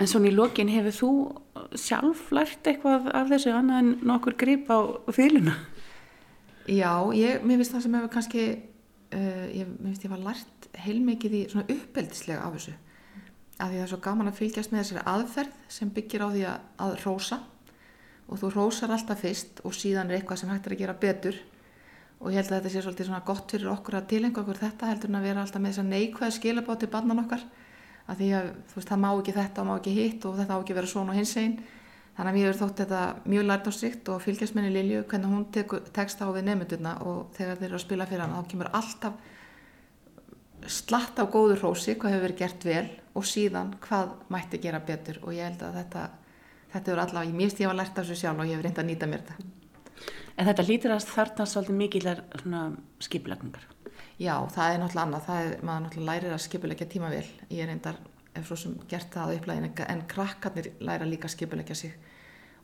En 0.00 0.08
svona 0.08 0.30
í 0.30 0.32
lokin 0.32 0.70
hefur 0.72 0.96
þú 0.96 1.10
sjálf 1.76 2.30
lært 2.32 2.66
eitthvað 2.66 3.10
af 3.14 3.28
þessu 3.30 3.52
annað 3.52 3.82
en 3.82 3.90
nokkur 4.08 4.36
grip 4.40 4.70
á 4.72 4.78
fylguna? 5.12 5.58
Já, 6.70 6.92
ég, 7.16 7.42
mér 7.44 7.60
finnst 7.60 7.74
það 7.74 7.84
sem 7.84 7.96
hefur 7.98 8.12
kannski, 8.14 8.46
uh, 9.12 9.46
ég, 9.52 9.68
mér 9.76 9.90
finnst 9.90 10.06
ég 10.06 10.14
var 10.14 10.24
lært 10.24 10.70
heilmikið 10.80 11.36
í 11.36 11.42
svona 11.52 11.68
uppeldislega 11.74 12.46
af 12.46 12.56
þessu. 12.56 12.76
Af 13.60 13.68
því 13.68 13.76
það 13.76 13.84
er 13.84 13.92
svo 13.92 14.00
gaman 14.06 14.30
að 14.30 14.40
fylgjast 14.40 14.72
með 14.72 14.82
þessari 14.82 15.06
aðferð 15.12 15.62
sem 15.76 15.94
byggir 15.96 16.24
á 16.24 16.28
því 16.32 16.44
að, 16.48 16.68
að 16.86 16.98
rósa 17.04 17.40
og 18.30 18.40
þú 18.40 18.52
rósar 18.54 18.94
alltaf 18.94 19.20
fyrst 19.20 19.60
og 19.66 19.74
síðan 19.76 20.10
er 20.10 20.20
eitthvað 20.20 20.40
sem 20.40 20.52
hægt 20.52 20.68
er 20.68 20.76
að 20.76 20.82
gera 20.84 20.96
betur 21.02 21.40
og 22.20 22.30
ég 22.30 22.40
held 22.40 22.52
að 22.52 22.56
þetta 22.58 22.72
sé 22.72 22.82
svolítið 22.84 23.08
svona 23.08 23.26
gott 23.26 23.52
fyrir 23.52 23.72
okkur 23.72 23.96
að 23.98 24.08
tilenga 24.12 24.42
okkur 24.42 24.60
þetta 24.60 24.90
heldur 24.90 25.10
en 25.10 25.18
að 25.18 25.26
vera 25.26 25.44
alltaf 25.44 25.62
með 25.62 25.72
þess 25.74 25.82
að 25.82 25.90
neikvæða 25.90 26.36
skilabátt 26.36 26.82
til 26.84 26.90
bannan 26.92 27.22
okkar 27.24 27.44
að 28.06 28.22
því 28.22 28.30
að 28.38 28.48
veist, 28.74 28.88
það 28.88 29.02
má 29.04 29.10
ekki 29.10 29.36
þetta 29.36 29.62
og 29.62 29.68
má 29.68 29.74
ekki 29.76 29.96
hitt 29.96 30.24
og 30.24 30.38
þetta 30.40 30.56
á 30.56 30.60
ekki 30.60 30.78
vera 30.78 30.90
svona 30.90 31.14
og 31.14 31.20
hins 31.20 31.34
einn 31.40 31.58
þannig 32.16 32.30
að 32.30 32.38
mér 32.38 32.48
er 32.50 32.58
þótt 32.60 32.80
þetta 32.82 33.02
mjög 33.32 33.44
lært 33.48 33.68
á 33.68 33.72
strikt 33.72 34.08
og 34.12 34.22
fylgjast 34.24 34.56
minni 34.56 34.72
Lilju 34.74 35.04
hvernig 35.10 35.34
hún 35.34 35.44
tekur 35.54 35.84
texta 35.94 36.26
á 36.26 36.34
við 36.34 36.48
nefndurna 36.48 36.96
og 37.06 37.30
þegar 37.36 37.60
þeir 37.60 37.68
eru 37.70 37.78
að 37.78 37.84
spila 37.84 38.08
fyrir 38.10 38.24
hann 38.24 38.34
þá 38.36 38.50
kemur 38.50 38.72
alltaf 38.76 39.14
slatt 40.66 41.20
á 41.20 41.24
góður 41.24 41.62
hrósi 41.62 41.94
hvað 41.96 42.14
hefur 42.14 42.26
verið 42.26 42.40
gert 42.40 42.66
vel 42.66 42.88
og 43.16 43.26
síðan 43.26 43.72
hvað 43.84 44.12
mætti 44.32 44.60
gera 44.62 44.80
betur. 44.84 45.20
Og 45.24 45.34
ég 45.34 45.48
held 45.48 45.64
að 45.64 45.78
þetta 45.80 46.04
þetta 46.70 46.92
er 46.92 47.02
allavega, 47.02 47.30
ég 47.30 47.38
mist 47.38 47.60
ég 47.62 47.70
var 47.70 47.78
lært 47.80 47.98
af 47.98 48.06
þessu 48.06 48.20
sjálf 48.20 48.42
og 48.42 48.50
ég 48.50 48.58
hef 48.58 48.64
reyndið 48.66 48.84
að 48.84 48.90
nýta 48.90 49.10
mér 49.10 49.24
þetta. 49.26 49.48
En 50.36 50.48
þetta 50.48 50.66
lítur 50.68 50.94
að 50.94 51.08
þarna 51.10 51.46
svolítið 51.48 51.80
mikillar 51.80 52.22
skipulagningar. 53.02 53.66
Já, 54.20 54.34
það 54.52 54.74
er 54.74 54.80
náttúrulega 54.82 55.06
annað. 55.06 55.28
Er, 55.34 55.52
maður 55.64 55.84
náttúrulega 55.86 56.08
lærir 56.10 56.36
að 56.36 56.42
skipulegja 56.44 56.88
tíma 56.92 57.10
vel. 57.12 57.26
Ég 57.48 57.64
er 57.64 57.70
reyndar, 57.72 58.00
ef 58.36 58.48
svo 58.48 58.58
sem 58.60 58.74
gert 58.90 59.12
það 59.14 59.32
á 59.32 59.34
upplæðinu, 59.38 59.70
en 59.86 60.02
krakkarnir 60.10 60.72
læra 60.84 61.08
líka 61.08 61.30
að 61.30 61.36
skipulegja 61.38 61.78
sig 61.78 61.94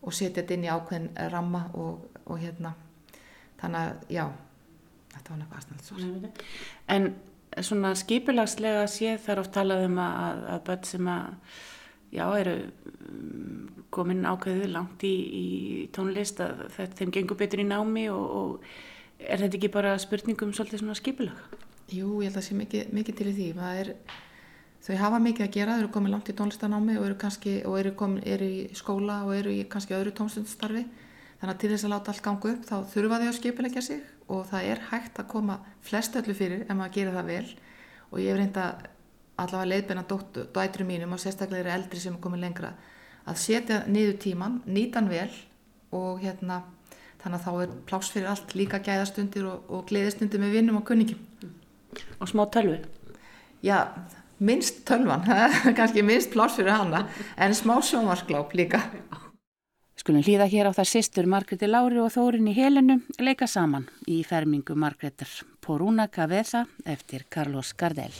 og 0.06 0.14
setja 0.14 0.42
þetta 0.42 0.56
inn 0.56 0.66
í 0.66 0.72
ákveðin 0.72 1.08
ramma 1.32 1.62
og, 1.78 2.04
og 2.26 2.40
hérna 2.40 2.74
þannig 3.60 3.80
að 3.80 4.12
já 4.12 4.24
þetta 5.14 5.32
var 5.32 5.40
nefnilega 5.40 5.80
aðstæðan 5.80 6.34
En 6.94 7.08
svona 7.64 7.94
skipulagslega 7.96 8.84
sé 8.90 9.16
þar 9.22 9.42
oft 9.42 9.54
talað 9.56 9.86
um 9.88 10.00
að, 10.02 10.42
að 10.54 10.66
börn 10.68 10.84
sem 10.86 11.08
að 11.10 11.54
já, 12.12 12.24
eru 12.26 12.56
mm, 12.60 13.86
komin 13.94 14.28
ákveðið 14.28 14.74
langt 14.74 15.06
í, 15.08 15.14
í 15.16 15.46
tónlist 15.94 16.42
að 16.44 16.66
þetta, 16.76 17.00
þeim 17.00 17.14
gengur 17.16 17.40
betur 17.40 17.64
í 17.64 17.66
námi 17.66 18.06
og, 18.12 18.36
og 18.40 18.68
er 19.20 19.42
þetta 19.42 19.58
ekki 19.58 19.72
bara 19.72 19.96
spurningum 20.00 20.52
svolítið 20.56 20.82
svona 20.82 20.96
skipulag? 20.98 21.40
Jú, 21.92 22.20
ég 22.22 22.28
held 22.28 22.34
að 22.34 22.40
það 22.40 22.46
sé 22.48 22.56
mikið, 22.58 22.88
mikið 22.98 23.18
til 23.20 23.32
því. 23.36 23.48
Er, 23.80 23.92
þau 24.86 24.96
hafa 25.00 25.20
mikið 25.22 25.46
að 25.46 25.52
gera, 25.54 25.76
þau 25.76 25.84
eru 25.84 25.92
komin 25.94 26.14
langt 26.14 26.30
í 26.30 26.36
tónlistanámi 26.36 26.96
og 26.98 27.06
eru 27.08 27.18
kannski 27.20 27.56
og 27.66 27.78
eru, 27.80 27.94
komin, 27.98 28.24
eru 28.26 28.48
í 28.48 28.66
skóla 28.74 29.22
og 29.26 29.36
eru 29.36 29.54
í 29.54 29.62
kannski 29.70 29.96
öðru 29.96 30.14
tónlistastarfi 30.16 30.84
þannig 31.36 31.52
að 31.52 31.62
til 31.62 31.70
þess 31.72 31.86
að 31.86 31.92
láta 31.92 32.12
allt 32.12 32.24
ganga 32.24 32.52
upp 32.52 32.66
þá 32.66 32.76
þurfa 32.92 33.20
þau 33.20 33.28
að 33.28 33.38
skipulegja 33.38 33.82
sig 33.84 34.04
og 34.32 34.46
það 34.50 34.68
er 34.72 34.84
hægt 34.90 35.18
að 35.20 35.30
koma 35.30 35.58
flest 35.84 36.16
öllu 36.18 36.34
fyrir 36.34 36.64
ef 36.64 36.74
maður 36.74 36.94
gerir 36.96 37.16
það 37.16 37.32
vel. 37.32 37.48
Og 38.10 38.20
ég 38.22 38.30
hef 38.32 38.40
reynda 38.40 38.66
allavega 39.36 39.70
leiðbenna 39.70 40.04
dætru 40.56 40.86
mínum 40.88 41.12
og 41.12 41.20
sérstaklega 41.20 41.64
eru 41.64 41.74
eldri 41.74 42.00
sem 42.00 42.16
er 42.16 42.22
komið 42.24 42.44
lengra 42.46 42.72
að 43.26 43.38
setja 43.42 43.82
niður 43.90 44.18
tíman, 44.22 44.60
nýtan 44.66 45.10
vel 45.10 45.30
og 45.94 46.22
hérna 46.22 46.62
þannig 47.22 47.38
að 47.40 47.46
þá 47.46 47.62
er 47.64 47.74
pláss 47.88 48.12
fyrir 48.14 48.30
allt 48.30 48.54
líka 48.58 48.82
gæðastundir 48.84 49.48
og, 49.50 49.66
og 49.72 49.86
gleðistundir 49.90 50.42
með 50.42 50.58
vinnum 50.58 50.80
og 50.80 50.86
kunningum. 50.88 51.20
Og 52.20 52.30
smá 52.30 52.44
tölvi? 52.52 52.80
Já, 53.64 53.78
minnst 54.38 54.84
tölvan, 54.88 55.24
kannski 55.78 56.04
minnst 56.06 56.32
pláss 56.34 56.58
fyrir 56.58 56.76
hana 56.76 57.06
en 57.36 57.56
smá 57.56 57.78
sjónvarsgláp 57.80 58.54
líka. 58.58 58.82
Skulum 59.96 60.22
hlýða 60.22 60.46
hér 60.52 60.68
á 60.70 60.72
það 60.76 60.90
sýstur 60.92 61.26
Margreti 61.26 61.66
Lári 61.66 61.98
og 61.98 62.12
Þórin 62.14 62.50
í 62.52 62.54
helinu 62.54 63.00
leika 63.18 63.48
saman 63.50 63.88
í 64.06 64.20
fermingu 64.28 64.76
Margretar 64.78 65.32
Porúna 65.64 66.06
Cabeza 66.12 66.66
eftir 66.84 67.24
Carlos 67.32 67.72
Gardel. 67.74 68.12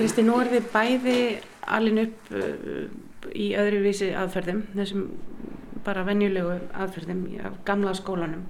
Kristi, 0.00 0.22
nú 0.24 0.38
er 0.40 0.48
þið 0.48 0.68
bæði 0.72 1.14
alin 1.76 1.98
upp 2.06 2.28
uh, 2.32 2.84
í 3.36 3.50
öðruvísi 3.60 4.06
aðferðum, 4.16 4.62
þessum 4.72 5.02
bara 5.84 6.06
venjulegu 6.06 6.54
aðferðum 6.72 7.18
af 7.44 7.58
gamla 7.68 7.92
skólanum. 7.98 8.46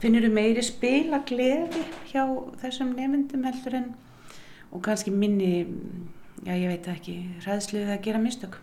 Finnir 0.00 0.24
þú 0.24 0.30
meiri 0.38 0.62
spila 0.64 1.18
gleði 1.28 1.82
hjá 2.08 2.22
þessum 2.62 2.94
nefndum 2.96 3.44
heldur 3.44 3.76
en 3.76 3.90
og 4.70 4.80
kannski 4.86 5.12
minni, 5.12 5.66
já 6.46 6.54
ég 6.56 6.72
veit 6.72 6.88
ekki, 6.88 7.16
ræðsluðið 7.44 7.92
að 7.98 8.00
gera 8.06 8.20
mistök? 8.22 8.56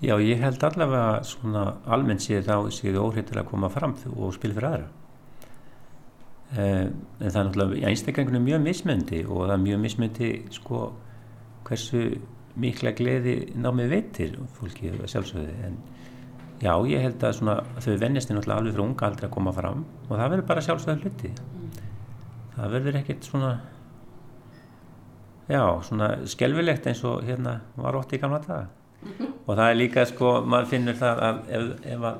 Já, 0.00 0.14
ég 0.24 0.40
held 0.40 0.64
allavega 0.64 1.26
svona 1.28 1.66
almennt 1.84 2.24
séð 2.24 2.48
þá 2.48 2.70
séðu 2.72 3.02
óhritilega 3.02 3.42
að 3.42 3.50
koma 3.50 3.68
fram 3.74 3.92
og 4.14 4.32
spila 4.38 4.56
fyrir 4.56 4.68
aðra. 4.70 4.88
Eh, 6.56 6.86
en 6.88 7.28
það 7.28 7.38
er 7.42 7.50
náttúrulega 7.50 7.82
í 7.82 7.84
einstaklengunum 7.90 8.48
mjög 8.48 8.64
mismöndi 8.64 9.20
og 9.26 9.42
það 9.42 9.54
er 9.58 9.62
mjög 9.66 9.84
mismöndi 9.84 10.32
sko 10.56 10.80
hversu 11.68 12.02
mikla 12.58 12.92
gleði 12.98 13.36
námið 13.54 13.92
veitir 13.94 14.36
fólki 14.56 14.92
sjálfsögði 15.04 15.54
en 15.68 15.78
já 16.62 16.72
ég 16.90 17.04
held 17.04 17.22
að 17.22 17.36
svona, 17.38 17.58
þau 17.78 17.92
vennist 18.02 18.32
náttúrulega 18.32 18.62
alveg 18.62 18.74
frá 18.74 18.84
unga 18.84 19.08
aldrei 19.08 19.28
að 19.28 19.34
koma 19.36 19.54
fram 19.54 19.84
og 20.08 20.14
það 20.14 20.32
verður 20.32 20.48
bara 20.48 20.64
sjálfsögði 20.66 21.04
hluti 21.04 21.30
mm. 21.34 21.68
það 22.56 22.74
verður 22.74 22.98
ekkert 23.02 23.28
svona 23.30 23.52
já 25.48 25.62
svona 25.86 26.10
skelvilegt 26.28 26.90
eins 26.90 27.04
og 27.06 27.22
hérna 27.28 27.60
var 27.76 28.00
ótt 28.00 28.16
í 28.16 28.20
gamla 28.22 28.42
daga 28.46 28.66
mm 28.66 29.12
-hmm. 29.18 29.32
og 29.46 29.56
það 29.56 29.70
er 29.70 29.80
líka 29.82 30.04
sko 30.06 30.40
maður 30.42 30.70
finnur 30.72 30.98
það 30.98 31.24
að 31.28 31.36
ef, 31.48 31.86
ef 31.94 32.00
að 32.10 32.16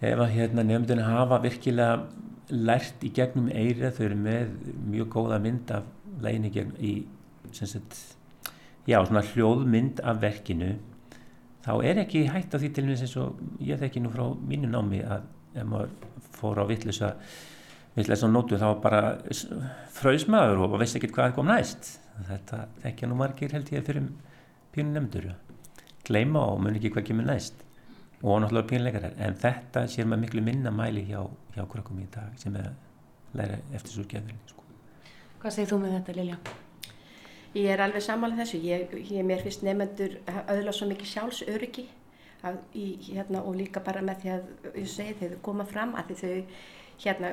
ef 0.00 0.18
að 0.20 0.32
hérna 0.36 0.62
nefndinu 0.62 1.02
hafa 1.02 1.38
virkilega 1.42 2.06
lært 2.50 3.04
í 3.04 3.10
gegnum 3.14 3.48
eira 3.48 3.90
þau 3.90 4.04
eru 4.04 4.18
með 4.20 4.50
mjög 4.90 5.08
góða 5.14 5.38
mynd 5.42 5.70
af 5.70 5.84
læginni 6.22 6.50
gegn 6.50 6.74
í 6.78 6.92
sagt, 7.52 7.96
já, 8.86 8.98
svona 9.02 9.24
hljóðmynd 9.32 10.02
af 10.06 10.20
verkinu 10.22 10.76
þá 11.66 11.72
er 11.82 12.02
ekki 12.04 12.26
hægt 12.30 12.54
á 12.54 12.58
því 12.62 12.72
til 12.74 12.86
eins 12.92 13.16
og 13.20 13.42
ég 13.62 13.80
þekki 13.82 14.02
nú 14.04 14.12
frá 14.14 14.24
mínu 14.38 14.70
námi 14.70 15.02
að 15.02 15.26
ef 15.56 15.66
maður 15.66 15.92
fór 16.36 16.62
á 16.62 16.64
vittlisa 16.68 17.12
vittlisa 17.96 18.30
nótu 18.30 18.60
þá 18.60 18.68
bara 18.82 19.02
fröysmaður 19.96 20.66
og 20.66 20.78
veist 20.80 20.98
ekki 20.98 21.10
hvað 21.14 21.34
kom 21.38 21.50
næst 21.50 21.96
þetta 22.28 22.66
þekkja 22.84 23.10
nú 23.10 23.18
margir 23.18 23.54
held 23.56 23.72
ég 23.72 23.86
fyrir 23.86 24.10
pínu 24.74 24.94
nefndur 24.94 25.32
gleima 26.06 26.44
og 26.52 26.60
mun 26.62 26.78
ekki 26.78 26.92
hvað 26.94 27.08
kemur 27.10 27.26
næst 27.26 27.64
og 28.22 28.40
náttúrulega 28.40 28.68
pínleikar 28.70 29.10
en 29.18 29.34
þetta 29.40 29.86
sér 29.90 30.06
maður 30.08 30.22
miklu 30.24 30.44
minna 30.44 30.72
mæli 30.72 31.04
hjá, 31.10 31.20
hjá 31.54 31.64
krökkum 31.68 32.00
í 32.00 32.06
dag 32.14 32.36
sem 32.40 32.54
er 32.56 32.70
að 32.70 33.36
læra 33.36 33.58
eftir 33.76 33.92
svo 33.92 34.06
gefurinn 34.08 34.40
sko. 34.48 34.64
Hvað 35.42 35.58
segir 35.58 35.72
þú 35.72 35.82
með 35.82 35.98
þetta 35.98 36.16
Lilja? 36.16 36.38
Ég 37.56 37.70
er 37.72 37.80
alveg 37.80 38.04
samanlega 38.04 38.44
þessu, 38.44 38.58
ég, 38.68 38.90
ég 39.08 39.24
mér 39.24 39.40
finnst 39.40 39.62
nefnendur 39.64 40.18
auðvitað 40.28 40.74
svo 40.76 40.88
mikið 40.90 41.12
sjálfsöryggi 41.12 41.86
hérna, 42.44 43.40
og 43.42 43.56
líka 43.56 43.80
bara 43.82 44.02
með 44.04 44.22
því 44.22 44.32
að, 44.34 44.50
ég 44.76 44.90
segi 44.92 45.14
þau 45.20 45.38
koma 45.46 45.64
fram 45.68 45.94
að 45.96 46.12
þau 46.20 46.34
hérna 47.02 47.30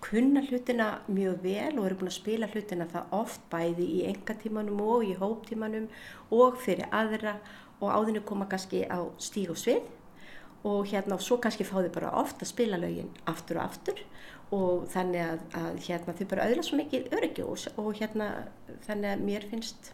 kunna 0.00 0.40
hlutina 0.48 0.88
mjög 1.12 1.42
vel 1.44 1.78
og 1.78 1.86
eru 1.86 1.98
búin 2.00 2.10
að 2.10 2.16
spila 2.16 2.48
hlutina 2.50 2.88
það 2.88 3.14
oft 3.20 3.42
bæði 3.52 3.88
í 3.98 4.02
engatímanum 4.08 4.80
og 4.80 5.04
í 5.04 5.14
hóptímanum 5.20 5.88
og 6.32 6.56
fyrir 6.64 6.88
aðra. 6.88 7.36
Og 7.80 7.88
áðinu 7.88 8.20
koma 8.28 8.44
kannski 8.48 8.82
á 8.88 9.00
stíg 9.16 9.52
og 9.52 9.60
svið. 9.60 9.84
Og 10.68 10.88
hérna 10.88 11.16
og 11.16 11.24
svo 11.24 11.38
kannski 11.40 11.64
fá 11.64 11.78
þau 11.78 11.92
bara 11.94 12.16
ofta 12.20 12.44
að 12.44 12.52
spila 12.52 12.80
lögin 12.80 13.08
aftur 13.28 13.60
og 13.60 13.68
aftur 13.68 14.02
og 14.56 14.84
þannig 14.90 15.22
að, 15.22 15.42
að 15.60 15.80
hérna 15.86 16.14
þau 16.18 16.26
bara 16.32 16.44
auðvitað 16.46 16.66
svo 16.66 16.78
mikið 16.80 17.16
öryggi 17.16 17.46
og, 17.46 17.90
hérna 18.00 18.28
þannig 18.86 19.12
að 19.12 19.24
mér 19.28 19.46
finnst 19.50 19.92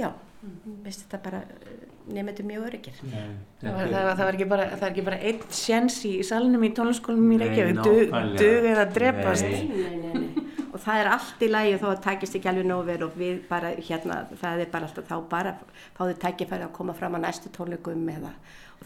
já, 0.00 0.08
finnst 0.40 1.04
þetta 1.04 1.20
bara 1.26 1.42
nefndu 2.10 2.46
mjög 2.48 2.68
öryggir 2.70 3.00
það, 3.02 3.34
það, 3.60 3.92
það 3.92 4.22
var 4.24 4.38
ekki 4.38 4.48
bara, 4.54 4.68
bara 5.10 5.20
einn 5.20 5.42
sjens 5.52 5.98
í 6.08 6.14
salunum 6.26 6.64
í 6.64 6.72
tónlaskólum 6.76 7.34
í 7.36 7.40
Reykjavík. 7.42 7.82
Dug, 7.84 8.14
dug 8.40 8.70
eða 8.72 8.86
drepast. 8.94 9.44
Nei, 9.44 9.66
nei, 9.68 9.98
nei, 10.06 10.46
og 10.70 10.80
það 10.80 11.02
er 11.02 11.10
allt 11.12 11.44
í 11.44 11.50
lægi 11.50 11.76
þó 11.82 11.86
að 11.90 12.02
takist 12.06 12.36
ekki 12.38 12.50
alveg 12.50 12.66
nóg 12.70 12.82
verið 12.88 13.06
og 13.08 13.20
við 13.20 13.38
bara 13.50 13.74
hérna, 13.76 14.22
það 14.40 14.64
er 14.64 14.72
bara 14.72 14.88
alltaf 14.88 15.08
þá 15.10 15.16
bara 15.30 15.54
fáðu 15.98 16.16
tækifæri 16.24 16.66
að 16.66 16.74
koma 16.78 16.96
fram 16.96 17.18
á 17.18 17.20
næstu 17.26 17.52
tónleikum 17.54 18.08
eða 18.14 18.32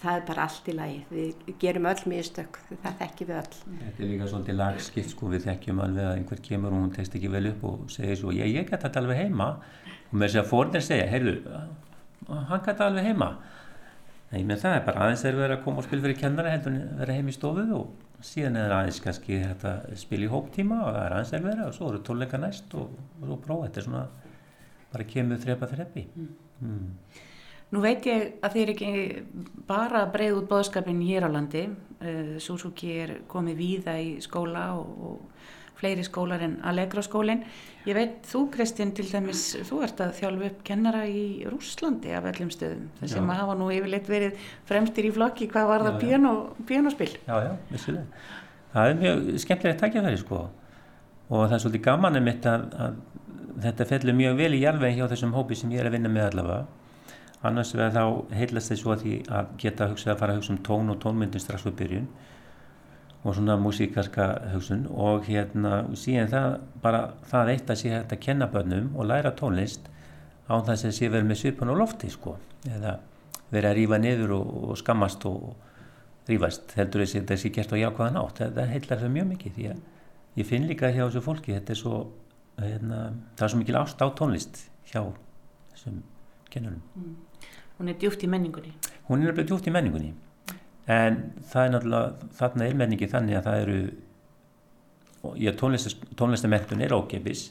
það 0.03 0.19
er 0.19 0.27
bara 0.29 0.45
allt 0.49 0.69
í 0.69 0.75
lagi. 0.75 0.99
Við 1.11 1.55
gerum 1.63 1.89
öll 1.91 2.05
mistök, 2.11 2.59
það 2.83 2.99
þekkjum 3.03 3.31
við 3.31 3.41
öll. 3.41 3.63
Þetta 3.85 4.05
er 4.05 4.11
líka 4.11 4.29
svolítið 4.33 4.61
lagskipt 4.61 5.15
sko 5.15 5.31
við 5.33 5.49
þekkjum 5.49 5.83
alveg 5.85 6.11
að 6.11 6.19
einhver 6.19 6.45
kemur 6.51 6.75
og 6.75 6.85
hún 6.85 6.95
tekst 6.95 7.17
ekki 7.19 7.33
vel 7.33 7.47
upp 7.53 7.65
og 7.71 7.89
segir 7.95 8.21
svo, 8.21 8.35
ég, 8.35 8.53
ég 8.53 8.69
geta 8.69 8.89
þetta 8.89 9.05
alveg 9.05 9.23
heima. 9.23 9.51
Og 10.11 10.19
með 10.19 10.29
þess 10.29 10.43
að 10.43 10.53
fórnir 10.53 10.85
segja, 10.85 11.11
heyrðu 11.13 11.39
hann 12.29 12.65
geta 12.65 12.89
alveg 12.89 13.11
heima. 13.11 13.31
Nei, 14.33 14.43
menn 14.43 14.59
það 14.59 14.79
er 14.79 14.87
bara 14.87 15.05
aðeins 15.05 15.23
þegar 15.23 15.37
við 15.37 15.45
erum 15.47 15.59
að 15.59 15.65
koma 15.65 15.81
og 15.81 15.87
spila 15.87 16.05
fyrir 16.05 16.19
kennara 16.19 16.55
heldur 16.55 16.73
en 16.75 16.97
vera 16.99 17.17
heim 17.19 17.29
í 17.31 17.35
stofu 17.35 17.65
og 17.77 18.25
síðan 18.25 18.57
er 18.59 18.73
aðeins 18.75 18.99
kannski 19.05 19.39
þetta 19.43 19.75
spil 20.01 20.25
í 20.25 20.31
hóptíma 20.33 20.81
og 20.81 20.89
það 20.89 21.05
er 21.05 21.15
aðeins 21.19 21.35
þegar 21.35 21.47
vera 21.51 21.69
og 21.69 21.77
svo 21.77 21.91
eru 21.91 22.01
tónleika 22.09 22.41
næst 22.43 22.75
og, 22.81 22.97
og 23.21 23.29
svo 23.29 23.39
prófa. 23.45 23.69
Þetta 23.69 23.83
er 23.83 23.87
svona 23.89 24.03
bara 24.95 25.07
kemur 25.13 25.45
þrepa 25.45 25.71
þrepi. 25.71 26.07
Mm. 26.15 26.33
Mm. 26.65 27.23
Nú 27.73 27.81
veit 27.83 28.07
ég 28.07 28.37
að 28.45 28.57
þeir 28.59 28.73
ekki 28.75 28.91
bara 29.69 30.05
breið 30.13 30.41
út 30.43 30.51
bóðskapin 30.51 31.01
hér 31.07 31.27
á 31.27 31.31
landi. 31.33 31.69
Uh, 32.05 32.35
Suzuki 32.43 32.93
er 33.01 33.15
komið 33.31 33.57
víða 33.59 33.95
í 34.03 34.19
skóla 34.23 34.73
og, 34.77 35.07
og 35.09 35.79
fleiri 35.79 36.05
skólar 36.07 36.45
en 36.45 36.59
Allegro 36.67 37.03
skólinn. 37.05 37.43
Ég 37.85 37.97
veit 37.97 38.29
þú 38.29 38.45
Kristinn 38.55 38.95
til 38.97 39.07
dæmis, 39.11 39.43
þú 39.69 39.83
ert 39.85 40.01
að 40.01 40.15
þjálfu 40.21 40.47
upp 40.49 40.61
kennara 40.65 41.03
í 41.09 41.25
Rúslandi 41.51 42.15
af 42.17 42.29
öllum 42.31 42.53
stöðum. 42.55 42.87
Það 43.01 43.13
sem 43.17 43.33
að 43.33 43.41
hafa 43.43 43.57
nú 43.61 43.71
yfirleitt 43.75 44.09
verið 44.09 44.47
fremstir 44.69 45.09
í 45.09 45.13
flokki 45.15 45.51
hvað 45.53 45.71
var 45.73 45.87
það 45.89 45.99
piano, 46.05 46.35
pianospill. 46.69 47.11
Já, 47.27 47.35
já, 47.49 47.51
vissulega. 47.73 48.23
Það 48.75 48.93
er 48.93 49.03
mjög 49.03 49.27
skemmtilegt 49.43 49.83
takkjafæri 49.83 50.23
sko 50.23 50.39
og 50.45 51.45
það 51.49 51.57
er 51.57 51.61
svolítið 51.63 51.85
gaman 51.85 52.19
um 52.19 52.31
þetta 52.31 52.55
að, 52.55 52.65
að 52.85 52.97
þetta 53.65 53.87
fellur 53.91 54.17
mjög 54.19 54.41
vel 54.41 54.57
í 54.57 54.63
jarðveginn 54.65 54.99
hjá 54.99 55.13
þessum 55.13 55.37
hópi 55.37 55.59
sem 55.59 55.71
ég 55.73 55.83
er 55.83 55.89
að 55.89 55.95
vinna 55.97 56.11
með 56.13 56.27
allavega 56.31 56.65
annars 57.45 57.75
vegar 57.75 57.95
þá 57.95 58.37
heilast 58.39 58.73
þið 58.73 58.81
svo 58.81 58.93
að 58.95 59.03
því 59.05 59.17
að 59.39 59.51
geta 59.61 59.89
hugsað 59.91 60.13
að 60.15 60.21
fara 60.21 60.35
að 60.35 60.39
hugsa 60.41 60.55
um 60.55 60.63
tón 60.69 60.93
og 60.93 61.01
tónmyndin 61.03 61.43
strax 61.43 61.67
fyrir 61.67 61.77
byrjun 61.81 62.09
og 63.25 63.35
svona 63.35 63.57
músíkarska 63.57 64.27
hugsun 64.53 64.87
og 64.91 65.25
hérna 65.29 65.83
síðan 65.97 66.31
það 66.33 66.57
bara 66.85 67.03
það 67.31 67.53
eitt 67.55 67.71
að 67.73 67.81
sé 67.81 67.93
hægt 67.95 68.13
að 68.13 68.23
kenna 68.27 68.49
börnum 68.53 68.91
og 68.97 69.09
læra 69.09 69.33
tónlist 69.37 69.89
á 70.49 70.55
þess 70.61 70.89
að 70.89 70.97
sé 70.99 71.09
verið 71.09 71.31
með 71.31 71.41
svipun 71.41 71.73
og 71.73 71.81
lofti 71.81 72.11
sko 72.13 72.37
eða 72.69 72.99
verið 73.51 73.71
að 73.71 73.77
rýfa 73.81 74.01
niður 74.01 74.37
og, 74.39 74.53
og 74.71 74.81
skammast 74.81 75.25
og 75.29 75.55
rýfast 76.29 76.77
heldur 76.77 77.05
þess 77.05 77.17
að 77.17 77.23
þetta 77.23 77.41
sé 77.41 77.53
gert 77.57 77.73
á 77.73 77.77
jákvæðan 77.81 78.21
átt 78.21 78.43
þetta 78.45 78.69
heilar 78.73 79.05
það 79.05 79.15
mjög 79.17 79.31
mikið 79.33 79.59
því 79.59 79.69
að 79.73 79.83
ég 80.41 80.49
finn 80.49 80.69
líka 80.69 80.93
hjá 80.93 81.05
þessu 81.07 81.25
fólki 81.25 81.57
þetta 81.57 81.77
er 81.77 81.81
svo 81.81 82.01
hérna, 82.61 83.05
það 83.37 83.47
er 83.47 83.55
svo 83.55 83.63
mikil 83.63 83.81
ást 83.81 84.05
á 84.05 84.07
tónlist 84.17 84.67
hjá 84.93 85.01
þessum 85.73 86.03
kennurum. 86.53 86.83
Mm 86.97 87.34
hún 87.79 87.91
er 87.91 87.99
djúft 88.01 88.25
í 88.25 88.31
menningunni 88.31 88.73
hún 89.09 89.21
er 89.21 89.31
nefnilega 89.31 89.49
djúft 89.51 89.69
í 89.69 89.75
menningunni 89.75 90.15
en 90.87 91.21
það 91.51 91.67
er 91.67 91.75
náttúrulega 91.75 92.33
þarna 92.39 92.69
er 92.69 92.81
menningi 92.81 93.11
þannig 93.11 93.39
að 93.39 93.47
það 93.49 93.61
eru 93.67 93.79
já 95.41 95.53
tónlistamentun 95.57 96.85
er 96.85 96.97
ókepis 96.97 97.47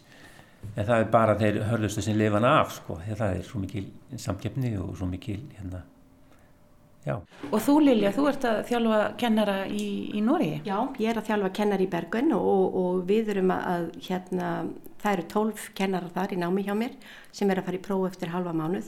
en 0.76 0.86
það 0.86 1.00
er 1.00 1.10
bara 1.12 1.40
þeir 1.40 1.64
hörlustu 1.72 2.04
sem 2.06 2.18
lifa 2.18 2.40
hana 2.40 2.60
af 2.62 2.78
sko, 2.78 3.00
því 3.02 3.18
það 3.20 3.40
er 3.40 3.48
svo 3.48 3.64
mikil 3.64 3.88
samkeppni 4.22 4.78
og 4.80 4.94
svo 4.98 5.10
mikil 5.10 5.42
hérna 5.58 5.84
Já. 7.04 7.18
Og 7.52 7.60
þú 7.60 7.74
Lilja, 7.84 8.14
þú 8.16 8.26
ert 8.30 8.46
að 8.48 8.58
þjálfa 8.70 9.00
kennara 9.20 9.56
í, 9.68 9.88
í 10.16 10.22
Nóri? 10.24 10.54
Já, 10.64 10.78
ég 11.04 11.12
er 11.12 11.18
að 11.20 11.26
þjálfa 11.28 11.50
kennara 11.58 11.84
í 11.84 11.90
Bergun 11.92 12.32
og, 12.38 12.78
og 12.80 13.02
við 13.10 13.34
erum 13.34 13.52
að, 13.52 13.90
hérna, 14.06 14.52
það 15.02 15.18
eru 15.18 15.26
tólf 15.34 15.66
kennarar 15.76 16.14
þar 16.16 16.36
í 16.36 16.40
námi 16.40 16.64
hjá 16.64 16.72
mér 16.80 16.96
sem 17.36 17.52
er 17.52 17.60
að 17.60 17.68
fara 17.68 17.80
í 17.82 17.84
próf 17.84 18.06
eftir 18.08 18.32
halva 18.32 18.56
mánuð 18.56 18.88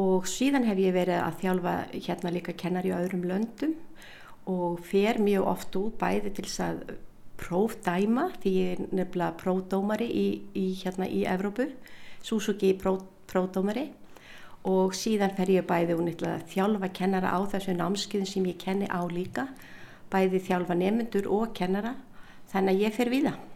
og 0.00 0.26
síðan 0.26 0.66
hef 0.66 0.78
ég 0.82 0.94
verið 0.96 1.20
að 1.22 1.40
þjálfa 1.42 1.74
hérna 1.94 2.32
líka 2.34 2.54
kennar 2.58 2.86
í 2.86 2.94
öðrum 2.94 3.26
löndum 3.30 3.74
og 4.50 4.80
fer 4.84 5.20
mjög 5.22 5.46
oft 5.48 5.76
út 5.78 5.98
bæði 6.00 6.32
til 6.34 6.46
þess 6.48 6.62
að 6.64 6.80
prófdæma 7.40 8.28
því 8.42 8.54
ég 8.54 8.72
er 8.74 8.82
nefnilega 8.90 9.36
prófdómari 9.40 10.08
í, 10.10 10.26
í 10.54 10.66
hérna 10.82 11.06
í 11.06 11.24
Evrópu 11.28 11.68
Suzuki 12.24 12.72
próf, 12.80 13.04
prófdómari. 13.30 13.90
Og 14.64 14.94
síðan 14.96 15.34
fer 15.36 15.50
ég 15.52 15.66
bæði 15.68 15.96
og 15.96 16.06
nefnilega 16.06 16.44
þjálfa 16.48 16.88
kennara 16.96 17.34
á 17.36 17.38
þessu 17.52 17.74
námskiðin 17.76 18.30
sem 18.30 18.46
ég 18.48 18.60
kenni 18.60 18.88
á 18.88 19.04
líka 19.06 19.48
bæði 20.12 20.40
þjálfa 20.46 20.78
nefnendur 20.78 21.28
og 21.28 21.52
kennara 21.56 21.98
þannig 22.52 22.74
að 22.74 22.86
ég 22.86 22.96
fer 22.96 23.12
við 23.12 23.28
það 23.28 23.53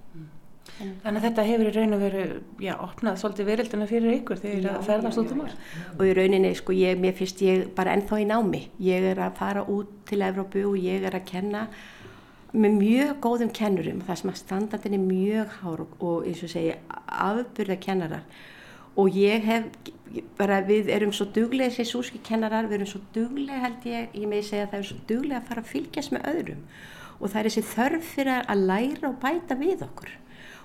Þannig 0.78 1.18
að 1.18 1.24
þetta 1.24 1.44
hefur 1.48 1.68
í 1.68 1.70
raun 1.74 1.94
og 1.96 2.02
veru, 2.04 2.24
já, 2.62 2.72
opnað 2.84 3.16
svolítið 3.18 3.48
verildina 3.48 3.86
fyrir 3.90 4.14
ykkur 4.20 4.38
þegar 4.38 4.66
það 4.66 4.84
ferðast 4.86 5.20
út 5.22 5.30
um 5.34 5.40
all. 5.42 5.54
Og 5.96 6.02
í 6.06 6.10
rauninni, 6.14 6.50
sko, 6.54 6.74
ég, 6.76 7.00
mér 7.02 7.16
finnst 7.18 7.40
ég 7.42 7.64
bara 7.74 7.96
ennþá 7.96 8.20
í 8.22 8.26
námi. 8.28 8.60
Ég 8.86 9.06
er 9.10 9.22
að 9.24 9.40
fara 9.40 9.64
út 9.66 9.90
til 10.06 10.20
Evrópu 10.22 10.62
og 10.68 10.76
ég 10.78 11.06
er 11.08 11.16
að 11.18 11.24
kenna 11.32 11.64
með 12.54 12.76
mjög 12.78 13.10
góðum 13.24 13.50
kennurum. 13.58 14.04
Það 14.06 14.20
sem 14.20 14.30
að 14.32 14.38
standardin 14.42 14.94
er 15.00 15.02
mjög 15.02 15.56
hár 15.64 15.82
og, 15.82 15.96
og 15.98 16.28
eins 16.30 16.44
og 16.46 16.52
segja, 16.54 16.78
afburða 17.26 17.78
kennarar. 17.82 18.38
Og 18.98 19.18
ég 19.18 19.50
hef, 19.50 19.66
bara 20.38 20.60
við 20.66 20.92
erum 20.94 21.10
svo 21.14 21.26
duglega, 21.34 21.74
þessi 21.74 21.90
súski 21.90 22.22
kennarar, 22.22 22.70
við 22.70 22.80
erum 22.80 22.92
svo 22.92 23.02
duglega 23.14 23.64
held 23.66 23.90
ég, 23.90 24.14
ég 24.14 24.30
með 24.30 24.46
segja 24.52 24.68
að 24.68 24.72
það 24.76 24.78
er 24.78 24.88
svo 24.92 25.02
duglega 25.10 25.42
að 25.42 25.50
fara 25.50 25.66
að 25.66 25.74
fylgjast 25.74 26.14
með 26.14 26.32
öðrum. 26.36 26.64
Og 27.18 27.26
það 27.26 27.40
er 27.40 27.50
þessi 27.50 27.68
þörf 27.74 28.08
fyrir 28.14 28.40
að 28.46 28.66
læra 28.70 29.10
og 29.10 29.20
bæta 29.22 29.58
við 29.58 29.82
okkur 29.82 30.16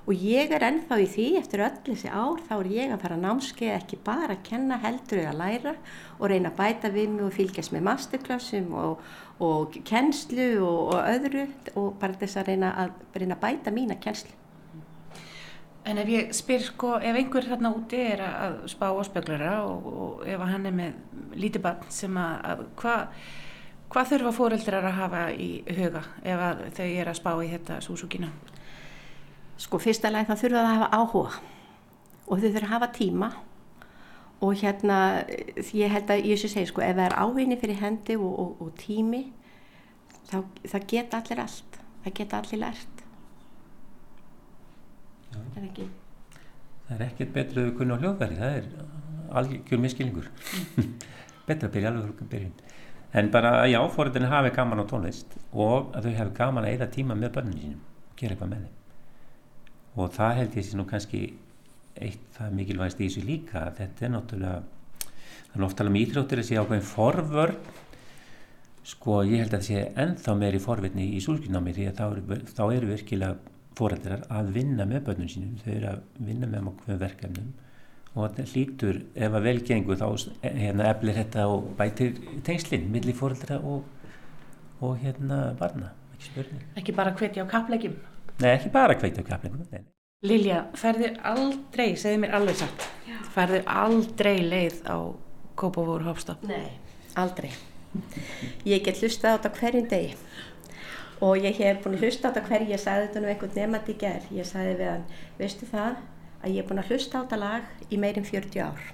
og 0.03 0.19
ég 0.19 0.51
er 0.51 0.65
ennþá 0.67 0.97
í 0.99 1.07
því 1.07 1.25
eftir 1.39 1.63
öll 1.63 1.79
þessi 1.85 2.09
ár 2.11 2.41
þá 2.43 2.53
er 2.57 2.69
ég 2.73 2.91
að 2.91 3.03
fara 3.05 3.17
námskeið 3.21 3.75
ekki 3.77 3.99
bara 4.03 4.35
að 4.35 4.41
kenna 4.49 4.79
heldur 4.83 5.21
eða 5.21 5.35
læra 5.39 5.73
og 6.17 6.25
reyna 6.27 6.51
að 6.51 6.57
bæta 6.57 6.91
við 6.91 7.13
mig 7.13 7.25
og 7.27 7.35
fylgjast 7.37 7.71
með 7.71 7.85
masterklassum 7.87 8.73
og, 8.81 9.03
og 9.39 9.77
kennslu 9.87 10.47
og, 10.59 10.79
og 10.91 11.11
öðru 11.13 11.45
og 11.79 11.93
bara 12.01 12.19
þess 12.19 12.41
að 12.41 12.51
reyna 12.51 12.73
að, 12.83 12.97
reyna 13.15 13.37
að 13.37 13.45
bæta 13.45 13.73
mína 13.75 13.99
kennslu. 14.03 14.35
En 15.87 15.99
ef 15.99 16.11
ég 16.11 16.35
spyr 16.35 16.61
sko, 16.63 16.93
ef 16.99 17.17
einhver 17.19 17.47
þarna 17.47 17.71
úti 17.75 17.99
er 17.99 18.21
að 18.23 18.61
spá 18.71 18.85
á 18.91 19.03
spöglara 19.07 19.55
og, 19.67 19.87
og 19.93 20.27
ef 20.27 20.43
hann 20.47 20.67
er 20.67 20.75
með 20.75 21.39
lítið 21.39 21.63
barn 21.63 21.89
sem 21.91 22.19
að, 22.19 22.35
að 22.51 22.67
hvað 22.79 23.31
hva 23.93 24.01
þurfa 24.09 24.31
fóreldrar 24.33 24.87
að 24.89 24.95
hafa 24.97 25.23
í 25.37 25.49
huga 25.77 26.01
ef 26.25 26.43
þau 26.79 26.87
er 26.87 27.11
að 27.11 27.17
spá 27.19 27.31
í 27.43 27.49
þetta 27.51 27.77
súsúkina? 27.85 28.31
Sko 29.63 29.79
fyrsta 29.79 30.11
læg 30.11 30.27
það 30.27 30.41
þurfa 30.43 30.61
að 30.61 30.71
hafa 30.73 30.89
áhuga 30.99 31.41
og 32.23 32.39
þau 32.39 32.49
þurfa 32.49 32.65
að 32.67 32.73
hafa 32.73 32.89
tíma 32.97 33.29
og 34.43 34.59
hérna 34.59 34.97
ég 35.71 35.93
held 35.93 36.11
að 36.11 36.27
ég 36.27 36.39
sé 36.39 36.49
segi 36.51 36.67
sko 36.71 36.83
ef 36.83 36.97
það 36.97 37.05
er 37.05 37.15
ávinni 37.21 37.57
fyrir 37.61 37.79
hendi 37.79 38.17
og, 38.19 38.33
og, 38.43 38.65
og 38.65 38.73
tími 38.79 39.23
þá 40.27 40.37
það 40.67 40.87
geta 40.93 41.21
allir 41.21 41.43
allt, 41.43 41.79
það 42.03 42.17
geta 42.19 42.41
allir 42.41 42.61
lært. 42.63 43.03
Já. 45.31 45.37
Það 45.37 45.57
er 45.61 45.69
ekki. 45.69 45.87
Það 46.83 46.93
er 46.95 47.05
ekkert 47.07 47.33
betrið 47.37 47.69
að 47.69 47.73
kunna 47.79 47.97
á 47.97 48.01
hljóðverði, 48.03 48.39
það 48.41 48.59
er 48.59 48.69
algjör 49.41 49.83
miskilningur. 49.83 50.29
Betra 51.47 51.69
að 51.69 51.75
byrja 51.75 51.91
alveg 51.91 52.13
frá 52.19 52.31
byrjun. 52.35 52.53
En 53.13 53.33
bara 53.33 53.57
að 53.61 53.73
já, 53.73 53.79
fóröldinni 53.93 54.31
hafi 54.31 54.53
gaman 54.55 54.81
á 54.81 54.85
tónlist 54.89 55.35
og 55.51 55.91
að 55.93 56.07
þau 56.07 56.15
hafi 56.21 56.37
gaman 56.39 56.65
að 56.65 56.71
eida 56.73 56.93
tíma 56.93 57.17
með 57.17 57.35
börnum 57.35 57.59
sínum, 57.59 57.83
gera 58.17 58.33
eitthvað 58.33 58.55
með 58.55 58.63
þeim 58.63 58.82
og 59.93 60.13
það 60.13 60.37
held 60.39 60.55
ég 60.57 60.67
sé 60.67 60.77
nú 60.77 60.85
kannski 60.89 61.23
eitt 62.01 62.29
það 62.37 62.55
mikilvægst 62.57 63.01
í 63.01 63.07
þessu 63.07 63.25
líka 63.27 63.67
þetta 63.77 64.05
er 64.07 64.13
náttúrulega 64.15 64.61
það 65.53 65.59
er 65.59 65.65
ofta 65.67 65.83
alveg 65.83 65.93
með 65.93 66.03
íþróttir 66.07 66.41
að 66.41 66.47
sé 66.47 66.59
ákveðin 66.59 66.87
forvörn. 66.89 67.57
Sko 68.83 69.19
ég 69.23 69.43
held 69.43 69.53
að 69.53 69.59
það 69.59 69.67
sé 69.67 69.81
ennþá 70.03 70.33
meiri 70.39 70.59
forvitni 70.59 71.05
í 71.15 71.19
súlskinámi 71.23 71.73
því 71.75 71.85
að 71.87 71.99
þá 71.99 72.05
eru, 72.07 72.39
þá 72.49 72.63
eru 72.65 72.89
virkilega 72.89 73.51
foreldrar 73.77 74.25
að 74.33 74.49
vinna 74.57 74.87
með 74.89 75.05
börnum 75.07 75.29
sínum. 75.31 75.53
Þau 75.61 75.69
eru 75.75 75.91
að 75.91 76.01
vinna 76.27 76.49
með 76.49 76.71
okkur 76.73 76.99
verkefnum 77.03 77.53
og 78.13 78.27
þetta 78.27 78.49
hlýtur 78.51 78.99
ef 79.15 79.37
að 79.37 79.45
velgengu 79.47 79.95
þá 79.97 80.07
hérna, 80.43 80.89
eflir 80.91 81.15
þetta 81.17 81.45
og 81.49 81.69
bætir 81.79 82.17
tengslinn 82.45 82.91
millir 82.93 83.17
foreldra 83.17 83.57
og, 83.61 83.85
og 84.81 84.97
hérna 85.01 85.39
barna. 85.57 85.93
Ekki, 86.17 86.45
ekki 86.79 86.97
bara 86.97 87.15
hvetja 87.17 87.45
á 87.45 87.47
kaplegjum 87.49 87.95
Nei, 88.41 88.53
ekki 88.55 88.71
bara 88.73 88.95
kjaplingunum. 88.97 89.83
Lilja, 90.23 90.61
færðu 90.79 91.09
aldrei, 91.27 91.93
segðu 91.99 92.21
mér 92.23 92.37
alveg 92.37 92.61
satt, 92.61 92.87
færðu 93.35 93.59
aldrei 93.67 94.37
leið 94.39 94.79
á 94.87 94.95
Kópavóru 95.59 96.07
Hófstaf? 96.07 96.41
Nei, 96.47 96.71
aldrei. 97.19 97.51
Ég 98.65 98.85
get 98.85 99.01
hlustað 99.03 99.35
á 99.35 99.37
þetta 99.37 99.51
hverjum 99.59 99.89
degi. 99.91 100.15
Og 101.23 101.43
ég 101.43 101.59
hef 101.59 101.83
búin 101.83 101.97
að 101.97 102.07
hlusta 102.07 102.31
á 102.31 102.33
þetta 102.33 102.47
hverju, 102.47 102.71
ég 102.71 102.81
sagði 102.81 103.05
þetta 103.05 103.21
nú 103.21 103.29
einhvern 103.31 103.55
nefnandi 103.59 103.93
í 103.93 103.99
gerð, 103.99 104.31
ég 104.39 104.47
sagði 104.47 104.73
við 104.79 104.89
hann, 104.89 105.05
veistu 105.37 105.69
það 105.69 105.99
að 106.39 106.55
ég 106.55 106.63
er 106.63 106.69
búin 106.71 106.81
að 106.81 106.91
hlusta 106.91 107.19
á 107.19 107.23
þetta 107.23 107.39
lag 107.43 107.87
í 107.89 107.99
meirin 108.01 108.27
40 108.27 108.63
ár? 108.65 108.89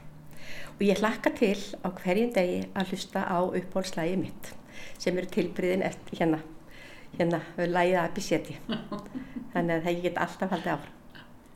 Og 0.76 0.84
ég 0.86 1.02
hlakka 1.02 1.32
til 1.38 1.58
á 1.86 1.88
hverjum 2.02 2.34
degi 2.36 2.60
að 2.74 2.94
hlusta 2.94 3.24
á 3.26 3.40
uppbólslægi 3.46 4.18
mitt 4.20 4.54
sem 5.00 5.18
eru 5.18 5.30
tilbyrðin 5.32 5.86
eftir 5.86 6.22
hérna, 6.22 6.42
hérna, 7.20 7.42
lægið 7.60 8.00
að 8.02 8.16
biseti. 8.16 8.58
Þannig 9.54 9.76
að 9.76 9.86
það 9.86 10.02
get 10.06 10.20
alltaf 10.26 10.56
haldið 10.56 10.74
áfram. 10.76 10.96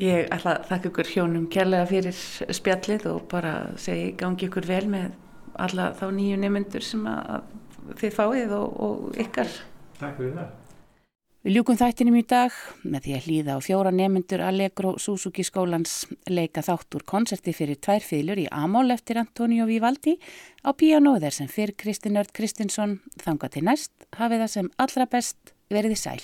Ég 0.02 0.32
ætla 0.34 0.56
að 0.58 0.66
þakka 0.72 0.90
ykkur 0.90 1.12
hjónum 1.14 1.46
kærlega 1.54 1.90
fyrir 1.92 2.24
spjallið 2.58 3.06
og 3.12 3.28
bara 3.32 3.54
segi 3.80 4.10
gangi 4.20 4.50
ykkur 4.50 4.68
vel 4.68 4.88
með 4.92 5.14
alla 5.62 5.92
þá 5.98 6.08
nýju 6.16 6.42
nemyndur 6.42 6.84
sem 6.86 7.06
að 7.08 7.46
þið 8.02 8.18
fáið 8.18 8.58
og, 8.58 8.84
og 8.88 9.24
ykkar. 9.24 9.56
Takk 10.00 10.20
fyrir 10.20 10.36
það. 10.40 10.52
Við 11.44 11.58
ljúkum 11.58 11.76
þættinum 11.76 12.16
í 12.16 12.24
dag 12.24 12.54
með 12.88 13.02
því 13.04 13.14
að 13.18 13.26
hlýða 13.28 13.56
á 13.56 13.66
fjóra 13.66 13.92
nemyndur 13.92 14.44
Allegro 14.48 14.94
Suzuki 14.96 15.44
skólans 15.44 16.06
leika 16.32 16.64
þátt 16.64 16.96
úr 16.96 17.04
konserti 17.04 17.52
fyrir 17.52 17.82
tvær 17.84 18.06
fylur 18.08 18.40
í 18.40 18.46
Amól 18.48 18.86
eftir 18.96 19.20
Antonio 19.20 19.68
Vivaldi 19.68 20.16
á 20.64 20.72
Pianoðer 20.72 21.36
sem 21.36 21.52
fyrir 21.52 21.76
Kristinörd 21.76 22.32
Kristinsson 22.32 23.02
þanga 23.26 23.52
til 23.52 23.66
næst 23.68 24.08
hafið 24.16 24.46
það 24.46 24.54
sem 24.56 24.72
allra 24.86 25.10
best 25.12 25.53
Verði 25.74 25.98
sæl. 25.98 26.22